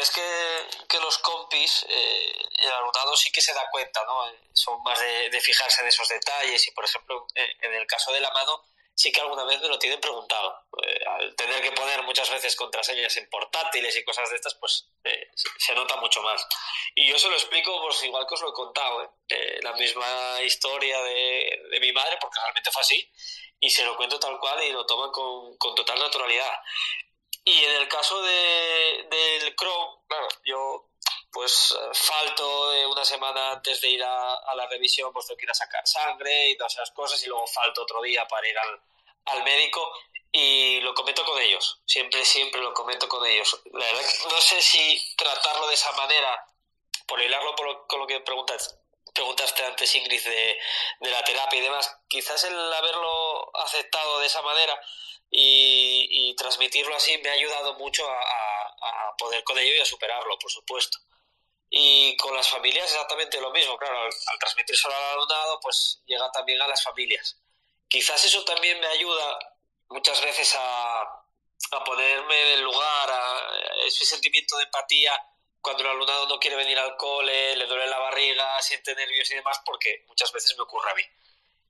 Al 0.01 0.07
revés 0.07 0.87
que, 0.87 0.99
los 0.99 1.17
compis, 1.19 1.85
eh, 1.87 2.33
el 2.57 2.71
alumnado 2.71 3.15
sí 3.15 3.31
que 3.31 3.39
se 3.41 3.53
da 3.53 3.69
cuenta, 3.69 4.03
¿no? 4.05 4.23
Son 4.51 4.81
más 4.81 4.99
de, 4.99 5.41
fijarse 5.41 5.81
en 5.81 5.89
esos 5.89 6.09
detalles 6.09 6.67
y, 6.67 6.71
por 6.71 6.85
ejemplo, 6.85 7.27
en 7.35 7.73
el 7.75 7.85
caso 7.85 8.11
de 8.11 8.19
la 8.19 8.31
mano, 8.31 8.63
sí 8.95 9.11
que 9.11 9.21
alguna 9.21 9.43
vez 9.43 9.61
me 9.61 9.67
lo 9.67 9.77
tienen 9.77 10.01
preguntado. 10.01 10.65
Eh, 10.81 11.03
al 11.05 11.35
tener 11.35 11.61
que 11.61 11.71
poner 11.73 12.01
muchas 12.01 12.31
veces 12.31 12.55
contraseñas 12.55 13.15
en 13.17 13.29
portátiles 13.29 13.95
y 13.95 14.03
cosas 14.03 14.27
de 14.31 14.37
estas, 14.37 14.55
pues 14.55 14.87
eh, 15.03 15.29
se 15.35 15.75
nota 15.75 15.95
mucho 15.97 16.23
más. 16.23 16.47
Y 16.95 17.07
yo 17.07 17.19
se 17.19 17.27
lo 17.27 17.35
explico, 17.35 17.79
pues 17.81 18.03
igual 18.03 18.25
que 18.25 18.33
os 18.33 18.41
lo 18.41 18.49
he 18.49 18.53
contado, 18.53 19.03
¿eh? 19.03 19.59
la 19.61 19.73
misma 19.73 20.41
historia 20.41 20.99
de, 21.03 21.61
de, 21.69 21.79
mi 21.79 21.91
madre, 21.91 22.17
porque 22.19 22.39
realmente 22.39 22.71
fue 22.71 22.81
así, 22.81 23.11
y 23.59 23.69
se 23.69 23.85
lo 23.85 23.95
cuento 23.95 24.19
tal 24.19 24.39
cual 24.39 24.63
y 24.63 24.71
lo 24.71 24.83
toman 24.87 25.11
con, 25.11 25.57
con 25.57 25.75
total 25.75 25.99
naturalidad. 25.99 26.59
Y 27.43 27.63
en 27.63 27.75
el 27.81 27.87
caso 27.87 28.21
de, 28.21 29.07
del 29.09 29.55
Chrome, 29.55 30.01
claro, 30.07 30.27
yo 30.45 30.87
pues 31.31 31.75
falto 31.93 32.71
una 32.89 33.05
semana 33.05 33.51
antes 33.51 33.79
de 33.81 33.89
ir 33.89 34.03
a, 34.03 34.33
a, 34.33 34.55
la 34.55 34.67
revisión, 34.67 35.13
pues 35.13 35.25
tengo 35.25 35.37
que 35.37 35.45
ir 35.45 35.51
a 35.51 35.55
sacar 35.55 35.87
sangre 35.87 36.49
y 36.49 36.57
todas 36.57 36.73
esas 36.73 36.91
cosas, 36.91 37.23
y 37.23 37.27
luego 37.27 37.47
falto 37.47 37.83
otro 37.83 38.01
día 38.01 38.27
para 38.27 38.47
ir 38.47 38.57
al, 38.57 38.81
al 39.25 39.43
médico 39.43 39.91
y 40.31 40.79
lo 40.81 40.93
comento 40.93 41.25
con 41.25 41.41
ellos, 41.41 41.81
siempre, 41.85 42.23
siempre 42.23 42.61
lo 42.61 42.73
comento 42.73 43.07
con 43.07 43.25
ellos. 43.25 43.61
La 43.73 43.85
verdad 43.85 44.01
no 44.29 44.41
sé 44.41 44.61
si 44.61 45.15
tratarlo 45.17 45.67
de 45.67 45.73
esa 45.73 45.91
manera, 45.93 46.45
por 47.05 47.21
hilarlo 47.21 47.55
por 47.55 47.87
con 47.87 47.99
lo 47.99 48.07
que 48.07 48.19
preguntas, 48.21 48.77
preguntaste 49.13 49.65
antes, 49.65 49.93
Ingrid, 49.95 50.23
de, 50.23 50.59
de, 51.01 51.09
la 51.09 51.23
terapia 51.23 51.59
y 51.59 51.63
demás, 51.63 51.97
quizás 52.07 52.43
el 52.45 52.73
haberlo 52.73 53.55
aceptado 53.57 54.19
de 54.19 54.27
esa 54.27 54.41
manera 54.41 54.79
y, 55.31 56.35
transmitirlo 56.35 56.95
así 56.95 57.17
me 57.19 57.29
ha 57.29 57.33
ayudado 57.33 57.75
mucho 57.75 58.05
a, 58.09 59.15
poder 59.17 59.43
con 59.43 59.57
ello 59.57 59.75
y 59.75 59.79
a 59.79 59.85
superarlo, 59.85 60.37
por 60.39 60.49
supuesto. 60.49 60.97
Y 61.69 62.17
con 62.17 62.35
las 62.35 62.49
familias 62.49 62.91
exactamente 62.91 63.39
lo 63.39 63.51
mismo, 63.51 63.77
claro, 63.77 63.99
al, 63.99 64.11
al 64.27 64.39
transmitir 64.39 64.75
solo 64.75 64.95
al 64.95 65.03
alumnado, 65.13 65.59
pues 65.61 66.01
llega 66.05 66.31
también 66.31 66.59
a 66.61 66.67
las 66.67 66.83
familias. 66.83 67.37
Quizás 67.87 68.23
eso 68.25 68.43
también 68.43 68.79
me 68.79 68.87
ayuda 68.87 69.37
muchas 69.89 70.19
veces 70.21 70.55
a, 70.55 71.01
a 71.01 71.83
ponerme 71.83 72.41
en 72.41 72.47
el 72.59 72.61
lugar, 72.61 73.11
a 73.11 73.85
ese 73.85 74.05
sentimiento 74.05 74.57
de 74.57 74.63
empatía 74.63 75.13
cuando 75.61 75.83
el 75.83 75.89
alumnado 75.89 76.27
no 76.27 76.39
quiere 76.39 76.55
venir 76.55 76.79
al 76.79 76.97
cole, 76.97 77.55
le 77.55 77.67
duele 77.67 77.85
la 77.85 77.99
barriga, 77.99 78.59
siente 78.61 78.95
nervios 78.95 79.29
y 79.29 79.35
demás, 79.35 79.61
porque 79.63 80.03
muchas 80.07 80.31
veces 80.31 80.57
me 80.57 80.63
ocurre 80.63 80.89
a 80.89 80.95
mí. 80.95 81.03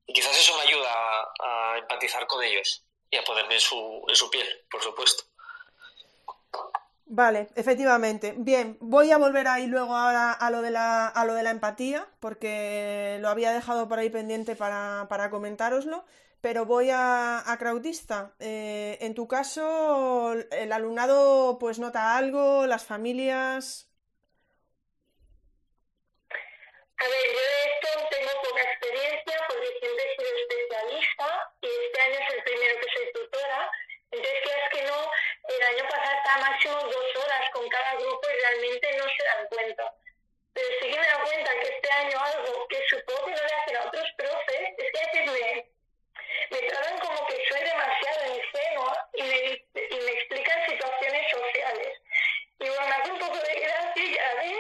Y 0.07 0.14
quizás 0.14 0.38
eso 0.38 0.55
me 0.55 0.64
ayuda 0.64 0.89
a, 0.93 1.74
a 1.74 1.78
empatizar 1.80 2.26
con 2.28 2.41
ellos 2.43 2.86
y 3.12 3.18
a 3.18 3.24
ponerme 3.24 3.55
en 3.55 3.59
su, 3.59 4.03
en 4.07 4.16
su 4.16 4.30
piel, 4.32 4.47
por 4.72 4.82
supuesto. 4.82 5.24
Vale, 7.05 7.49
efectivamente. 7.55 8.34
Bien, 8.38 8.78
voy 8.80 9.12
a 9.12 9.18
volver 9.18 9.45
ahí 9.49 9.68
luego 9.68 9.97
ahora 9.97 10.32
a 10.32 10.49
lo 10.49 10.62
de 10.62 10.72
la, 10.72 11.07
a 11.09 11.26
lo 11.26 11.34
de 11.34 11.43
la 11.43 11.51
empatía, 11.51 12.07
porque 12.22 13.18
lo 13.20 13.28
había 13.28 13.51
dejado 13.51 13.89
por 13.89 13.99
ahí 13.99 14.09
pendiente 14.09 14.55
para, 14.55 15.07
para 15.09 15.30
comentároslo, 15.30 16.05
pero 16.39 16.66
voy 16.66 16.89
a, 16.89 17.43
a 17.51 17.57
Krautista. 17.57 18.34
Eh, 18.39 18.97
en 19.01 19.14
tu 19.14 19.28
caso, 19.28 20.34
el 20.51 20.72
alumnado 20.72 21.57
pues 21.59 21.80
nota 21.80 22.16
algo, 22.16 22.66
las 22.66 22.86
familias. 22.86 23.91
A 26.30 27.03
ver, 27.03 27.28
yo 27.28 27.41
de 27.51 27.59
esto 27.68 27.89
tengo 28.09 28.32
poca 28.41 28.62
experiencia 28.62 29.36
porque 29.49 29.68
siempre 29.80 30.03
he 30.05 30.16
sido 30.16 30.30
especialista 30.47 31.28
y 31.62 31.68
este 31.68 32.01
año 32.01 32.20
es 32.22 32.34
el 32.36 32.43
año 35.72 35.88
pasado 35.88 36.18
estaba 36.18 36.50
máximo 36.50 36.76
dos 36.76 37.16
horas 37.24 37.50
con 37.52 37.68
cada 37.70 37.96
grupo 37.96 38.28
y 38.30 38.42
realmente 38.42 38.98
no 38.98 39.06
se 39.06 39.24
dan 39.24 39.48
cuenta. 39.48 39.94
Pero 40.54 40.68
sí 40.82 40.92
que 40.92 41.00
me 41.00 41.08
da 41.08 41.24
cuenta 41.24 41.52
que 41.60 41.68
este 41.68 41.92
año 41.92 42.20
algo 42.20 42.68
que 42.68 42.80
supongo 42.90 43.26
que 43.26 43.32
no 43.32 43.38
le 43.38 43.54
hacen 43.56 43.78
a 43.78 43.86
otros 43.86 44.08
profes 44.18 44.70
es 44.78 44.92
que 44.92 45.00
a 45.00 45.06
veces 45.06 45.32
me, 45.32 45.72
me 46.52 46.68
tratan 46.68 47.00
como 47.00 47.28
que 47.28 47.38
soy 47.48 47.62
demasiado 47.62 48.36
ingenua 48.36 49.10
y 49.14 49.24
me, 49.24 49.38
y 49.96 50.00
me 50.02 50.12
explican 50.12 50.70
situaciones 50.70 51.32
sociales. 51.32 51.98
Y 52.60 52.68
bueno, 52.68 52.88
me 52.88 52.96
hace 52.96 53.12
un 53.12 53.20
poco 53.20 53.38
de 53.38 53.60
gracia 53.60 54.30
a 54.30 54.34
ver, 54.36 54.58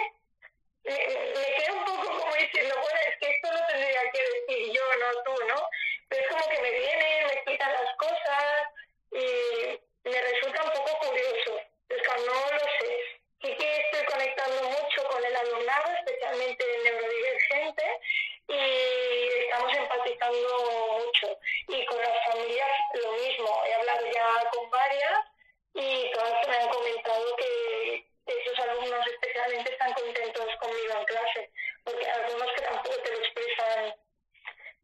me, 0.83 0.93
me 0.93 1.55
queda 1.57 1.73
un 1.73 1.85
poco 1.85 2.19
como 2.19 2.35
diciendo, 2.35 2.75
bueno, 2.81 2.99
es 3.07 3.17
que 3.19 3.31
esto 3.31 3.51
lo 3.51 3.67
tendría 3.67 4.11
que 4.11 4.21
decir 4.23 4.73
yo, 4.73 4.95
no 4.95 5.23
tú, 5.23 5.45
¿no? 5.45 5.69
Pero 6.07 6.21
es 6.23 6.29
como 6.29 6.47
que 6.49 6.61
me 6.61 6.71
vienen, 6.71 7.27
me 7.27 7.33
explican 7.33 7.73
las 7.73 7.95
cosas 7.97 8.67
y 9.11 9.90
me 10.11 10.21
resulta 10.21 10.63
un 10.63 10.71
poco 10.71 10.97
curioso. 11.07 11.61
Es 11.89 12.01
que 12.01 12.25
no 12.25 12.51
lo 12.51 12.59
sé. 12.59 13.19
Sí 13.41 13.55
que 13.55 13.77
estoy 13.77 14.05
conectando 14.05 14.63
mucho 14.69 15.03
con 15.09 15.25
el 15.25 15.35
alumnado, 15.35 15.91
especialmente 15.97 16.63
el 16.75 16.83
neurodivergente, 16.83 17.99
y 18.47 19.43
estamos 19.43 19.73
empatizando 19.73 20.99
mucho. 20.99 21.39
Y 21.67 21.85
con 21.85 21.97
las 22.01 22.25
familias 22.25 22.69
lo 22.93 23.11
mismo. 23.13 23.63
He 23.65 23.73
hablado 23.73 24.05
ya 24.11 24.49
con 24.51 24.69
varias 24.69 25.25
y 25.73 26.11
todas 26.11 26.47
me 26.47 26.57
han 26.57 26.69
comentado 26.69 27.35
que 27.37 28.05
esos 28.25 28.59
alumnos 28.59 29.07
especialmente 29.07 29.71
están 29.71 29.93
contentos 29.93 30.55
conmigo 30.59 30.93
en 30.97 31.05
clase, 31.05 31.51
porque 31.83 32.05
algunos 32.05 32.53
que 32.53 32.61
tampoco 32.61 32.95
te 32.97 33.11
lo 33.11 33.17
expresan 33.19 33.95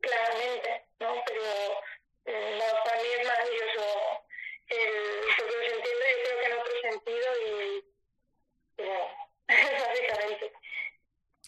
claramente, 0.01 0.85
¿no? 0.99 1.23
Pero 1.25 1.81
no, 2.25 2.83
para 2.83 3.01
mí 3.01 3.07
es 3.19 3.27
maravilloso 3.27 4.26
el, 4.69 4.79
porque 5.37 5.55
los 5.57 5.67
entiendo 5.73 6.03
yo 6.11 6.17
creo 6.23 6.37
que 6.39 6.47
en 6.47 6.53
otro 6.59 6.75
sentido 6.81 7.27
y. 7.45 7.83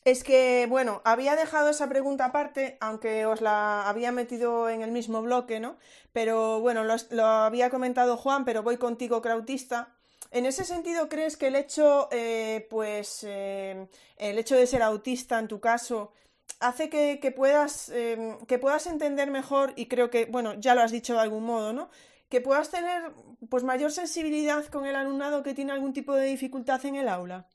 Es 0.05 0.24
que, 0.24 0.65
bueno, 0.70 1.01
había 1.03 1.36
dejado 1.36 1.70
esa 1.70 1.89
pregunta 1.89 2.26
aparte, 2.26 2.78
aunque 2.80 3.26
os 3.26 3.41
la 3.41 3.88
había 3.88 4.11
metido 4.11 4.70
en 4.70 4.82
el 4.82 4.91
mismo 4.91 5.22
bloque, 5.22 5.59
¿no? 5.59 5.78
Pero 6.13 6.61
bueno, 6.61 6.84
lo, 6.86 6.95
lo 7.11 7.26
había 7.26 7.70
comentado 7.70 8.15
Juan, 8.17 8.45
pero 8.45 8.63
voy 8.63 8.78
contigo, 8.78 9.22
Krautista. 9.22 9.93
En 10.32 10.45
ese 10.45 10.63
sentido, 10.63 11.09
¿crees 11.09 11.38
que 11.38 11.47
el 11.47 11.55
hecho, 11.55 12.07
eh, 12.11 12.67
pues, 12.70 13.24
eh, 13.28 13.88
el 14.17 14.38
hecho 14.38 14.55
de 14.55 14.67
ser 14.67 14.82
autista 14.84 15.38
en 15.39 15.47
tu 15.47 15.59
caso, 15.59 16.13
hace 16.59 16.89
que, 16.89 17.20
que 17.22 17.32
puedas, 17.32 17.89
eh, 17.89 18.38
que 18.47 18.59
puedas 18.59 18.88
entender 18.88 19.30
mejor, 19.32 19.74
y 19.76 19.88
creo 19.88 20.09
que, 20.09 20.26
bueno, 20.26 20.53
ya 20.55 20.76
lo 20.76 20.82
has 20.82 20.91
dicho 20.91 21.13
de 21.13 21.20
algún 21.22 21.43
modo, 21.45 21.74
¿no? 21.74 21.89
Que 22.30 22.42
puedas 22.42 22.70
tener, 22.70 23.12
pues, 23.50 23.64
mayor 23.64 23.92
sensibilidad 23.92 24.66
con 24.66 24.86
el 24.86 24.96
alumnado 24.96 25.42
que 25.44 25.54
tiene 25.54 25.72
algún 25.72 25.94
tipo 25.94 26.14
de 26.14 26.26
dificultad 26.26 26.84
en 26.86 26.96
el 26.96 27.08
aula. 27.08 27.48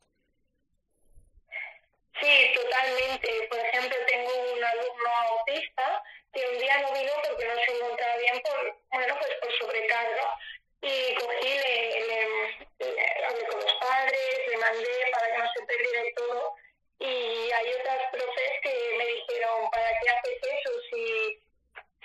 Sí, 2.21 2.55
totalmente. 2.55 3.29
Por 3.49 3.59
ejemplo, 3.59 3.97
tengo 4.07 4.31
un 4.55 4.65
alumno 4.65 5.11
autista 5.31 6.03
que 6.33 6.43
un 6.53 6.59
día 6.59 6.81
no 6.83 6.93
vino 6.93 7.13
porque 7.29 7.45
no 7.47 7.55
se 7.55 7.73
encontraba 7.77 8.17
bien 8.17 8.43
por, 8.43 8.77
bueno, 8.91 9.15
pues 9.19 9.31
por 9.41 9.53
sobrecarga. 9.59 10.39
Y 10.83 11.15
cogí, 11.15 11.49
le, 11.49 12.01
le, 12.07 12.93
le 12.93 13.25
hablé 13.25 13.47
con 13.47 13.61
los 13.61 13.75
padres, 13.81 14.49
le 14.49 14.57
mandé 14.59 14.95
para 15.13 15.33
que 15.33 15.39
no 15.39 15.53
se 15.55 15.63
perdiera 15.67 16.03
todo. 16.17 16.55
Y 16.99 17.51
hay 17.53 17.75
otras 17.81 18.11
profes 18.13 18.53
que 18.63 18.95
me 18.99 19.07
dijeron, 19.07 19.71
¿para 19.71 19.89
qué 20.01 20.11
haces 20.11 20.39
eso 20.43 20.71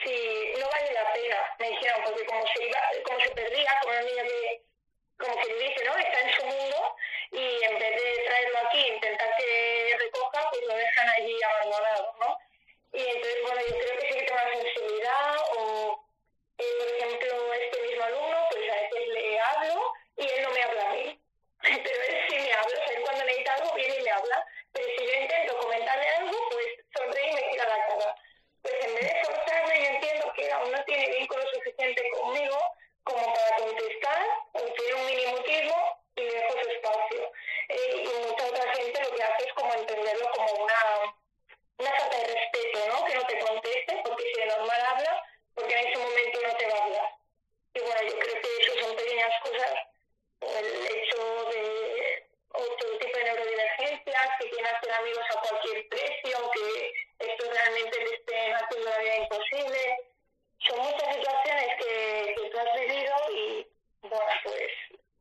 si 0.10 0.60
no 0.60 0.70
vale 0.70 0.92
la 0.94 1.14
pena, 1.14 1.56
me 1.60 1.70
dijeron, 1.70 2.02
porque 2.04 2.26
como 2.26 2.46
se, 2.48 2.64
iba, 2.64 2.80
como 3.04 3.20
se 3.20 3.30
perdía, 3.32 3.80
como 3.82 3.94
el 3.94 4.06
niño 4.06 4.24
que, 4.24 4.62
como 5.18 5.44
se 5.44 5.54
dice, 5.54 5.86
¿no? 5.86 5.98
Está 5.98 6.22
en 6.22 6.34
su 6.34 6.46
mundo 6.46 6.96
y 7.32 7.64
en 7.64 7.80
vez 7.80 7.96
de 7.96 8.24
traerlo 8.26 8.60
aquí 8.66 8.80
e 8.80 8.96
intentar 8.96 9.36
que 9.38 9.96
recoja, 10.00 10.50
pues 10.50 10.66
lo 10.66 10.76
dejan 10.76 11.10
allí 11.10 11.38
abandonado, 11.44 12.16
¿no? 12.20 12.38
Y 12.94 13.06
entonces, 13.06 13.42
bueno, 13.44 13.62
yo 13.62 13.78
creo 13.78 14.00
que 14.00 14.08
sí 14.08 14.20
que 14.20 14.26
tengo 14.26 14.40
sensibilidad 14.52 15.38
o, 15.58 16.06
eh, 16.58 16.64
por 16.80 16.88
ejemplo, 16.88 17.54
este 17.54 17.82
mismo 17.82 18.04
alumno, 18.04 18.48
pues 18.50 18.70
a 18.70 18.76
veces 18.76 19.08
le 19.10 19.40
hablo 19.40 19.94
y 20.18 20.28
él 20.28 20.42
no 20.42 20.50
me 20.52 20.64
habla 20.64 20.90
a 20.90 20.94
mí, 20.94 21.20
pero 21.62 22.04
él 22.04 22.18
sí 22.30 22.36
me 22.40 22.54
habla, 22.54 22.80
o 22.80 22.88
sea, 22.88 22.98
él 22.98 23.02
cuando 23.04 23.26
necesita 23.26 23.54
algo 23.54 23.74
viene 23.76 23.96
y 23.98 24.04
me 24.04 24.12
habla, 24.12 24.46
pero 24.74 24.88
si 24.98 25.06
yo 25.06 25.14
intento 25.14 25.58
comentarle 25.58 26.10
algo, 26.10 26.39
no 30.80 30.86
tiene 30.86 31.20
vínculo 31.20 31.44
suficiente 31.52 32.10
conmigo 32.12 32.58
como 33.04 33.34
para 33.34 33.56
contestar 33.58 34.28
o 34.54 34.60
tener 34.60 34.96
un 34.96 35.06
minimotismo 35.06 36.04
y 36.16 36.24
dejo 36.24 36.54
su 36.54 36.70
espacio. 36.70 37.32
Eh, 37.70 38.04
y 38.04 38.28
mucha 38.28 38.46
otra 38.46 38.74
gente 38.74 39.04
lo 39.04 39.16
que 39.16 39.24
hace 39.24 39.46
es 39.46 39.54
como 39.54 39.74
entenderlo 39.74 40.32
como 40.32 40.64
una, 40.64 41.16
una 41.78 41.92
falta 41.92 42.18
de 42.18 42.28
respeto, 42.28 42.80
¿no? 42.88 43.06
Que 43.06 43.16
no 43.16 43.26
te 43.26 43.40
conteste 43.40 44.02
porque 44.06 44.24
si 44.24 44.40
de 44.40 44.46
normal 44.46 44.82
habla, 44.82 45.24
porque 45.54 45.74
en 45.74 45.88
ese 45.88 45.98
momento 45.98 46.40
no 46.42 46.56
te 46.56 46.68
va 46.68 46.78
a 46.78 46.84
hablar. 46.84 47.16
Y 47.74 47.80
bueno, 47.80 48.02
yo 48.04 48.20
creo 48.20 48.42
que 48.42 48.58
eso 48.62 48.80
son 48.82 48.96
pequeñas 48.96 49.42
cosas. 49.42 49.74
El 50.42 50.88
hecho 50.88 51.46
de 51.52 52.28
otro 52.54 52.98
tipo 52.98 53.18
de 53.18 53.24
neurodivergencias 53.26 54.30
que 54.40 54.50
quieren 54.50 54.76
hacer 54.76 54.92
amigos 54.94 55.26
a 55.30 55.42
cualquier 55.42 55.90
precio, 55.90 56.38
aunque 56.38 56.94
esto 57.20 57.52
realmente 57.52 58.00
les 58.00 58.14
esté 58.14 58.54
haciendo 58.54 58.90
la 58.90 58.98
vida 59.00 59.16
imposible 59.18 60.09
son 60.68 60.78
muchas 60.78 61.16
situaciones 61.16 61.68
que, 61.78 62.36
que 62.36 62.50
tú 62.50 62.58
has 62.60 62.80
vivido 62.80 63.14
y, 63.34 63.68
bueno, 64.02 64.26
pues 64.44 64.72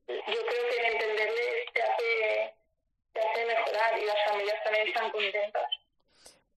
yo 0.08 0.46
creo 0.46 0.68
que 0.70 0.86
entenderles 0.86 1.72
te 1.72 1.82
hace, 1.82 2.54
te 3.12 3.20
hace 3.20 3.46
mejorar 3.46 3.98
y 3.98 4.04
las 4.06 4.24
familias 4.26 4.64
también 4.64 4.88
están 4.88 5.10
contentas. 5.10 5.70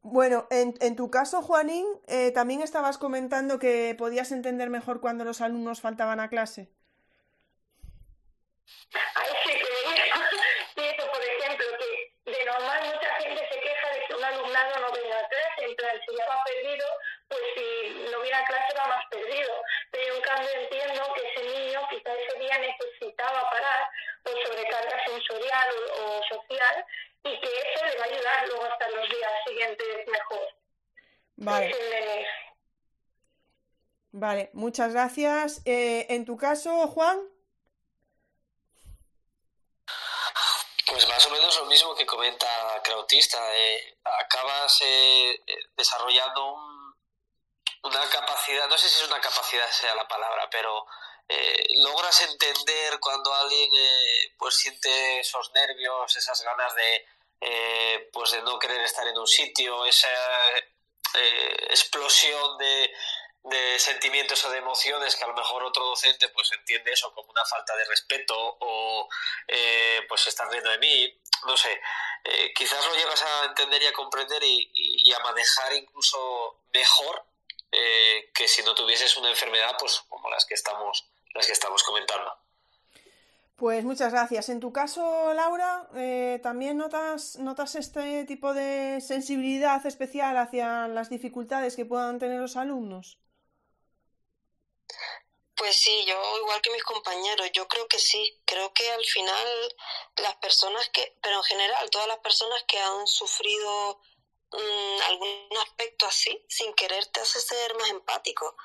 Bueno, 0.03 0.47
en, 0.49 0.73
en 0.82 0.95
tu 0.95 1.11
caso, 1.11 1.43
Juanín, 1.43 1.86
eh, 2.07 2.32
también 2.32 2.61
estabas 2.61 2.97
comentando 2.97 3.59
que 3.59 3.95
podías 3.97 4.32
entender 4.32 4.69
mejor 4.69 4.99
cuando 4.99 5.23
los 5.25 5.41
alumnos 5.41 5.79
faltaban 5.79 6.19
a 6.19 6.29
clase. 6.29 6.71
Ay, 9.15 9.29
sí, 9.45 9.51
que 9.53 10.89
eso, 10.89 11.11
por 11.11 11.21
ejemplo, 11.23 11.65
que 11.77 12.32
de 12.32 12.45
normal 12.45 12.82
mucha 12.86 13.13
gente 13.21 13.47
se 13.51 13.59
queja 13.59 13.93
de 13.93 14.05
que 14.07 14.15
un 14.15 14.23
alumnado 14.23 14.79
no 14.79 14.91
venga 14.91 15.19
a 15.19 15.27
clase, 15.27 15.65
en 15.69 15.75
plan, 15.75 15.95
si 16.07 16.15
ya 16.17 16.27
va 16.27 16.43
perdido, 16.45 16.86
pues 17.32 17.41
si 17.55 18.09
no 18.11 18.19
viene 18.21 18.38
a 18.38 18.45
clase 18.45 18.73
va 18.77 18.88
más 18.88 19.05
perdido. 19.09 19.53
Pero 19.91 20.15
en 20.15 20.21
cambio 20.21 20.49
entiendo 20.53 21.13
que 21.15 21.21
ese 21.27 21.43
niño 21.43 21.82
quizá 21.89 22.13
ese 22.13 22.39
día 22.39 22.57
necesitaba 22.59 23.49
parar 23.49 23.89
por 24.23 24.34
sobrecarga 24.45 25.05
sensorial 25.05 25.69
o, 25.97 26.03
o 26.19 26.23
social 26.27 26.86
y 27.23 27.39
que 27.39 27.47
eso 27.47 27.86
le 27.86 27.97
va 27.97 28.03
a 28.03 28.07
ayudar 28.07 28.47
luego 28.47 28.65
hasta 28.65 28.89
los 28.89 29.09
días 29.09 29.32
siguientes 29.47 30.07
mejor. 30.07 30.47
Vale, 31.38 32.27
vale, 34.11 34.49
muchas 34.53 34.91
gracias. 34.93 35.61
Eh, 35.65 36.05
en 36.09 36.25
tu 36.25 36.38
caso, 36.38 36.88
Juan, 36.88 37.19
Pues 40.86 41.07
más 41.07 41.25
o 41.25 41.29
menos 41.29 41.57
lo 41.57 41.65
mismo 41.67 41.95
que 41.95 42.05
comenta 42.05 42.45
Krautista. 42.84 43.38
eh, 43.55 43.97
acabas 44.03 44.82
eh, 44.82 45.32
eh, 45.47 45.57
desarrollando 45.77 46.53
un- 46.53 46.70
una 47.84 48.09
capacidad, 48.09 48.67
no 48.67 48.77
sé 48.77 48.89
si 48.89 49.01
es 49.01 49.07
una 49.07 49.21
capacidad 49.21 49.69
sea 49.71 49.95
la 49.95 50.07
palabra, 50.07 50.49
pero 50.49 50.86
eh, 51.27 51.65
logras 51.77 52.21
entender 52.21 52.99
cuando 52.99 53.34
alguien 53.34 53.69
eh, 53.73 54.34
pues 54.38 54.55
siente 54.55 55.19
esos 55.19 55.51
nervios, 55.53 56.15
esas 56.15 56.41
ganas 56.43 56.75
de 56.75 57.05
eh, 57.41 58.09
pues 58.13 58.32
de 58.32 58.41
no 58.43 58.59
querer 58.59 58.82
estar 58.82 59.07
en 59.07 59.17
un 59.17 59.27
sitio, 59.27 59.86
esa 59.86 60.07
eh, 61.15 61.67
explosión 61.69 62.57
de, 62.57 62.93
de 63.43 63.79
sentimientos 63.79 64.45
o 64.45 64.51
de 64.51 64.59
emociones 64.59 65.15
que 65.15 65.23
a 65.23 65.27
lo 65.27 65.34
mejor 65.34 65.63
otro 65.63 65.86
docente 65.86 66.29
pues 66.29 66.51
entiende 66.51 66.91
eso 66.91 67.13
como 67.13 67.32
una 67.32 67.45
falta 67.45 67.75
de 67.75 67.86
respeto 67.86 68.36
o 68.38 69.09
eh, 69.47 70.01
pues 70.07 70.27
están 70.27 70.51
riendo 70.51 70.69
de 70.69 70.77
mí, 70.77 71.19
no 71.45 71.57
sé, 71.57 71.82
eh, 72.23 72.53
quizás 72.53 72.86
lo 72.86 72.95
llegas 72.95 73.21
a 73.23 73.45
entender 73.45 73.82
y 73.82 73.88
a 73.88 73.93
comprender 73.93 74.43
y, 74.43 75.11
a 75.11 75.19
manejar 75.19 75.73
incluso 75.73 76.61
mejor 76.73 77.25
eh, 77.72 78.32
que 78.34 78.47
si 78.47 78.63
no 78.63 78.76
tuvieses 78.76 79.15
una 79.17 79.30
enfermedad 79.30 79.76
pues 79.80 80.01
como 80.09 80.30
las 80.30 80.45
que 80.45 80.55
estamos 80.55 81.09
las 81.34 81.47
que 81.47 81.53
estamos 81.53 81.84
comentando. 81.84 82.38
pues 83.55 83.84
muchas 83.86 84.11
gracias. 84.11 84.49
En 84.49 84.59
tu 84.59 84.74
caso, 84.74 85.34
Laura, 85.34 85.88
eh, 85.95 86.39
¿también 86.43 86.78
notas, 86.78 87.38
notas 87.38 87.76
este 87.76 88.26
tipo 88.26 88.53
de 88.53 88.99
sensibilidad 89.01 89.86
especial 89.86 90.38
hacia 90.38 90.88
las 90.88 91.09
dificultades 91.09 91.76
que 91.76 91.86
puedan 91.86 92.19
tener 92.19 92.39
los 92.41 92.57
alumnos? 92.57 93.19
Pues 95.55 95.76
sí, 95.76 96.05
yo 96.07 96.17
igual 96.39 96.59
que 96.61 96.72
mis 96.72 96.84
compañeros, 96.84 97.51
yo 97.53 97.67
creo 97.67 97.88
que 97.88 97.99
sí, 97.99 98.41
creo 98.45 98.74
que 98.74 98.89
al 98.91 99.05
final 99.05 99.76
las 100.17 100.36
personas 100.38 100.89
que, 100.89 101.15
pero 101.22 101.38
en 101.38 101.43
general 101.43 101.89
todas 101.91 102.07
las 102.07 102.17
personas 102.17 102.63
que 102.67 102.80
han 102.80 103.05
sufrido 103.05 104.01
mm, 104.52 105.02
algún 105.10 105.58
aspecto 105.62 106.06
así, 106.06 106.45
sin 106.49 106.74
querer 106.74 107.06
te 107.08 107.20
hace 107.22 107.39
ser 107.39 107.76
más 107.76 107.89
empático. 107.89 108.56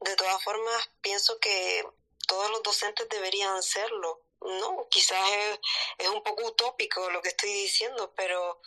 De 0.00 0.16
todas 0.16 0.42
formas, 0.42 0.90
pienso 1.00 1.38
que 1.38 1.86
todos 2.26 2.50
los 2.50 2.62
docentes 2.62 3.08
deberían 3.08 3.62
serlo, 3.62 4.22
¿no? 4.40 4.88
Quizás 4.90 5.30
es, 5.30 5.60
es 5.98 6.08
un 6.08 6.22
poco 6.22 6.46
utópico 6.46 7.10
lo 7.10 7.22
que 7.22 7.28
estoy 7.28 7.52
diciendo, 7.52 8.12
pero 8.16 8.60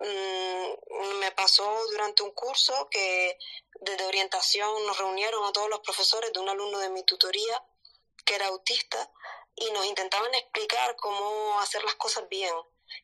mm, 0.00 1.18
me 1.20 1.32
pasó 1.32 1.86
durante 1.90 2.22
un 2.22 2.32
curso 2.32 2.88
que 2.90 3.38
desde 3.80 4.04
orientación 4.06 4.86
nos 4.86 4.98
reunieron 4.98 5.44
a 5.44 5.52
todos 5.52 5.68
los 5.68 5.80
profesores 5.80 6.32
de 6.32 6.40
un 6.40 6.48
alumno 6.48 6.78
de 6.78 6.90
mi 6.90 7.02
tutoría 7.04 7.64
que 8.24 8.34
era 8.34 8.46
autista 8.48 9.10
y 9.56 9.70
nos 9.72 9.86
intentaban 9.86 10.34
explicar 10.34 10.96
cómo 10.96 11.60
hacer 11.60 11.82
las 11.84 11.94
cosas 11.96 12.28
bien. 12.28 12.54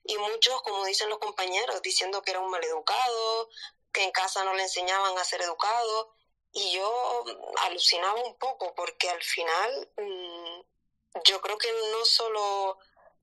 Y 0.05 0.17
muchos, 0.19 0.63
como 0.63 0.85
dicen 0.85 1.09
los 1.09 1.19
compañeros, 1.19 1.83
diciendo 1.83 2.23
que 2.23 2.33
era 2.33 2.41
un 2.41 2.51
maleducado, 2.51 3.49
que 3.93 4.05
en 4.05 4.13
casa 4.13 4.45
no 4.45 4.55
le 4.55 4.63
enseñaban 4.63 5.17
a 5.19 5.25
ser 5.25 5.43
educado. 5.43 6.15
Y 6.53 6.73
yo 6.73 7.25
alucinaba 7.63 8.21
un 8.23 8.39
poco 8.39 8.75
porque 8.75 9.11
al 9.11 9.23
final 9.23 9.91
mm, 9.97 10.61
yo 11.25 11.41
creo 11.41 11.59
que 11.59 11.73
no 11.93 12.05
solo 12.05 12.79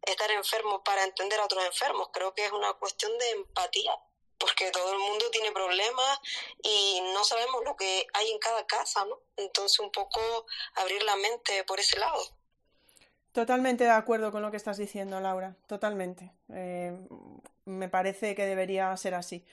estar 0.06 0.30
enfermo 0.32 0.84
para 0.84 1.04
entender 1.04 1.40
a 1.40 1.46
otros 1.46 1.66
enfermos, 1.66 2.10
creo 2.12 2.34
que 2.34 2.46
es 2.46 2.52
una 2.52 2.74
cuestión 2.74 3.18
de 3.18 3.30
empatía, 3.32 3.96
porque 4.38 4.70
todo 4.72 4.92
el 4.92 5.00
mundo 5.00 5.30
tiene 5.32 5.52
problemas 5.52 6.20
y 6.62 7.02
no 7.14 7.24
sabemos 7.24 7.64
lo 7.64 7.76
que 7.76 8.06
hay 8.14 8.32
en 8.32 8.40
cada 8.40 8.66
casa, 8.68 9.06
¿no? 9.06 9.20
Entonces 9.38 9.80
un 9.80 9.92
poco 9.92 10.46
abrir 10.76 11.02
la 11.04 11.16
mente 11.16 11.64
por 11.64 11.80
ese 11.80 11.98
lado. 11.98 12.43
Totalmente 13.34 13.84
de 13.84 13.90
acuerdo 13.90 14.32
con 14.32 14.44
lo 14.44 14.52
que 14.52 14.58
estás 14.58 14.78
diciendo, 14.78 15.20
Laura. 15.20 15.56
Totalmente. 15.66 16.32
Eh, 16.50 16.96
me 17.66 17.90
parece 17.90 18.36
que 18.36 18.46
debería 18.46 18.96
ser 18.96 19.16
así. 19.16 19.44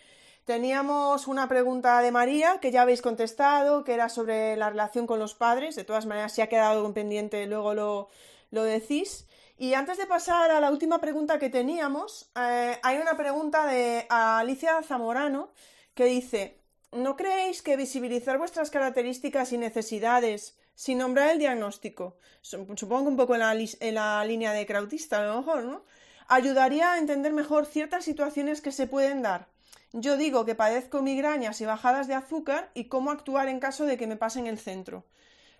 Teníamos 0.45 1.27
una 1.27 1.49
pregunta 1.49 2.03
de 2.03 2.13
María 2.13 2.59
que 2.61 2.73
ya 2.73 2.83
habéis 2.83 3.01
contestado, 3.01 3.83
que 3.83 3.95
era 3.95 4.11
sobre 4.11 4.55
la 4.57 4.69
relación 4.69 5.07
con 5.07 5.19
los 5.19 5.35
padres. 5.35 5.77
De 5.77 5.85
todas 5.85 6.05
maneras, 6.05 6.33
si 6.33 6.43
ha 6.43 6.49
quedado 6.49 6.85
en 6.85 6.93
pendiente, 6.93 7.47
luego 7.47 7.73
lo, 7.73 8.09
lo 8.51 8.65
decís. 8.65 9.27
Y 9.57 9.73
antes 9.73 9.97
de 9.97 10.07
pasar 10.07 10.51
a 10.51 10.61
la 10.61 10.71
última 10.71 11.01
pregunta 11.01 11.39
que 11.39 11.49
teníamos, 11.49 12.31
eh, 12.37 12.79
hay 12.83 12.99
una 12.99 13.17
pregunta 13.17 13.67
de 13.67 14.07
Alicia 14.11 14.83
Zamorano 14.83 15.53
que 15.95 16.05
dice, 16.05 16.61
¿no 16.93 17.17
creéis 17.17 17.63
que 17.63 17.77
visibilizar 17.77 18.37
vuestras 18.37 18.71
características 18.71 19.53
y 19.53 19.59
necesidades 19.59 20.60
sin 20.81 20.97
nombrar 20.97 21.33
el 21.33 21.39
diagnóstico, 21.39 22.17
supongo 22.41 23.11
un 23.11 23.17
poco 23.19 23.35
en 23.35 23.95
la, 23.95 24.25
línea 24.25 24.55
de 24.55 24.65
Krautista 24.65 25.19
a 25.19 25.27
lo 25.27 25.37
mejor, 25.37 25.63
¿no? 25.63 25.85
Ayudaría 26.27 26.95
a 26.95 26.99
entender 26.99 27.35
mejor 27.35 27.67
ciertas 27.67 28.03
situaciones 28.03 28.63
que 28.63 28.73
se 28.73 28.87
pueden 28.87 29.21
dar. 29.21 29.47
Yo 29.93 30.17
digo 30.17 30.47
que 30.47 30.55
padezco 30.55 31.03
migrañas 31.03 31.61
y 31.61 31.67
bajadas 31.67 32.09
de 32.09 32.15
azúcar 32.15 32.71
y 32.73 32.89
cómo 32.89 33.11
actuar 33.11 33.49
en 33.49 33.61
caso 33.61 33.85
de 33.85 33.99
que 33.99 34.07
me 34.07 34.17
pase 34.17 34.39
en 34.39 34.47
el 34.47 34.59
centro. 34.59 35.05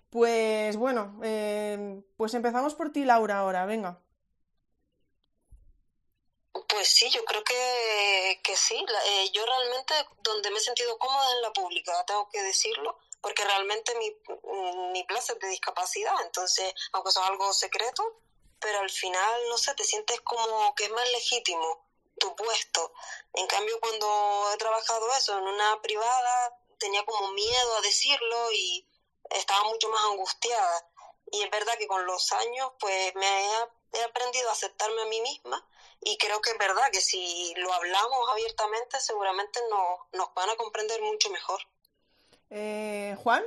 Pues 0.09 0.75
bueno, 0.75 1.19
eh, 1.21 2.01
pues 2.17 2.33
empezamos 2.33 2.73
por 2.73 2.91
ti, 2.91 3.05
Laura, 3.05 3.37
ahora, 3.37 3.67
venga. 3.67 3.99
Pues 6.67 6.87
sí, 6.87 7.07
yo 7.11 7.23
creo 7.25 7.43
que, 7.43 8.39
que 8.41 8.55
sí. 8.55 8.83
Eh, 9.05 9.29
yo 9.33 9.45
realmente 9.45 9.93
donde 10.23 10.49
me 10.49 10.57
he 10.57 10.61
sentido 10.61 10.97
cómoda 10.97 11.31
en 11.35 11.41
la 11.43 11.53
pública, 11.53 11.91
tengo 12.07 12.27
que 12.29 12.41
decirlo, 12.41 12.97
porque 13.21 13.43
realmente 13.43 13.95
mi, 13.95 14.15
mi 14.91 15.03
plaza 15.03 15.33
es 15.33 15.39
de 15.39 15.47
discapacidad, 15.47 16.15
entonces, 16.23 16.73
aunque 16.93 17.09
eso 17.09 17.21
es 17.21 17.27
algo 17.27 17.53
secreto, 17.53 18.21
pero 18.59 18.79
al 18.79 18.89
final, 18.89 19.49
no 19.49 19.57
sé, 19.57 19.73
te 19.75 19.83
sientes 19.83 20.21
como 20.21 20.73
que 20.75 20.85
es 20.85 20.91
más 20.91 21.09
legítimo 21.11 21.87
tu 22.19 22.35
puesto. 22.35 22.93
En 23.33 23.47
cambio, 23.47 23.79
cuando 23.79 24.51
he 24.53 24.57
trabajado 24.57 25.11
eso 25.13 25.37
en 25.37 25.47
una 25.47 25.81
privada, 25.81 26.57
tenía 26.77 27.03
como 27.05 27.31
miedo 27.31 27.77
a 27.77 27.81
decirlo 27.81 28.51
y 28.51 28.87
estaba 29.31 29.63
mucho 29.63 29.89
más 29.89 30.03
angustiada. 30.05 30.87
Y 31.31 31.41
es 31.41 31.49
verdad 31.49 31.77
que 31.77 31.87
con 31.87 32.05
los 32.05 32.31
años, 32.33 32.71
pues 32.79 33.15
me 33.15 33.45
he, 33.45 33.67
he 33.93 34.03
aprendido 34.03 34.49
a 34.49 34.53
aceptarme 34.53 35.01
a 35.01 35.05
mí 35.05 35.21
misma 35.21 35.67
y 36.01 36.17
creo 36.17 36.41
que 36.41 36.51
es 36.51 36.57
verdad 36.57 36.91
que 36.91 37.01
si 37.01 37.53
lo 37.57 37.71
hablamos 37.73 38.29
abiertamente, 38.29 38.99
seguramente 38.99 39.59
nos, 39.69 39.99
nos 40.13 40.33
van 40.33 40.49
a 40.49 40.55
comprender 40.55 41.01
mucho 41.01 41.29
mejor. 41.29 41.61
Eh, 42.51 43.15
Juan. 43.17 43.43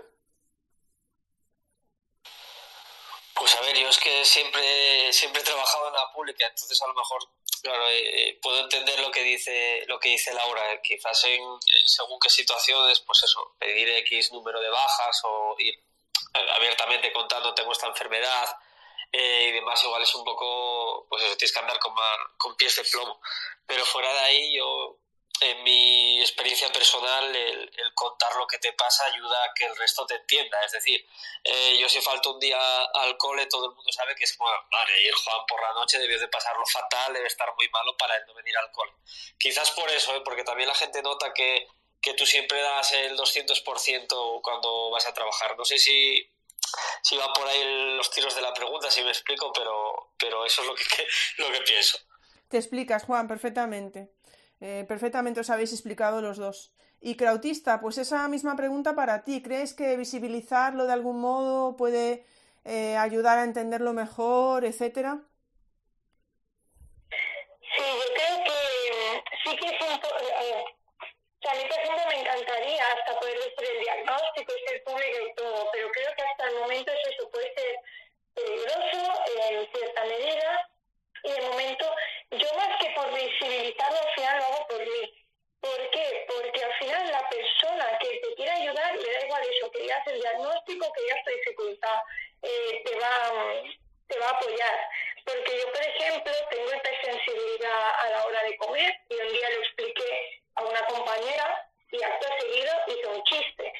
Pues 3.34 3.54
a 3.56 3.60
ver, 3.60 3.76
yo 3.76 3.88
es 3.88 3.98
que 3.98 4.24
siempre, 4.24 5.12
siempre 5.12 5.42
he 5.42 5.44
trabajado 5.44 5.88
en 5.88 5.94
la 5.94 6.10
pública, 6.12 6.46
entonces 6.46 6.80
a 6.80 6.86
lo 6.86 6.94
mejor, 6.94 7.20
claro, 7.62 7.84
eh, 7.90 8.38
puedo 8.40 8.60
entender 8.60 8.98
lo 9.00 9.10
que 9.10 9.22
dice, 9.22 9.84
lo 9.86 10.00
que 10.00 10.08
dice 10.08 10.32
Laura. 10.32 10.72
Eh, 10.72 10.80
quizás 10.82 11.24
en, 11.24 11.42
en, 11.42 11.88
según 11.88 12.18
qué 12.20 12.30
situaciones, 12.30 13.00
pues 13.00 13.22
eso, 13.24 13.54
pedir 13.58 13.90
X 13.90 14.32
número 14.32 14.60
de 14.60 14.70
bajas 14.70 15.20
o 15.24 15.54
ir 15.58 15.74
abiertamente 16.32 17.12
contando 17.12 17.54
tengo 17.54 17.72
esta 17.72 17.86
enfermedad 17.86 18.56
eh, 19.12 19.48
y 19.48 19.52
demás, 19.52 19.82
igual 19.84 20.02
es 20.02 20.14
un 20.14 20.24
poco, 20.24 21.06
pues 21.08 21.22
eso, 21.22 21.36
tienes 21.36 21.52
que 21.52 21.60
andar 21.60 21.78
con, 21.78 21.92
con 22.38 22.56
pies 22.56 22.76
de 22.76 22.84
plomo. 22.84 23.20
Pero 23.66 23.84
fuera 23.84 24.12
de 24.12 24.20
ahí, 24.20 24.56
yo 24.56 24.98
en 25.40 25.62
mi 25.64 26.20
experiencia 26.20 26.70
personal, 26.72 27.34
el, 27.34 27.70
contar 27.94 28.34
lo 28.36 28.46
que 28.46 28.58
te 28.58 28.72
pasa 28.72 29.04
ayuda 29.06 29.44
a 29.44 29.54
que 29.54 29.66
el 29.66 29.76
resto 29.76 30.06
te 30.06 30.14
entienda. 30.14 30.58
Es 30.64 30.72
decir, 30.72 31.04
eh, 31.42 31.76
yo 31.78 31.88
si 31.88 32.00
falto 32.00 32.34
un 32.34 32.40
día 32.40 32.84
al 32.84 33.16
cole, 33.16 33.46
todo 33.46 33.66
el 33.66 33.74
mundo 33.74 33.92
sabe 33.92 34.14
que 34.14 34.24
es 34.24 34.36
como, 34.36 34.50
vale, 34.70 35.02
y 35.02 35.10
Juan 35.10 35.46
por 35.46 35.60
la 35.60 35.72
noche 35.74 35.98
debió 35.98 36.18
de 36.18 36.28
pasarlo 36.28 36.64
fatal, 36.66 37.12
debe 37.12 37.26
estar 37.26 37.52
muy 37.56 37.68
malo 37.68 37.96
para 37.96 38.16
él 38.16 38.22
no 38.26 38.34
venir 38.34 38.56
al 38.58 38.70
cole. 38.70 38.92
Quizás 39.38 39.70
por 39.72 39.90
eso, 39.90 40.14
¿eh? 40.16 40.22
porque 40.24 40.44
también 40.44 40.68
la 40.68 40.74
gente 40.74 41.02
nota 41.02 41.32
que, 41.32 41.66
que 42.00 42.14
tú 42.14 42.26
siempre 42.26 42.60
das 42.60 42.92
el 42.92 43.16
200% 43.16 44.40
cuando 44.42 44.90
vas 44.90 45.06
a 45.06 45.14
trabajar. 45.14 45.56
No 45.56 45.64
sé 45.64 45.78
si, 45.78 46.30
si 47.02 47.16
va 47.16 47.32
por 47.32 47.46
ahí 47.48 47.96
los 47.96 48.10
tiros 48.10 48.34
de 48.34 48.42
la 48.42 48.54
pregunta, 48.54 48.90
si 48.90 49.02
me 49.02 49.10
explico, 49.10 49.52
pero, 49.52 50.12
pero 50.18 50.46
eso 50.46 50.62
es 50.62 50.68
lo 50.68 50.74
que, 50.74 50.84
lo 51.38 51.52
que 51.52 51.60
pienso. 51.62 51.98
Te 52.48 52.58
explicas, 52.58 53.04
Juan, 53.04 53.26
perfectamente. 53.26 54.13
Eh, 54.66 54.86
perfectamente 54.88 55.40
os 55.44 55.50
habéis 55.52 55.74
explicado 55.76 56.22
los 56.22 56.38
dos. 56.38 56.72
Y 56.98 57.16
Krautista, 57.20 57.82
pues 57.82 57.98
esa 57.98 58.26
misma 58.28 58.56
pregunta 58.56 58.94
para 58.94 59.22
ti. 59.22 59.42
¿Crees 59.42 59.74
que 59.74 59.94
visibilizarlo 59.98 60.86
de 60.86 60.94
algún 60.94 61.20
modo 61.20 61.76
puede 61.76 62.24
eh, 62.64 62.96
ayudar 62.96 63.36
a 63.36 63.44
entenderlo 63.44 63.92
mejor, 63.92 64.64
etcétera? 64.64 65.20
Sí, 67.10 67.88
yo 68.00 68.08
creo 68.16 68.36
que 68.48 68.56
sí 69.44 69.56
que 69.60 69.66
es 69.68 69.80
un 69.82 69.90
a 71.44 71.54
mí, 71.56 71.62
por 71.68 71.78
ejemplo, 71.78 72.02
me 72.08 72.20
encantaría 72.22 72.84
hasta 72.96 73.20
poder 73.20 73.36
decir 73.36 73.68
el 73.70 73.80
diagnóstico 73.84 74.50
y 74.56 74.60
ser 74.66 74.80
y 74.80 75.34
todo, 75.34 75.68
pero 75.74 75.90
creo 75.90 76.10
que 76.16 76.22
hasta 76.22 76.48
el 76.48 76.54
momento 76.60 76.90
eso 76.90 77.28
puede 77.28 77.52
ser 77.52 77.76
peligroso 78.32 79.12
en 79.44 79.68
cierta 79.70 80.04
medida 80.06 80.73
y 81.24 81.30
de 81.32 81.40
momento 81.42 81.94
yo 82.30 82.54
más 82.54 82.78
que 82.78 82.90
por 82.90 83.12
visibilizarlo 83.12 83.98
al 83.98 84.14
final 84.14 84.38
lo 84.38 84.44
hago 84.44 84.66
por 84.68 84.80
mí. 84.80 85.24
¿Por 85.60 85.90
qué? 85.90 86.26
Porque 86.28 86.62
al 86.62 86.74
final 86.74 87.10
la 87.10 87.28
persona 87.30 87.98
que 87.98 88.08
te 88.18 88.34
quiere 88.34 88.50
ayudar 88.50 88.94
le 88.94 89.12
da 89.12 89.24
igual 89.24 89.42
eso, 89.48 89.70
que 89.70 89.86
ya 89.86 90.02
el 90.06 90.20
diagnóstico, 90.20 90.92
que 90.92 91.06
ya 91.08 91.14
está 91.14 91.30
dificultad, 91.30 91.98
eh, 92.42 92.82
te, 92.84 92.98
va, 92.98 93.32
te 94.06 94.18
va 94.18 94.26
a 94.26 94.30
apoyar. 94.30 94.88
Porque 95.24 95.58
yo, 95.58 95.72
por 95.72 95.82
ejemplo, 95.82 96.32
tengo 96.50 96.74
hipersensibilidad 96.74 98.00
a 98.00 98.10
la 98.10 98.26
hora 98.26 98.42
de 98.42 98.56
comer 98.58 98.94
y 99.08 99.14
un 99.14 99.32
día 99.32 99.50
lo 99.50 99.62
expliqué 99.62 100.42
a 100.56 100.64
una 100.64 100.84
compañera 100.86 101.70
y 101.90 102.02
acto 102.02 102.26
seguido 102.38 102.72
hizo 102.88 103.10
un 103.10 103.24
chiste. 103.24 103.72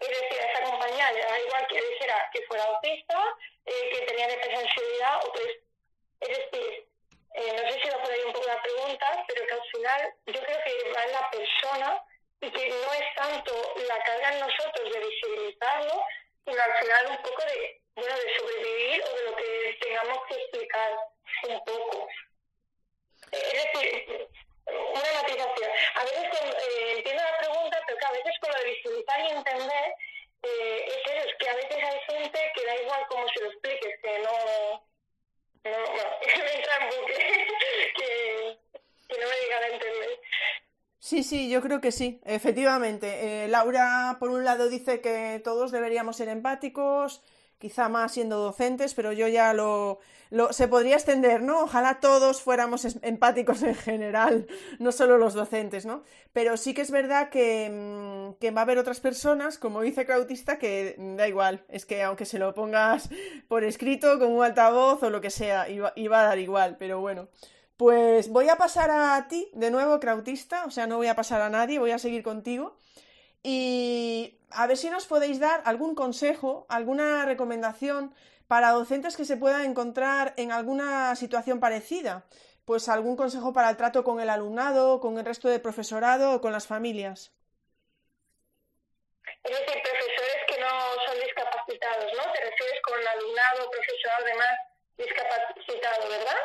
Es 0.00 0.08
decir, 0.08 0.38
a 0.38 0.52
esa 0.52 0.64
compañera 0.64 1.12
le 1.12 1.20
da 1.20 1.40
igual 1.40 1.66
que 1.68 1.80
dijera 1.80 2.30
que 2.34 2.42
fuera 2.42 2.64
autista, 2.64 3.36
eh, 3.64 3.90
que 3.90 4.00
tenía 4.02 4.34
hipersensibilidad 4.34 5.24
o 5.24 5.32
que 5.32 5.61
es 6.22 6.38
decir, 6.38 6.86
eh, 7.34 7.62
no 7.62 7.70
sé 7.70 7.80
si 7.80 7.88
va 7.88 8.02
por 8.02 8.12
ahí 8.12 8.20
un 8.26 8.32
poco 8.32 8.46
la 8.46 8.62
pregunta, 8.62 9.24
pero 9.26 9.46
que 9.46 9.52
al 9.52 9.62
final 9.72 10.14
yo 10.26 10.40
creo 10.42 10.58
que 10.64 10.92
va 10.92 11.04
en 11.04 11.12
la 11.12 11.30
persona 11.30 12.04
y 12.40 12.50
que 12.50 12.68
no 12.68 12.92
es 12.92 13.14
tanto 13.14 13.74
la 13.88 13.98
carga 14.04 14.32
en 14.32 14.40
nosotros 14.40 14.92
de 14.92 15.00
visibilizarlo, 15.00 16.02
sino 16.44 16.62
al 16.62 16.72
final 16.74 17.06
un 17.06 17.22
poco 17.22 17.42
de, 17.44 17.80
bueno, 17.94 18.16
de 18.16 18.36
sobrevivir 18.36 19.04
o 19.04 19.16
de 19.16 19.22
lo 19.30 19.36
que 19.36 19.78
tengamos 19.80 20.18
que 20.28 20.34
explicar 20.34 20.92
un 21.48 21.64
poco. 21.64 22.08
Eh, 23.32 23.52
es 23.52 23.72
decir, 23.72 24.28
una 24.66 25.22
matización. 25.22 25.70
A 25.94 26.04
veces 26.04 26.28
eh, 26.32 26.94
entiendo 26.96 27.22
la 27.22 27.38
pregunta, 27.38 27.80
pero 27.86 27.98
que 27.98 28.06
a 28.06 28.12
veces 28.12 28.38
con 28.40 28.50
lo 28.50 28.58
de 28.58 28.70
visibilizar 28.70 29.20
y 29.20 29.28
entender, 29.30 29.94
eh, 30.42 30.84
es 30.88 31.12
eso, 31.12 31.28
es 31.28 31.34
que 31.38 31.48
a 31.48 31.54
veces 31.54 31.82
hay 31.82 32.00
gente 32.08 32.52
que 32.54 32.66
da 32.66 32.76
igual 32.76 33.06
cómo 33.08 33.28
se 33.28 33.40
lo 33.40 33.50
expliques, 33.50 34.00
que 34.02 34.18
no 34.18 34.91
no, 35.64 35.70
me 36.44 36.54
entra 36.56 36.74
en 36.80 36.88
bucle, 36.90 37.16
que, 37.96 38.58
que 39.08 39.20
no 39.20 39.26
me 39.26 39.36
llega 39.42 39.56
a 39.58 39.68
entender. 39.68 40.20
Sí, 40.98 41.22
sí, 41.24 41.50
yo 41.50 41.60
creo 41.60 41.80
que 41.80 41.92
sí, 41.92 42.20
efectivamente. 42.24 43.44
Eh, 43.44 43.48
Laura, 43.48 44.16
por 44.20 44.30
un 44.30 44.44
lado, 44.44 44.68
dice 44.68 45.00
que 45.00 45.40
todos 45.42 45.72
deberíamos 45.72 46.16
ser 46.16 46.28
empáticos, 46.28 47.22
quizá 47.62 47.88
más 47.88 48.10
siendo 48.10 48.38
docentes, 48.38 48.92
pero 48.92 49.12
yo 49.12 49.28
ya 49.28 49.54
lo, 49.54 50.00
se 50.50 50.66
podría 50.66 50.96
extender, 50.96 51.42
¿no? 51.42 51.62
Ojalá 51.62 52.00
todos 52.00 52.42
fuéramos 52.42 52.98
empáticos 53.02 53.62
en 53.62 53.76
general, 53.76 54.48
no 54.80 54.90
solo 54.90 55.16
los 55.16 55.32
docentes, 55.32 55.86
¿no? 55.86 56.02
Pero 56.32 56.56
sí 56.56 56.74
que 56.74 56.82
es 56.82 56.90
verdad 56.90 57.30
que, 57.30 57.70
mm, 57.70 58.40
que 58.40 58.50
va 58.50 58.62
a 58.62 58.64
haber 58.64 58.78
otras 58.78 58.98
personas, 58.98 59.58
como 59.58 59.80
dice 59.80 60.04
Krautista, 60.04 60.58
que 60.58 60.96
da 60.98 61.28
igual, 61.28 61.64
es 61.68 61.86
que 61.86 62.02
aunque 62.02 62.24
se 62.24 62.40
lo 62.40 62.52
pongas 62.52 63.08
por 63.46 63.62
escrito, 63.62 64.18
con 64.18 64.32
un 64.32 64.42
altavoz 64.42 65.00
o 65.04 65.10
lo 65.10 65.20
que 65.20 65.30
sea, 65.30 65.68
iba, 65.68 65.92
iba 65.94 66.20
a 66.20 66.24
dar 66.24 66.40
igual, 66.40 66.76
pero 66.78 67.00
bueno. 67.00 67.28
Pues 67.76 68.28
voy 68.28 68.48
a 68.48 68.56
pasar 68.56 68.90
a 68.90 69.28
ti 69.28 69.50
de 69.54 69.70
nuevo, 69.70 70.00
Krautista, 70.00 70.64
o 70.64 70.70
sea, 70.70 70.88
no 70.88 70.96
voy 70.96 71.06
a 71.06 71.14
pasar 71.14 71.40
a 71.42 71.48
nadie, 71.48 71.78
voy 71.78 71.92
a 71.92 71.98
seguir 71.98 72.24
contigo. 72.24 72.76
Y 73.42 74.38
a 74.54 74.66
ver 74.66 74.76
si 74.76 74.90
nos 74.90 75.06
podéis 75.06 75.40
dar 75.40 75.62
algún 75.64 75.94
consejo, 75.94 76.66
alguna 76.68 77.24
recomendación 77.24 78.14
para 78.46 78.70
docentes 78.70 79.16
que 79.16 79.24
se 79.24 79.36
puedan 79.36 79.64
encontrar 79.64 80.34
en 80.36 80.52
alguna 80.52 81.16
situación 81.16 81.60
parecida. 81.60 82.24
Pues 82.64 82.88
algún 82.88 83.16
consejo 83.16 83.52
para 83.52 83.70
el 83.70 83.76
trato 83.76 84.04
con 84.04 84.20
el 84.20 84.30
alumnado, 84.30 85.00
con 85.00 85.18
el 85.18 85.24
resto 85.24 85.48
del 85.48 85.60
profesorado 85.60 86.34
o 86.34 86.40
con 86.40 86.52
las 86.52 86.66
familias. 86.66 87.32
Es 89.42 89.50
decir, 89.50 89.82
profesores 89.82 90.36
que 90.46 90.60
no 90.60 90.68
son 91.06 91.20
discapacitados, 91.20 92.12
¿no? 92.12 92.32
Te 92.32 92.40
refieres 92.40 92.80
con 92.84 92.98
alumnado, 93.08 93.70
profesorado, 93.70 94.24
demás 94.26 94.58
discapacitado, 94.96 96.08
¿verdad? 96.08 96.36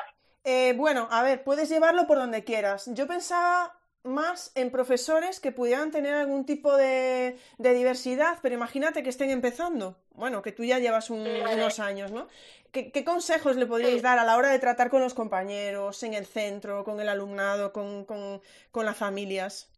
Eh, 0.44 0.74
bueno, 0.76 1.08
a 1.12 1.22
ver, 1.24 1.44
puedes 1.44 1.70
llevarlo 1.70 2.08
por 2.08 2.18
donde 2.18 2.44
quieras. 2.44 2.90
Yo 2.94 3.06
pensaba 3.06 3.77
más 4.08 4.52
en 4.56 4.72
profesores 4.72 5.40
que 5.40 5.52
pudieran 5.52 5.92
tener 5.92 6.14
algún 6.14 6.46
tipo 6.46 6.76
de, 6.76 7.38
diversidad, 7.58 8.40
pero 8.42 8.56
imagínate 8.56 9.04
que 9.04 9.10
estén 9.10 9.30
empezando. 9.30 9.98
Bueno, 10.12 10.42
que 10.42 10.52
tú 10.52 10.64
ya 10.64 10.80
llevas 10.80 11.10
unos 11.10 11.80
años, 11.80 12.12
¿no? 12.12 12.28
¿Qué, 12.72 13.04
consejos 13.04 13.56
le 13.56 13.66
podríais 13.66 14.02
dar 14.02 14.20
a 14.20 14.24
la 14.24 14.38
hora 14.38 14.50
de 14.50 14.60
tratar 14.60 14.90
con 14.90 15.02
los 15.02 15.14
compañeros, 15.14 16.04
en 16.04 16.14
el 16.14 16.26
centro, 16.26 16.84
con 16.84 17.00
el 17.00 17.10
alumnado, 17.10 17.72
con, 17.72 18.06
con, 18.06 18.86
las 18.86 18.98
familias? 18.98 19.72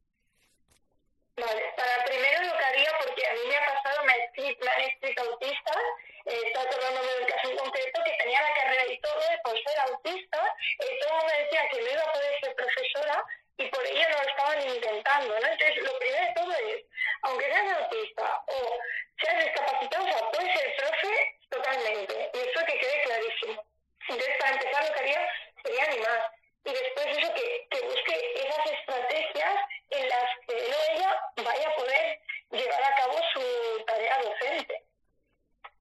Vale, 1.37 1.61
para 1.77 2.03
primero 2.05 2.43
lo 2.43 2.57
que 2.57 2.65
haría, 2.65 2.91
porque 3.03 3.25
a 3.25 3.33
mí 3.33 3.39
me 3.47 3.55
ha 3.55 3.65
pasado, 3.73 4.05
me, 4.05 4.11
han 4.11 4.81
escrito 4.81 5.21
autistas, 5.23 5.83
eh, 6.25 6.41
está 6.47 6.61
hablando 6.61 7.01
de 7.01 7.21
un 7.21 7.27
caso 7.27 7.49
en 7.49 7.57
concreto 7.57 7.99
que 8.03 8.23
tenía 8.23 8.41
la 8.41 8.53
carrera 8.55 8.85
y 8.91 8.99
todo, 8.99 9.21
y 9.31 9.41
por 9.43 9.55
ser 9.55 9.79
autista, 9.79 10.55
eh, 10.79 10.99
todo 10.99 11.09
el 11.09 11.19
mundo 11.19 11.33
decía 11.39 11.61
que 11.71 11.81
no 11.81 11.91
iba 11.91 12.03
a 12.03 12.13
poder 12.13 12.39
ser 12.41 12.55
profesora 12.55 13.25
y 13.59 13.67
por 13.67 13.85
ello 13.85 14.09
no 14.09 14.23
lo 14.23 14.29
estaban 14.29 14.69
intentando, 14.69 15.39
¿no? 15.39 15.47
Entonces, 15.47 15.83
lo 15.83 15.99
primero 15.99 16.25
de 16.25 16.33
todo 16.33 16.51
es, 16.53 16.85
aunque 17.23 17.45
seas 17.45 17.77
autista 17.77 18.43
o 18.47 18.79
seas 19.21 19.43
discapacitado, 19.43 20.05
o 20.05 20.07
sea, 20.07 20.31
puedes 20.31 20.57
ser 20.57 20.75
profe 20.77 21.37
totalmente, 21.49 22.31
y 22.33 22.37
eso 22.37 22.65
que 22.65 22.79
quede 22.79 23.01
clarísimo. 23.03 23.65
Entonces, 24.07 24.37
para 24.39 24.51
empezar, 24.53 24.87
lo 24.87 24.93
que 24.93 24.99
haría 25.01 25.29
sería 25.61 25.83
animar. 25.83 26.31
Y 26.63 26.71
después 26.71 27.17
eso, 27.17 27.33
que, 27.33 27.67
que 27.69 27.81
busque 27.85 28.33
esas 28.35 28.65
estrategias 28.65 29.55
en 29.89 30.09
las 30.09 30.29
que 30.47 30.57
él 30.57 30.73
o 30.73 30.93
ella 30.93 31.21
vaya 31.43 31.67
a 31.67 31.75
poder 31.75 32.19
llevar 32.51 32.83
a 32.83 32.95
cabo 32.95 33.19
su 33.33 33.83
tarea 33.85 34.21
docente. 34.23 34.83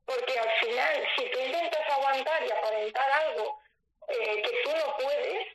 Porque 0.04 0.38
al 0.38 0.50
final, 0.60 1.08
si 1.16 1.30
tú 1.30 1.38
intentas 1.38 1.90
aguantar 1.90 2.42
y 2.42 2.50
aparentar 2.50 3.10
algo 3.10 3.60
eh, 4.08 4.42
que 4.42 4.62
tú 4.64 4.70
no 4.76 4.96
puedes, 4.96 5.47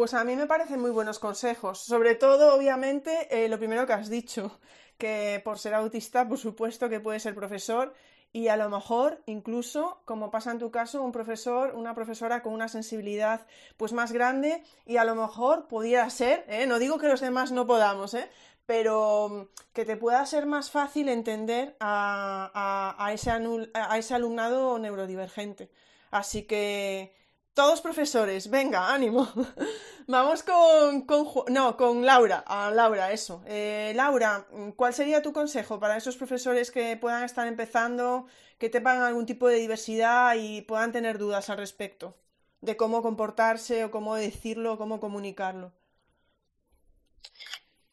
Pues 0.00 0.14
a 0.14 0.24
mí 0.24 0.34
me 0.34 0.46
parecen 0.46 0.80
muy 0.80 0.90
buenos 0.90 1.18
consejos. 1.18 1.78
Sobre 1.78 2.14
todo, 2.14 2.54
obviamente, 2.54 3.28
eh, 3.28 3.50
lo 3.50 3.58
primero 3.58 3.86
que 3.86 3.92
has 3.92 4.08
dicho, 4.08 4.58
que 4.96 5.42
por 5.44 5.58
ser 5.58 5.74
autista, 5.74 6.26
por 6.26 6.38
supuesto 6.38 6.88
que 6.88 7.00
puede 7.00 7.20
ser 7.20 7.34
profesor 7.34 7.92
y 8.32 8.48
a 8.48 8.56
lo 8.56 8.70
mejor 8.70 9.20
incluso, 9.26 10.00
como 10.06 10.30
pasa 10.30 10.52
en 10.52 10.58
tu 10.58 10.70
caso, 10.70 11.02
un 11.02 11.12
profesor, 11.12 11.74
una 11.74 11.94
profesora 11.94 12.40
con 12.40 12.54
una 12.54 12.68
sensibilidad 12.68 13.46
pues 13.76 13.92
más 13.92 14.12
grande 14.12 14.62
y 14.86 14.96
a 14.96 15.04
lo 15.04 15.14
mejor 15.14 15.68
pudiera 15.68 16.08
ser, 16.08 16.46
¿eh? 16.48 16.66
no 16.66 16.78
digo 16.78 16.96
que 16.96 17.08
los 17.08 17.20
demás 17.20 17.52
no 17.52 17.66
podamos, 17.66 18.14
¿eh? 18.14 18.30
pero 18.64 19.50
que 19.74 19.84
te 19.84 19.98
pueda 19.98 20.24
ser 20.24 20.46
más 20.46 20.70
fácil 20.70 21.10
entender 21.10 21.76
a, 21.78 22.96
a, 22.96 23.12
ese, 23.12 23.32
a 23.74 23.98
ese 23.98 24.14
alumnado 24.14 24.78
neurodivergente. 24.78 25.70
Así 26.10 26.44
que 26.44 27.19
todos 27.54 27.80
profesores, 27.80 28.50
venga, 28.50 28.92
ánimo. 28.92 29.30
Vamos 30.06 30.42
con, 30.42 31.02
con, 31.02 31.26
no, 31.48 31.76
con 31.76 32.04
Laura, 32.04 32.42
a 32.46 32.70
Laura, 32.70 33.12
eso. 33.12 33.42
Eh, 33.46 33.92
Laura, 33.94 34.48
¿cuál 34.76 34.92
sería 34.92 35.22
tu 35.22 35.32
consejo 35.32 35.78
para 35.78 35.96
esos 35.96 36.16
profesores 36.16 36.70
que 36.70 36.96
puedan 36.96 37.22
estar 37.22 37.46
empezando, 37.46 38.26
que 38.58 38.70
tengan 38.70 39.02
algún 39.02 39.26
tipo 39.26 39.46
de 39.46 39.56
diversidad 39.56 40.34
y 40.36 40.62
puedan 40.62 40.92
tener 40.92 41.18
dudas 41.18 41.48
al 41.50 41.58
respecto 41.58 42.16
de 42.60 42.76
cómo 42.76 43.02
comportarse 43.02 43.84
o 43.84 43.90
cómo 43.90 44.16
decirlo 44.16 44.74
o 44.74 44.78
cómo 44.78 45.00
comunicarlo? 45.00 45.72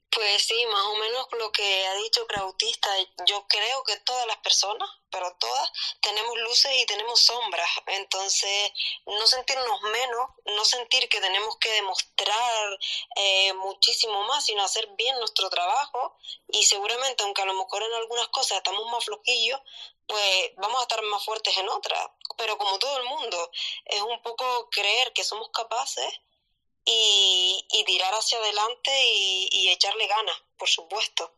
Pues 0.09 0.41
sí, 0.41 0.65
más 0.71 0.85
o 0.85 0.95
menos 0.95 1.27
lo 1.39 1.51
que 1.51 1.85
ha 1.85 1.93
dicho 1.95 2.25
Krautista, 2.25 2.89
yo 3.27 3.45
creo 3.47 3.83
que 3.83 3.97
todas 3.97 4.25
las 4.25 4.37
personas, 4.37 4.89
pero 5.09 5.35
todas, 5.39 5.71
tenemos 6.01 6.37
luces 6.37 6.71
y 6.75 6.85
tenemos 6.85 7.19
sombras, 7.19 7.69
entonces 7.87 8.71
no 9.05 9.27
sentirnos 9.27 9.81
menos, 9.81 10.29
no 10.45 10.65
sentir 10.65 11.07
que 11.09 11.21
tenemos 11.21 11.57
que 11.57 11.71
demostrar 11.71 12.79
eh, 13.15 13.53
muchísimo 13.53 14.23
más, 14.23 14.45
sino 14.45 14.63
hacer 14.63 14.87
bien 14.97 15.17
nuestro 15.19 15.49
trabajo. 15.49 16.17
Y 16.49 16.63
seguramente, 16.65 17.23
aunque 17.23 17.41
a 17.41 17.45
lo 17.45 17.53
mejor 17.53 17.83
en 17.83 17.93
algunas 17.93 18.27
cosas 18.29 18.57
estamos 18.57 18.85
más 18.91 19.05
flojillos, 19.05 19.59
pues 20.07 20.51
vamos 20.55 20.79
a 20.79 20.83
estar 20.83 21.01
más 21.03 21.23
fuertes 21.23 21.57
en 21.57 21.67
otras, 21.69 22.09
pero 22.37 22.57
como 22.57 22.79
todo 22.79 22.97
el 22.97 23.03
mundo, 23.03 23.51
es 23.85 24.01
un 24.01 24.21
poco 24.21 24.69
creer 24.69 25.11
que 25.13 25.23
somos 25.23 25.49
capaces 25.49 26.21
y, 26.85 27.83
tirar 27.85 28.13
hacia 28.13 28.37
adelante 28.37 28.91
y, 29.03 29.69
echarle 29.69 30.07
ganas, 30.07 30.35
por 30.57 30.69
supuesto. 30.69 31.36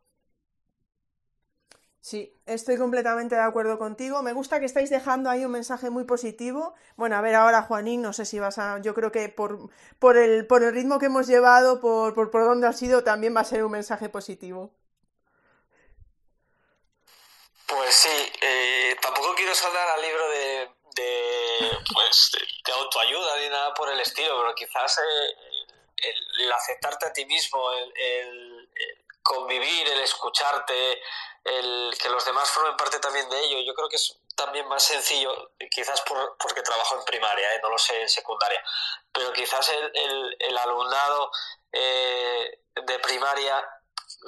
Sí, 2.01 2.33
estoy 2.45 2.77
completamente 2.77 3.35
de 3.35 3.41
acuerdo 3.41 3.77
contigo. 3.77 4.21
Me 4.23 4.33
gusta 4.33 4.59
que 4.59 4.65
estáis 4.65 4.89
dejando 4.89 5.29
ahí 5.29 5.43
un 5.43 5.51
mensaje 5.51 5.89
muy 5.89 6.05
positivo. 6.05 6.73
Bueno, 6.95 7.17
a 7.17 7.21
ver 7.21 7.35
ahora, 7.35 7.63
Juanín, 7.63 8.01
no 8.01 8.13
sé 8.13 8.25
si 8.25 8.39
vas 8.39 8.57
a. 8.57 8.79
Yo 8.81 8.93
creo 8.93 9.11
que 9.11 9.27
por, 9.29 9.69
por, 9.99 10.17
el, 10.17 10.47
por 10.47 10.63
el 10.63 10.73
ritmo 10.73 10.97
que 10.97 11.07
hemos 11.07 11.27
llevado, 11.27 11.81
por, 11.81 12.13
por, 12.13 12.31
por 12.31 12.45
donde 12.45 12.67
ha 12.67 12.73
sido, 12.73 13.03
también 13.03 13.35
va 13.35 13.41
a 13.41 13.45
ser 13.45 13.65
un 13.65 13.71
mensaje 13.71 14.07
positivo. 14.09 14.71
Pues 17.67 17.93
sí, 17.93 18.31
eh, 18.41 18.95
tampoco 18.99 19.35
quiero 19.35 19.53
saltar 19.53 19.87
al 19.89 20.01
libro 20.01 20.29
de, 20.29 20.69
de, 20.95 21.69
pues, 21.93 22.31
de, 22.65 22.71
autoayuda 22.71 23.37
ni 23.41 23.49
nada 23.49 23.73
por 23.75 23.89
el 23.89 23.99
estilo, 23.99 24.39
pero 24.39 24.55
quizás 24.55 24.97
eh, 24.97 25.35
el, 26.39 26.51
aceptarte 26.51 27.05
a 27.05 27.13
ti 27.13 27.25
mismo, 27.25 27.71
el, 27.73 28.69
convivir, 29.21 29.89
el 29.89 29.99
escucharte, 30.01 31.01
el 31.43 31.95
que 32.01 32.09
los 32.09 32.25
demás 32.25 32.49
formen 32.49 32.77
parte 32.77 32.99
también 32.99 33.29
de 33.29 33.39
ello, 33.39 33.59
yo 33.61 33.73
creo 33.73 33.89
que 33.89 33.95
es 33.95 34.19
también 34.35 34.67
más 34.67 34.83
sencillo, 34.83 35.51
quizás 35.71 36.01
por, 36.01 36.37
porque 36.37 36.61
trabajo 36.61 36.95
en 36.95 37.05
primaria, 37.05 37.55
¿eh? 37.55 37.59
no 37.61 37.69
lo 37.69 37.77
sé 37.77 38.01
en 38.01 38.09
secundaria, 38.09 38.63
pero 39.11 39.33
quizás 39.33 39.69
el, 39.69 40.35
el 40.39 40.57
alumnado 40.57 41.31
eh, 41.71 42.61
de 42.75 42.99
primaria 42.99 43.67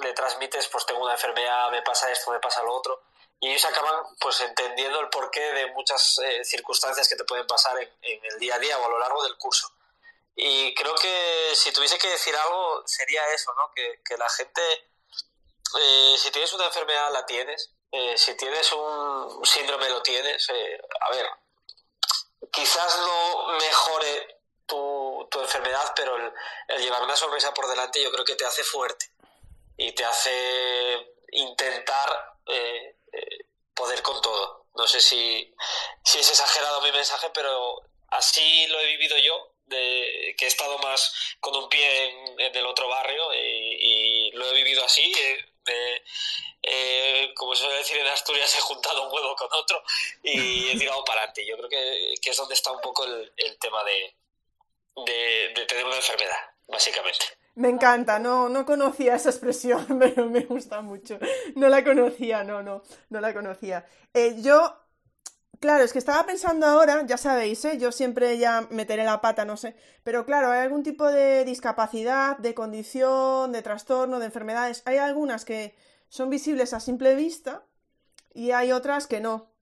le 0.00 0.12
transmites, 0.12 0.68
pues 0.68 0.86
tengo 0.86 1.02
una 1.02 1.12
enfermedad, 1.12 1.70
me 1.70 1.82
pasa 1.82 2.10
esto, 2.10 2.30
me 2.30 2.40
pasa 2.40 2.62
lo 2.62 2.74
otro, 2.74 3.02
y 3.40 3.50
ellos 3.50 3.64
acaban 3.64 4.04
pues 4.20 4.40
entendiendo 4.40 5.00
el 5.00 5.08
porqué 5.08 5.40
de 5.40 5.66
muchas 5.72 6.18
eh, 6.18 6.44
circunstancias 6.44 7.08
que 7.08 7.16
te 7.16 7.24
pueden 7.24 7.46
pasar 7.46 7.76
en, 7.78 8.24
el 8.24 8.38
día 8.38 8.54
a 8.54 8.58
día 8.58 8.78
o 8.78 8.84
a 8.84 8.88
lo 8.88 8.98
largo 9.00 9.22
del 9.24 9.36
curso. 9.36 9.68
Y 10.34 10.74
creo 10.74 10.94
que 10.94 11.52
si 11.54 11.72
tuviese 11.72 11.98
que 11.98 12.08
decir 12.08 12.34
algo 12.34 12.82
sería 12.86 13.26
eso, 13.34 13.52
¿no? 13.54 13.70
Que, 13.74 14.16
la 14.16 14.28
gente, 14.30 14.62
eh, 15.80 16.14
si 16.18 16.30
tienes 16.30 16.52
una 16.52 16.66
enfermedad 16.66 17.12
la 17.12 17.26
tienes, 17.26 17.74
eh, 17.90 18.16
si 18.16 18.34
tienes 18.36 18.72
un 18.72 19.44
síndrome 19.44 19.88
lo 19.90 20.02
tienes, 20.02 20.48
a 21.00 21.10
ver, 21.10 21.28
quizás 22.50 22.98
no 22.98 23.58
mejore 23.58 24.40
tu, 24.66 25.28
tu 25.30 25.40
enfermedad, 25.40 25.92
pero 25.94 26.16
el, 26.16 26.32
el 26.68 26.82
llevar 26.82 27.02
una 27.02 27.16
sonrisa 27.16 27.52
por 27.52 27.66
delante 27.68 28.02
yo 28.02 28.10
creo 28.10 28.24
que 28.24 28.36
te 28.36 28.46
hace 28.46 28.64
fuerte 28.64 29.12
y 29.76 29.92
te 29.92 30.04
hace 30.04 31.14
intentar 31.32 32.32
poder 33.74 34.02
con 34.02 34.20
todo. 34.22 34.66
No 34.74 34.86
sé 34.86 35.00
si, 35.00 35.54
si 36.04 36.18
es 36.18 36.30
exagerado 36.30 36.80
mi 36.80 36.92
mensaje, 36.92 37.30
pero 37.34 37.82
así 38.08 38.66
lo 38.68 38.80
he 38.80 38.86
vivido 38.86 39.18
yo, 39.18 39.51
de, 39.72 40.36
que 40.38 40.44
he 40.44 40.48
estado 40.48 40.78
más 40.78 41.34
con 41.40 41.56
un 41.56 41.68
pie 41.68 42.10
en, 42.38 42.56
el 42.56 42.66
otro 42.66 42.88
barrio 42.88 43.34
y, 43.34 44.30
lo 44.34 44.48
he 44.50 44.54
vivido 44.54 44.84
así. 44.84 45.12
Eh, 45.66 46.02
eh, 46.62 47.32
como 47.34 47.54
se 47.54 47.64
suele 47.64 47.78
decir 47.78 47.96
en 47.98 48.06
Asturias, 48.06 48.54
he 48.58 48.60
juntado 48.60 49.08
un 49.08 49.12
huevo 49.12 49.34
con 49.34 49.48
otro 49.52 49.82
y 50.22 50.70
he 50.70 50.78
tirado 50.78 51.04
para 51.04 51.20
adelante. 51.20 51.44
Yo 51.46 51.56
creo 51.56 51.68
que, 51.68 52.14
es 52.14 52.36
donde 52.36 52.54
está 52.54 52.70
un 52.70 52.80
poco 52.80 53.04
el, 53.04 53.58
tema 53.58 53.82
de, 53.84 54.14
de 55.54 55.66
tener 55.66 55.84
una 55.84 55.96
enfermedad, 55.96 56.38
básicamente. 56.68 57.42
Me 57.54 57.68
encanta, 57.68 58.18
no, 58.18 58.48
no 58.48 58.64
conocía 58.64 59.14
esa 59.14 59.28
expresión, 59.28 59.86
pero 59.98 60.26
me 60.26 60.40
gusta 60.40 60.80
mucho. 60.80 61.18
No 61.54 61.68
la 61.68 61.84
conocía, 61.84 62.44
no, 62.44 62.62
no, 62.62 62.82
no 63.10 63.20
la 63.20 63.34
conocía. 63.34 63.86
Eh, 64.14 64.36
yo, 64.38 64.81
claro, 65.62 65.84
es 65.84 65.92
que 65.92 66.00
estaba 66.00 66.26
pensando 66.26 66.66
ahora, 66.66 67.06
ya 67.06 67.16
sabéis, 67.16 67.64
¿eh? 67.64 67.78
yo 67.78 67.92
siempre 67.92 68.36
ya 68.36 68.66
meteré 68.70 69.04
la 69.04 69.20
pata, 69.20 69.44
no 69.44 69.56
sé, 69.56 69.76
pero 70.02 70.26
claro, 70.26 70.50
hay 70.50 70.60
algún 70.60 70.82
tipo 70.82 71.06
de 71.06 71.44
discapacidad, 71.44 72.36
de 72.38 72.52
condición, 72.52 73.52
de 73.52 73.62
trastorno, 73.62 74.18
de 74.18 74.26
enfermedades. 74.26 74.82
Hay 74.86 74.96
algunas 74.96 75.44
que 75.44 75.76
son 76.08 76.30
visibles 76.30 76.74
a 76.74 76.80
simple 76.80 77.14
vista 77.14 77.62
y 78.34 78.50
hay 78.50 78.72
otras 78.72 79.06
que 79.06 79.20
no. 79.20 79.52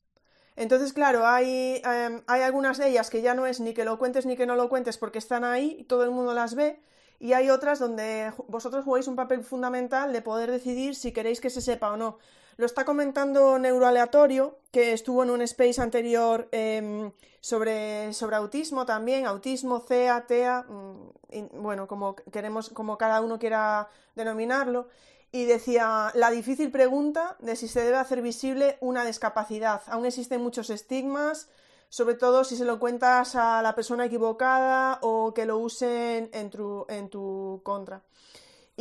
Entonces, 0.56 0.94
claro, 0.94 1.26
hay, 1.26 1.82
em, 1.84 2.22
hay 2.26 2.42
algunas 2.42 2.78
de 2.78 2.88
ellas 2.88 3.10
que 3.10 3.20
ya 3.20 3.34
no 3.34 3.44
es 3.46 3.60
ni 3.60 3.74
que 3.74 3.84
lo 3.84 3.98
cuentes 3.98 4.24
ni 4.24 4.36
que 4.36 4.46
no 4.46 4.56
lo 4.56 4.70
cuentes 4.70 4.96
porque 4.96 5.18
están 5.18 5.44
ahí 5.44 5.84
todo 5.84 6.04
el 6.04 6.10
mundo 6.10 6.32
las 6.32 6.54
ve 6.54 6.80
y 7.18 7.34
hay 7.34 7.50
otras 7.50 7.78
donde 7.78 8.32
vosotros 8.48 8.84
jugáis 8.86 9.06
un 9.06 9.16
papel 9.16 9.44
fundamental 9.44 10.14
de 10.14 10.22
poder 10.22 10.50
decidir 10.50 10.94
si 10.94 11.12
queréis 11.12 11.42
que 11.42 11.50
se 11.50 11.60
sepa 11.60 11.92
o 11.92 11.98
no. 11.98 12.18
Lo 12.60 12.66
está 12.66 12.84
comentando 12.84 13.58
Neuroaleatorio, 13.58 14.58
que 14.70 14.92
estuvo 14.92 15.22
en 15.22 15.30
un 15.30 15.40
space 15.40 15.80
anterior 15.80 16.46
em, 16.52 17.10
sobre, 17.40 18.12
sobre 18.12 18.36
autismo 18.36 18.84
también, 18.84 19.24
autismo, 19.24 19.80
CEA, 19.80 20.26
TEA, 20.26 20.66
mm, 20.68 21.62
bueno, 21.62 21.86
como 21.86 22.16
queremos, 22.16 22.68
como 22.68 22.98
cada 22.98 23.22
uno 23.22 23.38
quiera 23.38 23.88
denominarlo, 24.14 24.88
y 25.32 25.46
decía 25.46 26.12
la 26.12 26.30
difícil 26.30 26.70
pregunta 26.70 27.38
de 27.38 27.56
si 27.56 27.66
se 27.66 27.82
debe 27.82 27.96
hacer 27.96 28.20
visible 28.20 28.76
una 28.82 29.06
discapacidad. 29.06 29.80
Aún 29.86 30.04
existen 30.04 30.42
muchos 30.42 30.68
estigmas, 30.68 31.48
sobre 31.88 32.14
todo 32.14 32.44
si 32.44 32.58
se 32.58 32.66
lo 32.66 32.78
cuentas 32.78 33.36
a 33.36 33.62
la 33.62 33.74
persona 33.74 34.04
equivocada 34.04 34.98
o 35.00 35.32
que 35.32 35.46
lo 35.46 35.56
usen 35.56 36.28
en 36.34 36.50
tu, 36.50 36.84
en 36.90 37.08
tu 37.08 37.62
contra. 37.64 38.02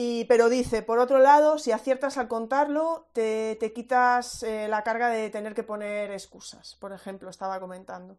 Y, 0.02 0.24
pero 0.30 0.48
dice, 0.48 0.82
por 0.82 0.98
otro 0.98 1.20
lado, 1.20 1.58
si 1.58 1.74
aciertas 1.74 2.18
al 2.18 2.30
contarlo, 2.30 3.10
te, 3.12 3.58
quitas 3.76 4.44
eh, 4.44 4.70
la 4.70 4.82
carga 4.82 5.10
de 5.10 5.30
tener 5.30 5.54
que 5.54 5.64
poner 5.64 6.12
excusas, 6.12 6.78
por 6.80 6.94
ejemplo, 6.94 7.30
estaba 7.30 7.60
comentando. 7.60 8.16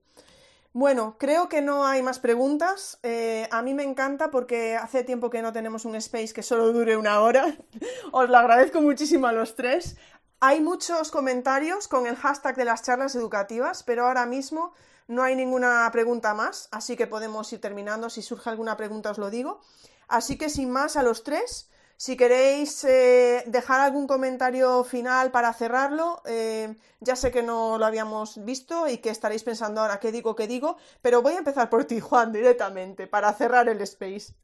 Bueno, 0.75 1.17
creo 1.19 1.49
que 1.49 1.63
no 1.63 1.87
hay 1.87 2.03
más 2.03 2.19
preguntas. 2.19 2.99
Eh, 3.03 3.49
a 3.51 3.63
mí 3.63 3.73
me 3.73 3.83
encanta 3.83 4.31
porque 4.31 4.77
hace 4.77 5.05
tiempo 5.05 5.31
que 5.31 5.41
no 5.41 5.55
tenemos 5.55 5.87
un 5.87 5.95
space 5.95 6.35
que 6.35 6.43
solo 6.43 6.71
dure 6.71 6.99
una 6.99 7.23
hora. 7.23 7.57
Os 8.13 8.29
lo 8.29 8.37
agradezco 8.37 8.83
muchísimo 8.83 9.27
a 9.27 9.33
los 9.33 9.57
tres. 9.57 9.97
Hay 10.41 10.61
muchos 10.61 11.11
comentarios 11.11 11.89
con 11.89 12.07
el 12.07 12.17
hashtag 12.17 12.57
de 12.57 12.67
las 12.67 12.83
charlas 12.83 13.15
educativas, 13.15 13.85
pero 13.85 14.07
ahora 14.07 14.27
mismo 14.27 14.75
no 15.09 15.23
hay 15.23 15.35
ninguna 15.35 15.89
pregunta 15.93 16.35
más, 16.35 16.69
así 16.73 16.95
que 16.95 17.07
podemos 17.07 17.51
ir 17.55 17.61
terminando. 17.63 18.11
Si 18.11 18.21
surge 18.21 18.51
alguna 18.51 18.77
pregunta 18.77 19.13
os 19.13 19.17
lo 19.17 19.31
digo. 19.31 19.63
Así 20.11 20.37
que 20.37 20.51
sin 20.51 20.71
más 20.71 20.97
a 20.97 21.05
los 21.05 21.23
tres, 21.23 21.71
si 21.97 22.17
queréis 22.17 22.83
eh, 22.83 23.45
dejar 23.47 23.81
algún 23.81 24.09
comentario 24.09 24.83
final 24.83 25.31
para 25.31 25.53
cerrarlo, 25.53 26.21
eh, 26.27 26.75
ya 26.99 27.15
sé 27.15 27.31
que 27.31 27.43
no 27.45 27.79
lo 27.79 27.87
habíamos 27.87 28.45
visto 28.45 28.89
y 28.89 28.99
que 28.99 29.11
estaréis 29.11 29.45
pensando 29.45 29.81
ahora 29.81 30.01
qué 30.01 30.11
digo, 30.11 30.35
qué 30.35 30.49
digo, 30.49 30.77
pero 31.01 31.23
voy 31.23 31.35
a 31.35 31.39
empezar 31.39 31.71
por 31.71 31.85
ti, 31.85 32.01
Juan, 32.01 32.33
directamente, 32.33 33.07
para 33.07 33.33
cerrar 33.35 33.69
el 33.69 33.81
space. 33.83 34.35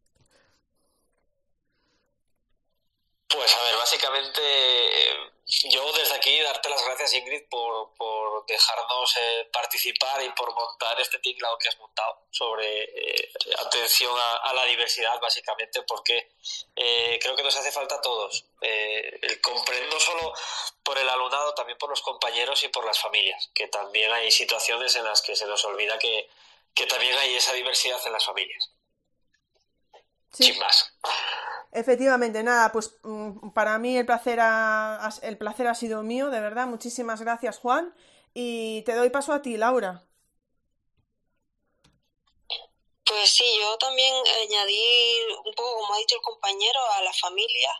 Pues 3.28 3.54
a 3.54 3.64
ver, 3.64 3.76
básicamente 3.76 4.40
yo 5.46 5.92
desde 5.92 6.14
aquí 6.14 6.40
darte 6.40 6.68
las 6.68 6.84
gracias, 6.84 7.12
Ingrid, 7.14 7.48
por, 7.48 7.94
por 7.94 8.44
dejarnos 8.46 9.16
eh, 9.16 9.48
participar 9.52 10.20
y 10.24 10.30
por 10.30 10.52
montar 10.52 11.00
este 11.00 11.20
tinglado 11.20 11.56
que 11.58 11.68
has 11.68 11.78
montado 11.78 12.26
sobre 12.30 12.82
eh, 12.82 13.32
atención 13.64 14.12
a, 14.42 14.52
la 14.52 14.64
diversidad, 14.64 15.20
básicamente, 15.20 15.82
porque 15.82 16.32
eh, 16.74 17.18
creo 17.22 17.36
que 17.36 17.44
nos 17.44 17.56
hace 17.56 17.70
falta 17.70 17.94
a 17.94 18.00
todos. 18.00 18.44
el 18.60 19.40
comprender 19.40 19.88
no 19.88 20.00
solo 20.00 20.32
por 20.82 20.98
el 20.98 21.08
alumnado, 21.08 21.54
también 21.54 21.78
por 21.78 21.90
los 21.90 22.02
compañeros 22.02 22.64
y 22.64 22.68
por 22.68 22.84
las 22.84 22.98
familias, 22.98 23.48
que 23.54 23.68
también 23.68 24.10
hay 24.12 24.32
situaciones 24.32 24.96
en 24.96 25.04
las 25.04 25.22
que 25.22 25.36
se 25.36 25.46
nos 25.46 25.64
olvida 25.64 25.96
que, 25.98 26.28
que 26.74 26.86
también 26.86 27.16
hay 27.18 27.36
esa 27.36 27.52
diversidad 27.52 28.04
en 28.04 28.12
las 28.12 28.24
familias. 28.24 28.72
Sin 30.32 30.58
más. 30.58 30.92
Efectivamente, 31.72 32.42
nada, 32.42 32.72
pues 32.72 32.96
mm, 33.02 33.50
para 33.50 33.78
mí 33.78 33.96
el 33.96 34.06
placer, 34.06 34.38
ha, 34.40 35.10
el 35.22 35.38
placer 35.38 35.66
ha 35.66 35.74
sido 35.74 36.02
mío, 36.02 36.30
de 36.30 36.40
verdad. 36.40 36.66
Muchísimas 36.66 37.20
gracias, 37.20 37.58
Juan. 37.58 37.94
Y 38.34 38.82
te 38.82 38.94
doy 38.94 39.10
paso 39.10 39.32
a 39.32 39.42
ti, 39.42 39.56
Laura. 39.56 40.06
Pues 43.04 43.30
sí, 43.30 43.44
yo 43.60 43.78
también 43.78 44.12
añadir 44.42 45.22
un 45.44 45.54
poco, 45.54 45.80
como 45.80 45.94
ha 45.94 45.98
dicho 45.98 46.16
el 46.16 46.22
compañero, 46.22 46.80
a 46.96 47.02
la 47.02 47.12
familia, 47.12 47.70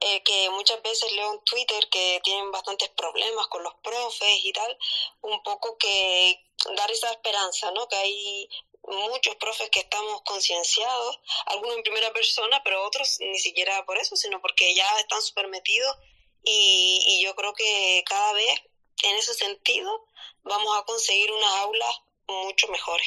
eh, 0.00 0.22
que 0.22 0.50
muchas 0.50 0.82
veces 0.82 1.12
leo 1.12 1.32
en 1.32 1.40
Twitter 1.44 1.88
que 1.90 2.20
tienen 2.24 2.50
bastantes 2.50 2.88
problemas 2.90 3.46
con 3.48 3.62
los 3.62 3.74
profes 3.76 4.44
y 4.44 4.52
tal, 4.52 4.76
un 5.22 5.42
poco 5.42 5.78
que 5.78 6.44
dar 6.76 6.90
esa 6.90 7.10
esperanza, 7.12 7.70
¿no? 7.70 7.86
Que 7.88 7.96
hay 7.96 8.48
muchos 8.86 9.36
profes 9.36 9.70
que 9.70 9.80
estamos 9.80 10.22
concienciados, 10.22 11.20
algunos 11.46 11.76
en 11.76 11.82
primera 11.82 12.12
persona, 12.12 12.60
pero 12.62 12.84
otros 12.84 13.16
ni 13.20 13.38
siquiera 13.38 13.84
por 13.86 13.98
eso, 13.98 14.16
sino 14.16 14.40
porque 14.40 14.74
ya 14.74 14.86
están 14.98 15.22
súper 15.22 15.48
metidos 15.48 15.96
y, 16.42 17.22
yo 17.24 17.34
creo 17.34 17.54
que 17.54 18.04
cada 18.06 18.32
vez 18.34 18.62
en 19.02 19.16
ese 19.16 19.34
sentido 19.34 20.06
vamos 20.42 20.78
a 20.78 20.84
conseguir 20.84 21.30
unas 21.32 21.54
aulas 21.60 22.02
mucho 22.28 22.68
mejores. 22.68 23.06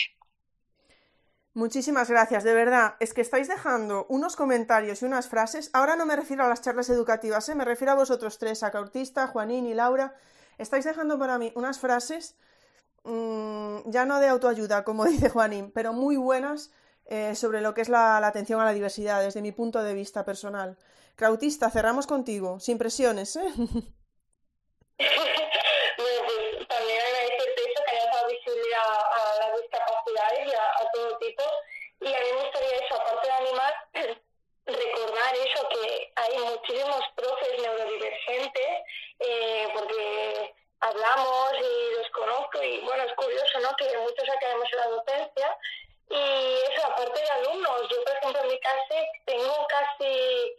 Muchísimas 1.54 2.10
gracias, 2.10 2.44
de 2.44 2.54
verdad. 2.54 2.98
Es 3.00 3.14
que 3.14 3.22
estáis 3.22 3.48
dejando 3.48 4.06
unos 4.10 4.36
comentarios 4.36 5.02
y 5.02 5.06
unas 5.06 5.28
frases. 5.28 5.72
Ahora 5.74 5.96
no 5.96 6.06
me 6.06 6.16
refiero 6.16 6.44
a 6.44 6.50
las 6.50 6.62
charlas 6.62 6.90
educativas, 6.90 7.50
¿eh? 7.50 7.56
me 7.56 7.66
refiero 7.66 7.94
a 7.94 7.96
vosotros 7.96 8.38
tres, 8.38 8.62
a 8.62 8.72
Cautista, 8.72 9.28
Juanín 9.28 9.66
y 9.66 9.74
Laura. 9.74 10.16
Estáis 10.60 10.86
dejando 10.86 11.18
para 11.18 11.38
mí 11.38 11.52
unas 11.56 11.80
frases 11.80 12.36
mmm, 13.04 13.90
ya 13.90 14.06
no 14.06 14.20
de 14.20 14.28
autoayuda, 14.28 14.84
como 14.84 15.06
dice 15.06 15.30
Juanín, 15.30 15.72
pero 15.72 15.94
muy 15.94 16.18
buenas 16.18 16.72
eh, 17.06 17.36
sobre 17.36 17.62
lo 17.62 17.74
que 17.74 17.82
es 17.82 17.90
la, 17.90 18.18
atención 18.18 18.60
a 18.62 18.66
la 18.66 18.74
diversidad 18.74 19.22
desde 19.22 19.42
mi 19.42 19.52
punto 19.52 19.84
de 19.84 19.94
vista 19.94 20.26
personal. 20.26 20.78
Cautista, 21.16 21.70
cerramos 21.72 22.08
contigo, 22.08 22.60
sin 22.60 22.78
presiones. 22.78 23.36
¿eh? 23.38 23.54
Y 32.00 32.14
a 32.14 32.20
mí 32.20 32.26
me 32.32 32.42
gustaría 32.42 32.76
eso, 32.76 32.96
aparte 32.96 33.28
de 33.28 33.34
animar, 33.34 33.74
recordar 34.66 35.36
eso, 35.36 35.68
que 35.70 36.14
hay 36.16 36.38
muchísimos 36.38 37.02
profes 37.16 37.62
neurodivergentes, 37.62 38.84
eh, 39.20 39.68
porque 39.74 40.56
hablamos 40.80 41.52
y 41.60 41.98
los 41.98 42.10
conozco 42.12 42.62
y 42.62 42.80
bueno, 42.82 43.04
es 43.04 43.14
curioso, 43.14 43.60
¿no? 43.60 43.76
Que 43.76 43.98
muchos 43.98 44.30
acabemos 44.30 44.68
en 44.72 44.80
la 44.80 44.88
docencia 44.88 45.58
y 46.10 46.72
eso, 46.72 46.86
aparte 46.86 47.20
de 47.20 47.30
alumnos, 47.30 47.82
yo 47.90 48.04
por 48.04 48.16
ejemplo 48.16 48.42
en 48.42 48.48
mi 48.48 48.60
clase 48.60 49.10
tengo 49.26 49.68
casi 49.68 50.54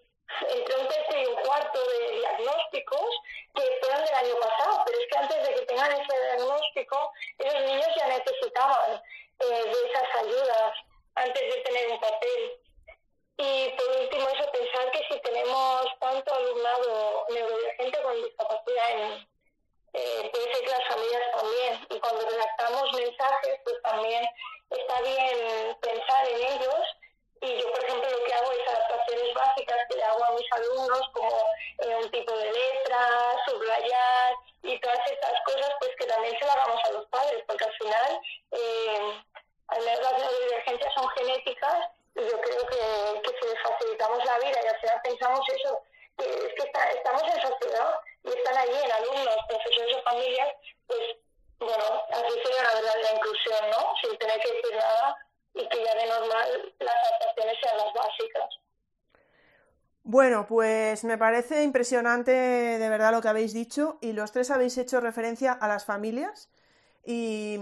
entre 0.47 0.77
un 0.77 0.89
tercio 0.89 1.23
y 1.23 1.27
un 1.27 1.37
cuarto 1.37 1.79
de 1.89 2.19
diagnósticos 2.19 3.11
que 3.55 3.63
fueron 3.81 4.05
del 4.05 4.15
año 4.15 4.35
pasado, 4.41 4.83
pero 4.85 4.99
es 4.99 5.07
que 5.11 5.19
antes 5.19 5.49
de 5.49 5.55
que 5.55 5.67
tengan 5.67 5.93
ese 5.93 6.21
diagnóstico, 6.23 7.13
esos 7.39 7.61
niños 7.63 7.89
ya 7.97 8.07
necesitaban 8.09 9.03
eh, 9.41 9.47
de 9.47 9.91
esas 9.91 10.23
ayudas 10.23 10.73
antes 11.15 11.55
de 11.55 11.61
tener 11.63 11.91
un 11.93 12.01
papel. 12.01 12.61
Y 13.39 13.69
por 13.71 13.97
último, 14.01 14.29
eso, 14.29 14.53
pensar 14.53 14.91
que 14.91 15.07
si 15.09 15.21
tenemos 15.21 15.87
tanto 16.01 16.35
alumnado 16.35 17.27
neurodivergente 17.31 18.03
con 18.03 18.23
discapacidad, 18.23 18.91
en, 18.91 19.29
eh, 19.99 20.31
puede 20.33 20.53
ser 20.53 20.65
que 20.65 20.71
las 20.71 20.89
familias 20.89 21.23
también. 21.33 21.87
Y 21.91 22.01
cuando 22.01 22.29
redactamos 22.29 22.93
mensajes, 22.93 23.61
pues 23.65 23.83
también 23.83 24.29
está 24.71 25.01
bien 25.01 25.77
pensar 25.81 26.29
en 26.29 26.41
ellos. 26.41 26.83
Y 27.41 27.57
yo, 27.61 27.71
por 27.71 27.85
ejemplo, 27.85 28.11
lo 28.11 28.25
que 28.25 28.35
hago 28.35 28.53
es 28.53 28.69
adaptaciones 28.69 29.35
básicas 29.35 29.79
que 29.89 29.97
le 29.97 30.05
hago 30.05 30.25
a 30.25 30.31
mis 30.33 30.53
alumnos, 30.53 31.03
como 31.13 31.37
eh, 31.79 31.97
un 32.03 32.11
tipo 32.11 32.33
de 32.37 32.53
letra, 32.53 33.01
subrayar 33.47 34.35
y 34.63 34.81
todas 34.81 34.99
estas 35.07 35.41
cosas, 35.45 35.73
pues 35.79 35.93
que 35.99 36.07
también 36.07 36.37
se 36.39 36.45
lo 36.45 36.53
hagamos 36.53 36.85
a 36.85 36.93
los 36.93 37.07
padres, 37.07 37.45
porque 37.47 37.65
al 37.65 37.73
final 37.75 38.21
eh, 38.51 39.23
las 39.71 40.19
neurodivergencias 40.19 40.95
son 40.95 41.09
genéticas 41.11 41.91
y 42.17 42.23
yo 42.23 42.41
creo 42.41 42.67
que, 42.67 43.23
que 43.23 43.39
si 43.39 43.49
les 43.49 43.63
facilitamos 43.63 44.25
la 44.25 44.39
vida 44.39 44.59
y 44.65 44.67
al 44.67 44.81
final 44.81 45.01
pensamos 45.05 45.49
eso, 45.49 45.81
que 46.19 46.25
es 46.25 46.55
que 46.55 46.63
está, 46.65 46.91
estamos 46.91 47.23
en 47.23 47.41
sociedad 47.41 47.91
y 48.25 48.29
están 48.29 48.57
allí 48.57 48.77
en 48.85 48.93
alumnos, 48.93 49.37
profesores 49.49 49.97
o 49.97 50.03
familias, 50.03 50.49
pues 50.87 51.01
bueno, 51.59 51.85
así 52.11 52.35
sería 52.45 52.63
la 52.63 52.75
verdadera 52.75 53.17
inclusión, 53.17 53.71
¿no? 53.71 53.95
Sin 54.03 54.19
tener 54.19 54.41
que 54.41 54.53
decir 54.53 54.77
nada 54.77 55.17
y 55.55 55.69
que 55.69 55.85
ya 55.85 55.95
de 55.95 56.07
normal 56.07 56.75
las 56.79 56.95
adaptaciones 56.95 57.57
sean 57.63 57.77
las 57.79 57.93
básicas. 57.95 58.49
Bueno, 60.05 60.47
pues 60.47 61.05
me 61.05 61.19
parece 61.19 61.65
impresionante 61.65 62.31
de 62.33 62.89
verdad 62.89 63.13
lo 63.13 63.21
que 63.21 63.29
habéis 63.29 63.53
dicho 63.53 63.99
y 64.01 64.13
los 64.13 64.33
tres 64.33 64.51
habéis 64.51 64.79
hecho 64.79 65.01
referencia 65.01 65.53
a 65.53 65.69
las 65.69 65.85
familias 65.85 66.49
y 67.05 67.59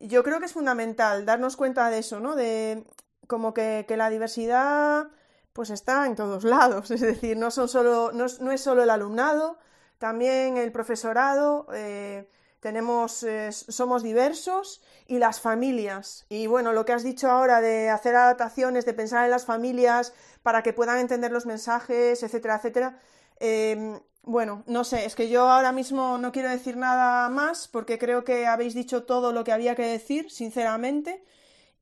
yo 0.00 0.22
creo 0.24 0.40
que 0.40 0.46
es 0.46 0.52
fundamental 0.52 1.24
darnos 1.24 1.56
cuenta 1.56 1.90
de 1.90 1.98
eso, 1.98 2.20
¿no? 2.20 2.34
De 2.34 2.84
como 3.28 3.54
que, 3.54 3.84
que 3.86 3.96
la 3.96 4.10
diversidad 4.10 5.06
pues 5.54 5.70
está 5.70 6.04
en 6.06 6.16
todos 6.16 6.44
lados, 6.44 6.90
es 6.90 7.00
decir, 7.00 7.38
no, 7.38 7.50
son 7.50 7.68
solo, 7.68 8.12
no, 8.12 8.26
es 8.52 8.60
solo 8.60 8.82
el 8.82 8.90
alumnado, 8.90 9.56
también 9.98 10.58
el 10.58 10.70
profesorado, 10.72 11.66
eh, 11.72 12.28
tenemos, 12.60 13.22
eh, 13.22 13.52
somos 13.52 14.02
diversos 14.02 14.82
y 15.06 15.18
las 15.18 15.40
familias. 15.40 16.26
Y 16.30 16.46
bueno, 16.46 16.72
lo 16.72 16.84
que 16.84 16.92
has 16.92 17.02
dicho 17.02 17.30
ahora 17.30 17.60
de 17.60 17.90
hacer 17.90 18.16
adaptaciones, 18.16 18.84
de 18.86 18.94
pensar 18.94 19.24
en 19.24 19.30
las 19.30 19.44
familias 19.44 20.12
para 20.42 20.62
que 20.62 20.72
puedan 20.72 20.98
entender 20.98 21.30
los 21.30 21.46
mensajes, 21.46 22.22
etcétera, 22.22 22.56
etcétera, 22.56 22.98
eh, 23.38 24.00
bueno, 24.22 24.64
no 24.66 24.84
sé, 24.84 25.04
es 25.04 25.14
que 25.14 25.28
yo 25.28 25.50
ahora 25.50 25.72
mismo 25.72 26.16
no 26.16 26.32
quiero 26.32 26.48
decir 26.48 26.78
nada 26.78 27.28
más 27.28 27.68
porque 27.68 27.98
creo 27.98 28.24
que 28.24 28.46
habéis 28.46 28.74
dicho 28.74 29.04
todo 29.04 29.32
lo 29.32 29.44
que 29.44 29.52
había 29.52 29.74
que 29.74 29.86
decir, 29.86 30.30
sinceramente. 30.30 31.22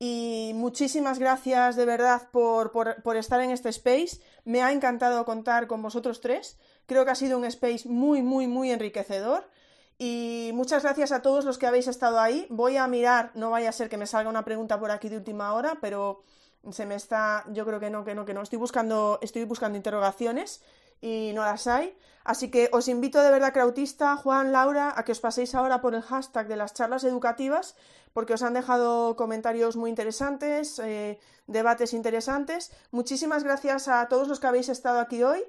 Y 0.05 0.51
muchísimas 0.55 1.17
gracias 1.17 1.77
de 1.77 1.85
verdad 1.85 2.27
por, 2.29 2.73
por, 2.73 3.15
estar 3.15 3.39
en 3.39 3.51
este 3.51 3.69
space. 3.69 4.19
Me 4.43 4.61
ha 4.61 4.73
encantado 4.73 5.23
contar 5.23 5.65
con 5.65 5.81
vosotros 5.81 6.19
tres. 6.19 6.59
Creo 6.87 7.05
que 7.05 7.11
ha 7.11 7.15
sido 7.15 7.37
un 7.37 7.45
space 7.45 7.87
muy, 7.87 8.21
muy, 8.21 8.45
muy 8.45 8.69
enriquecedor. 8.69 9.49
Y 9.97 10.51
muchas 10.55 10.83
gracias 10.83 11.13
a 11.13 11.21
todos 11.21 11.45
los 11.45 11.57
que 11.57 11.67
habéis 11.67 11.87
estado 11.87 12.19
ahí. 12.19 12.47
Voy 12.49 12.75
a 12.75 12.85
mirar, 12.85 13.31
no 13.33 13.49
vaya 13.49 13.69
a 13.69 13.71
ser 13.71 13.87
que 13.87 13.95
me 13.95 14.05
salga 14.05 14.29
una 14.29 14.43
pregunta 14.43 14.77
por 14.77 14.91
aquí 14.91 15.07
de 15.07 15.15
última 15.15 15.53
hora, 15.53 15.77
pero 15.79 16.25
se 16.69 16.85
me 16.85 16.95
está, 16.95 17.45
yo 17.53 17.65
creo 17.65 17.79
que 17.79 17.89
no, 17.89 18.03
que 18.03 18.13
no, 18.13 18.25
que 18.25 18.33
no. 18.33 18.41
Estoy 18.41 18.59
buscando, 18.59 19.19
estoy 19.21 19.45
buscando 19.45 19.77
interrogaciones 19.77 20.61
y 21.03 21.33
no 21.33 21.43
las 21.43 21.67
hay. 21.67 21.93
Así 22.23 22.49
que 22.49 22.69
os 22.71 22.87
invito 22.87 23.21
de 23.21 23.29
verdad, 23.29 23.51
Krautista, 23.51 24.15
Juan, 24.15 24.53
Laura, 24.53 24.93
a 24.95 25.03
que 25.03 25.11
os 25.11 25.19
paséis 25.19 25.53
ahora 25.53 25.81
por 25.81 25.93
el 25.93 26.01
hashtag 26.01 26.47
de 26.47 26.55
las 26.55 26.73
charlas 26.73 27.03
educativas, 27.03 27.75
porque 28.13 28.33
os 28.33 28.41
han 28.41 28.53
dejado 28.53 29.17
comentarios 29.17 29.75
muy 29.75 29.89
interesantes, 29.89 30.79
eh, 30.79 31.19
debates 31.47 31.93
interesantes. 31.93 32.71
Muchísimas 32.91 33.43
gracias 33.43 33.89
a 33.89 34.07
todos 34.07 34.29
los 34.29 34.39
que 34.39 34.47
habéis 34.47 34.69
estado 34.69 35.01
aquí 35.01 35.23
hoy 35.23 35.43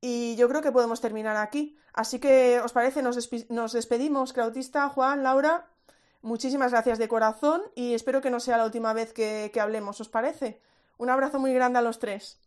y 0.00 0.36
yo 0.36 0.48
creo 0.48 0.62
que 0.62 0.72
podemos 0.72 1.02
terminar 1.02 1.36
aquí. 1.36 1.76
Así 1.92 2.18
que, 2.18 2.62
¿os 2.64 2.72
parece? 2.72 3.02
Nos, 3.02 3.28
nos 3.50 3.72
despedimos, 3.74 4.32
Krautista, 4.32 4.88
Juan, 4.88 5.22
Laura. 5.22 5.66
Muchísimas 6.22 6.72
gracias 6.72 6.98
de 6.98 7.08
corazón 7.08 7.60
y 7.74 7.92
espero 7.92 8.22
que 8.22 8.30
no 8.30 8.40
sea 8.40 8.56
la 8.56 8.64
última 8.64 8.94
vez 8.94 9.12
que 9.12 9.60
hablemos, 9.60 10.00
¿os 10.00 10.08
parece? 10.08 10.62
Un 10.96 11.10
abrazo 11.10 11.38
muy 11.38 11.52
grande 11.52 11.80
a 11.80 11.82
los 11.82 11.98
tres. 11.98 12.38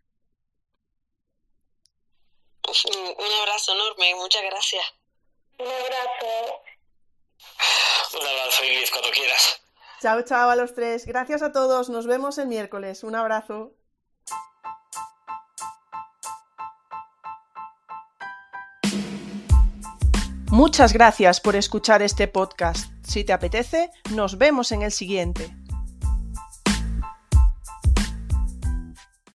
Un 2.68 3.32
abrazo 3.42 3.74
enorme, 3.74 4.16
muchas 4.16 4.44
gracias. 4.44 4.84
Un 5.58 5.68
abrazo. 5.68 6.62
Un 8.20 8.28
abrazo, 8.28 8.64
Iris, 8.66 8.92
cuando 8.92 9.10
quieras. 9.12 9.62
Chao, 10.02 10.22
chao 10.24 10.50
a 10.50 10.56
los 10.56 10.76
tres. 10.76 11.06
Gracias 11.06 11.42
a 11.42 11.52
todos. 11.52 11.90
Nos 11.90 12.06
vemos 12.06 12.38
el 12.38 12.48
miércoles. 12.48 13.04
Un 13.04 13.16
abrazo. 13.16 13.74
Muchas 20.52 20.94
gracias 20.94 21.42
por 21.42 21.56
escuchar 21.56 22.02
este 22.02 22.28
podcast. 22.28 22.92
Si 23.04 23.24
te 23.24 23.34
apetece, 23.34 23.90
nos 24.12 24.38
vemos 24.38 24.72
en 24.72 24.82
el 24.82 24.92
siguiente. 24.92 25.56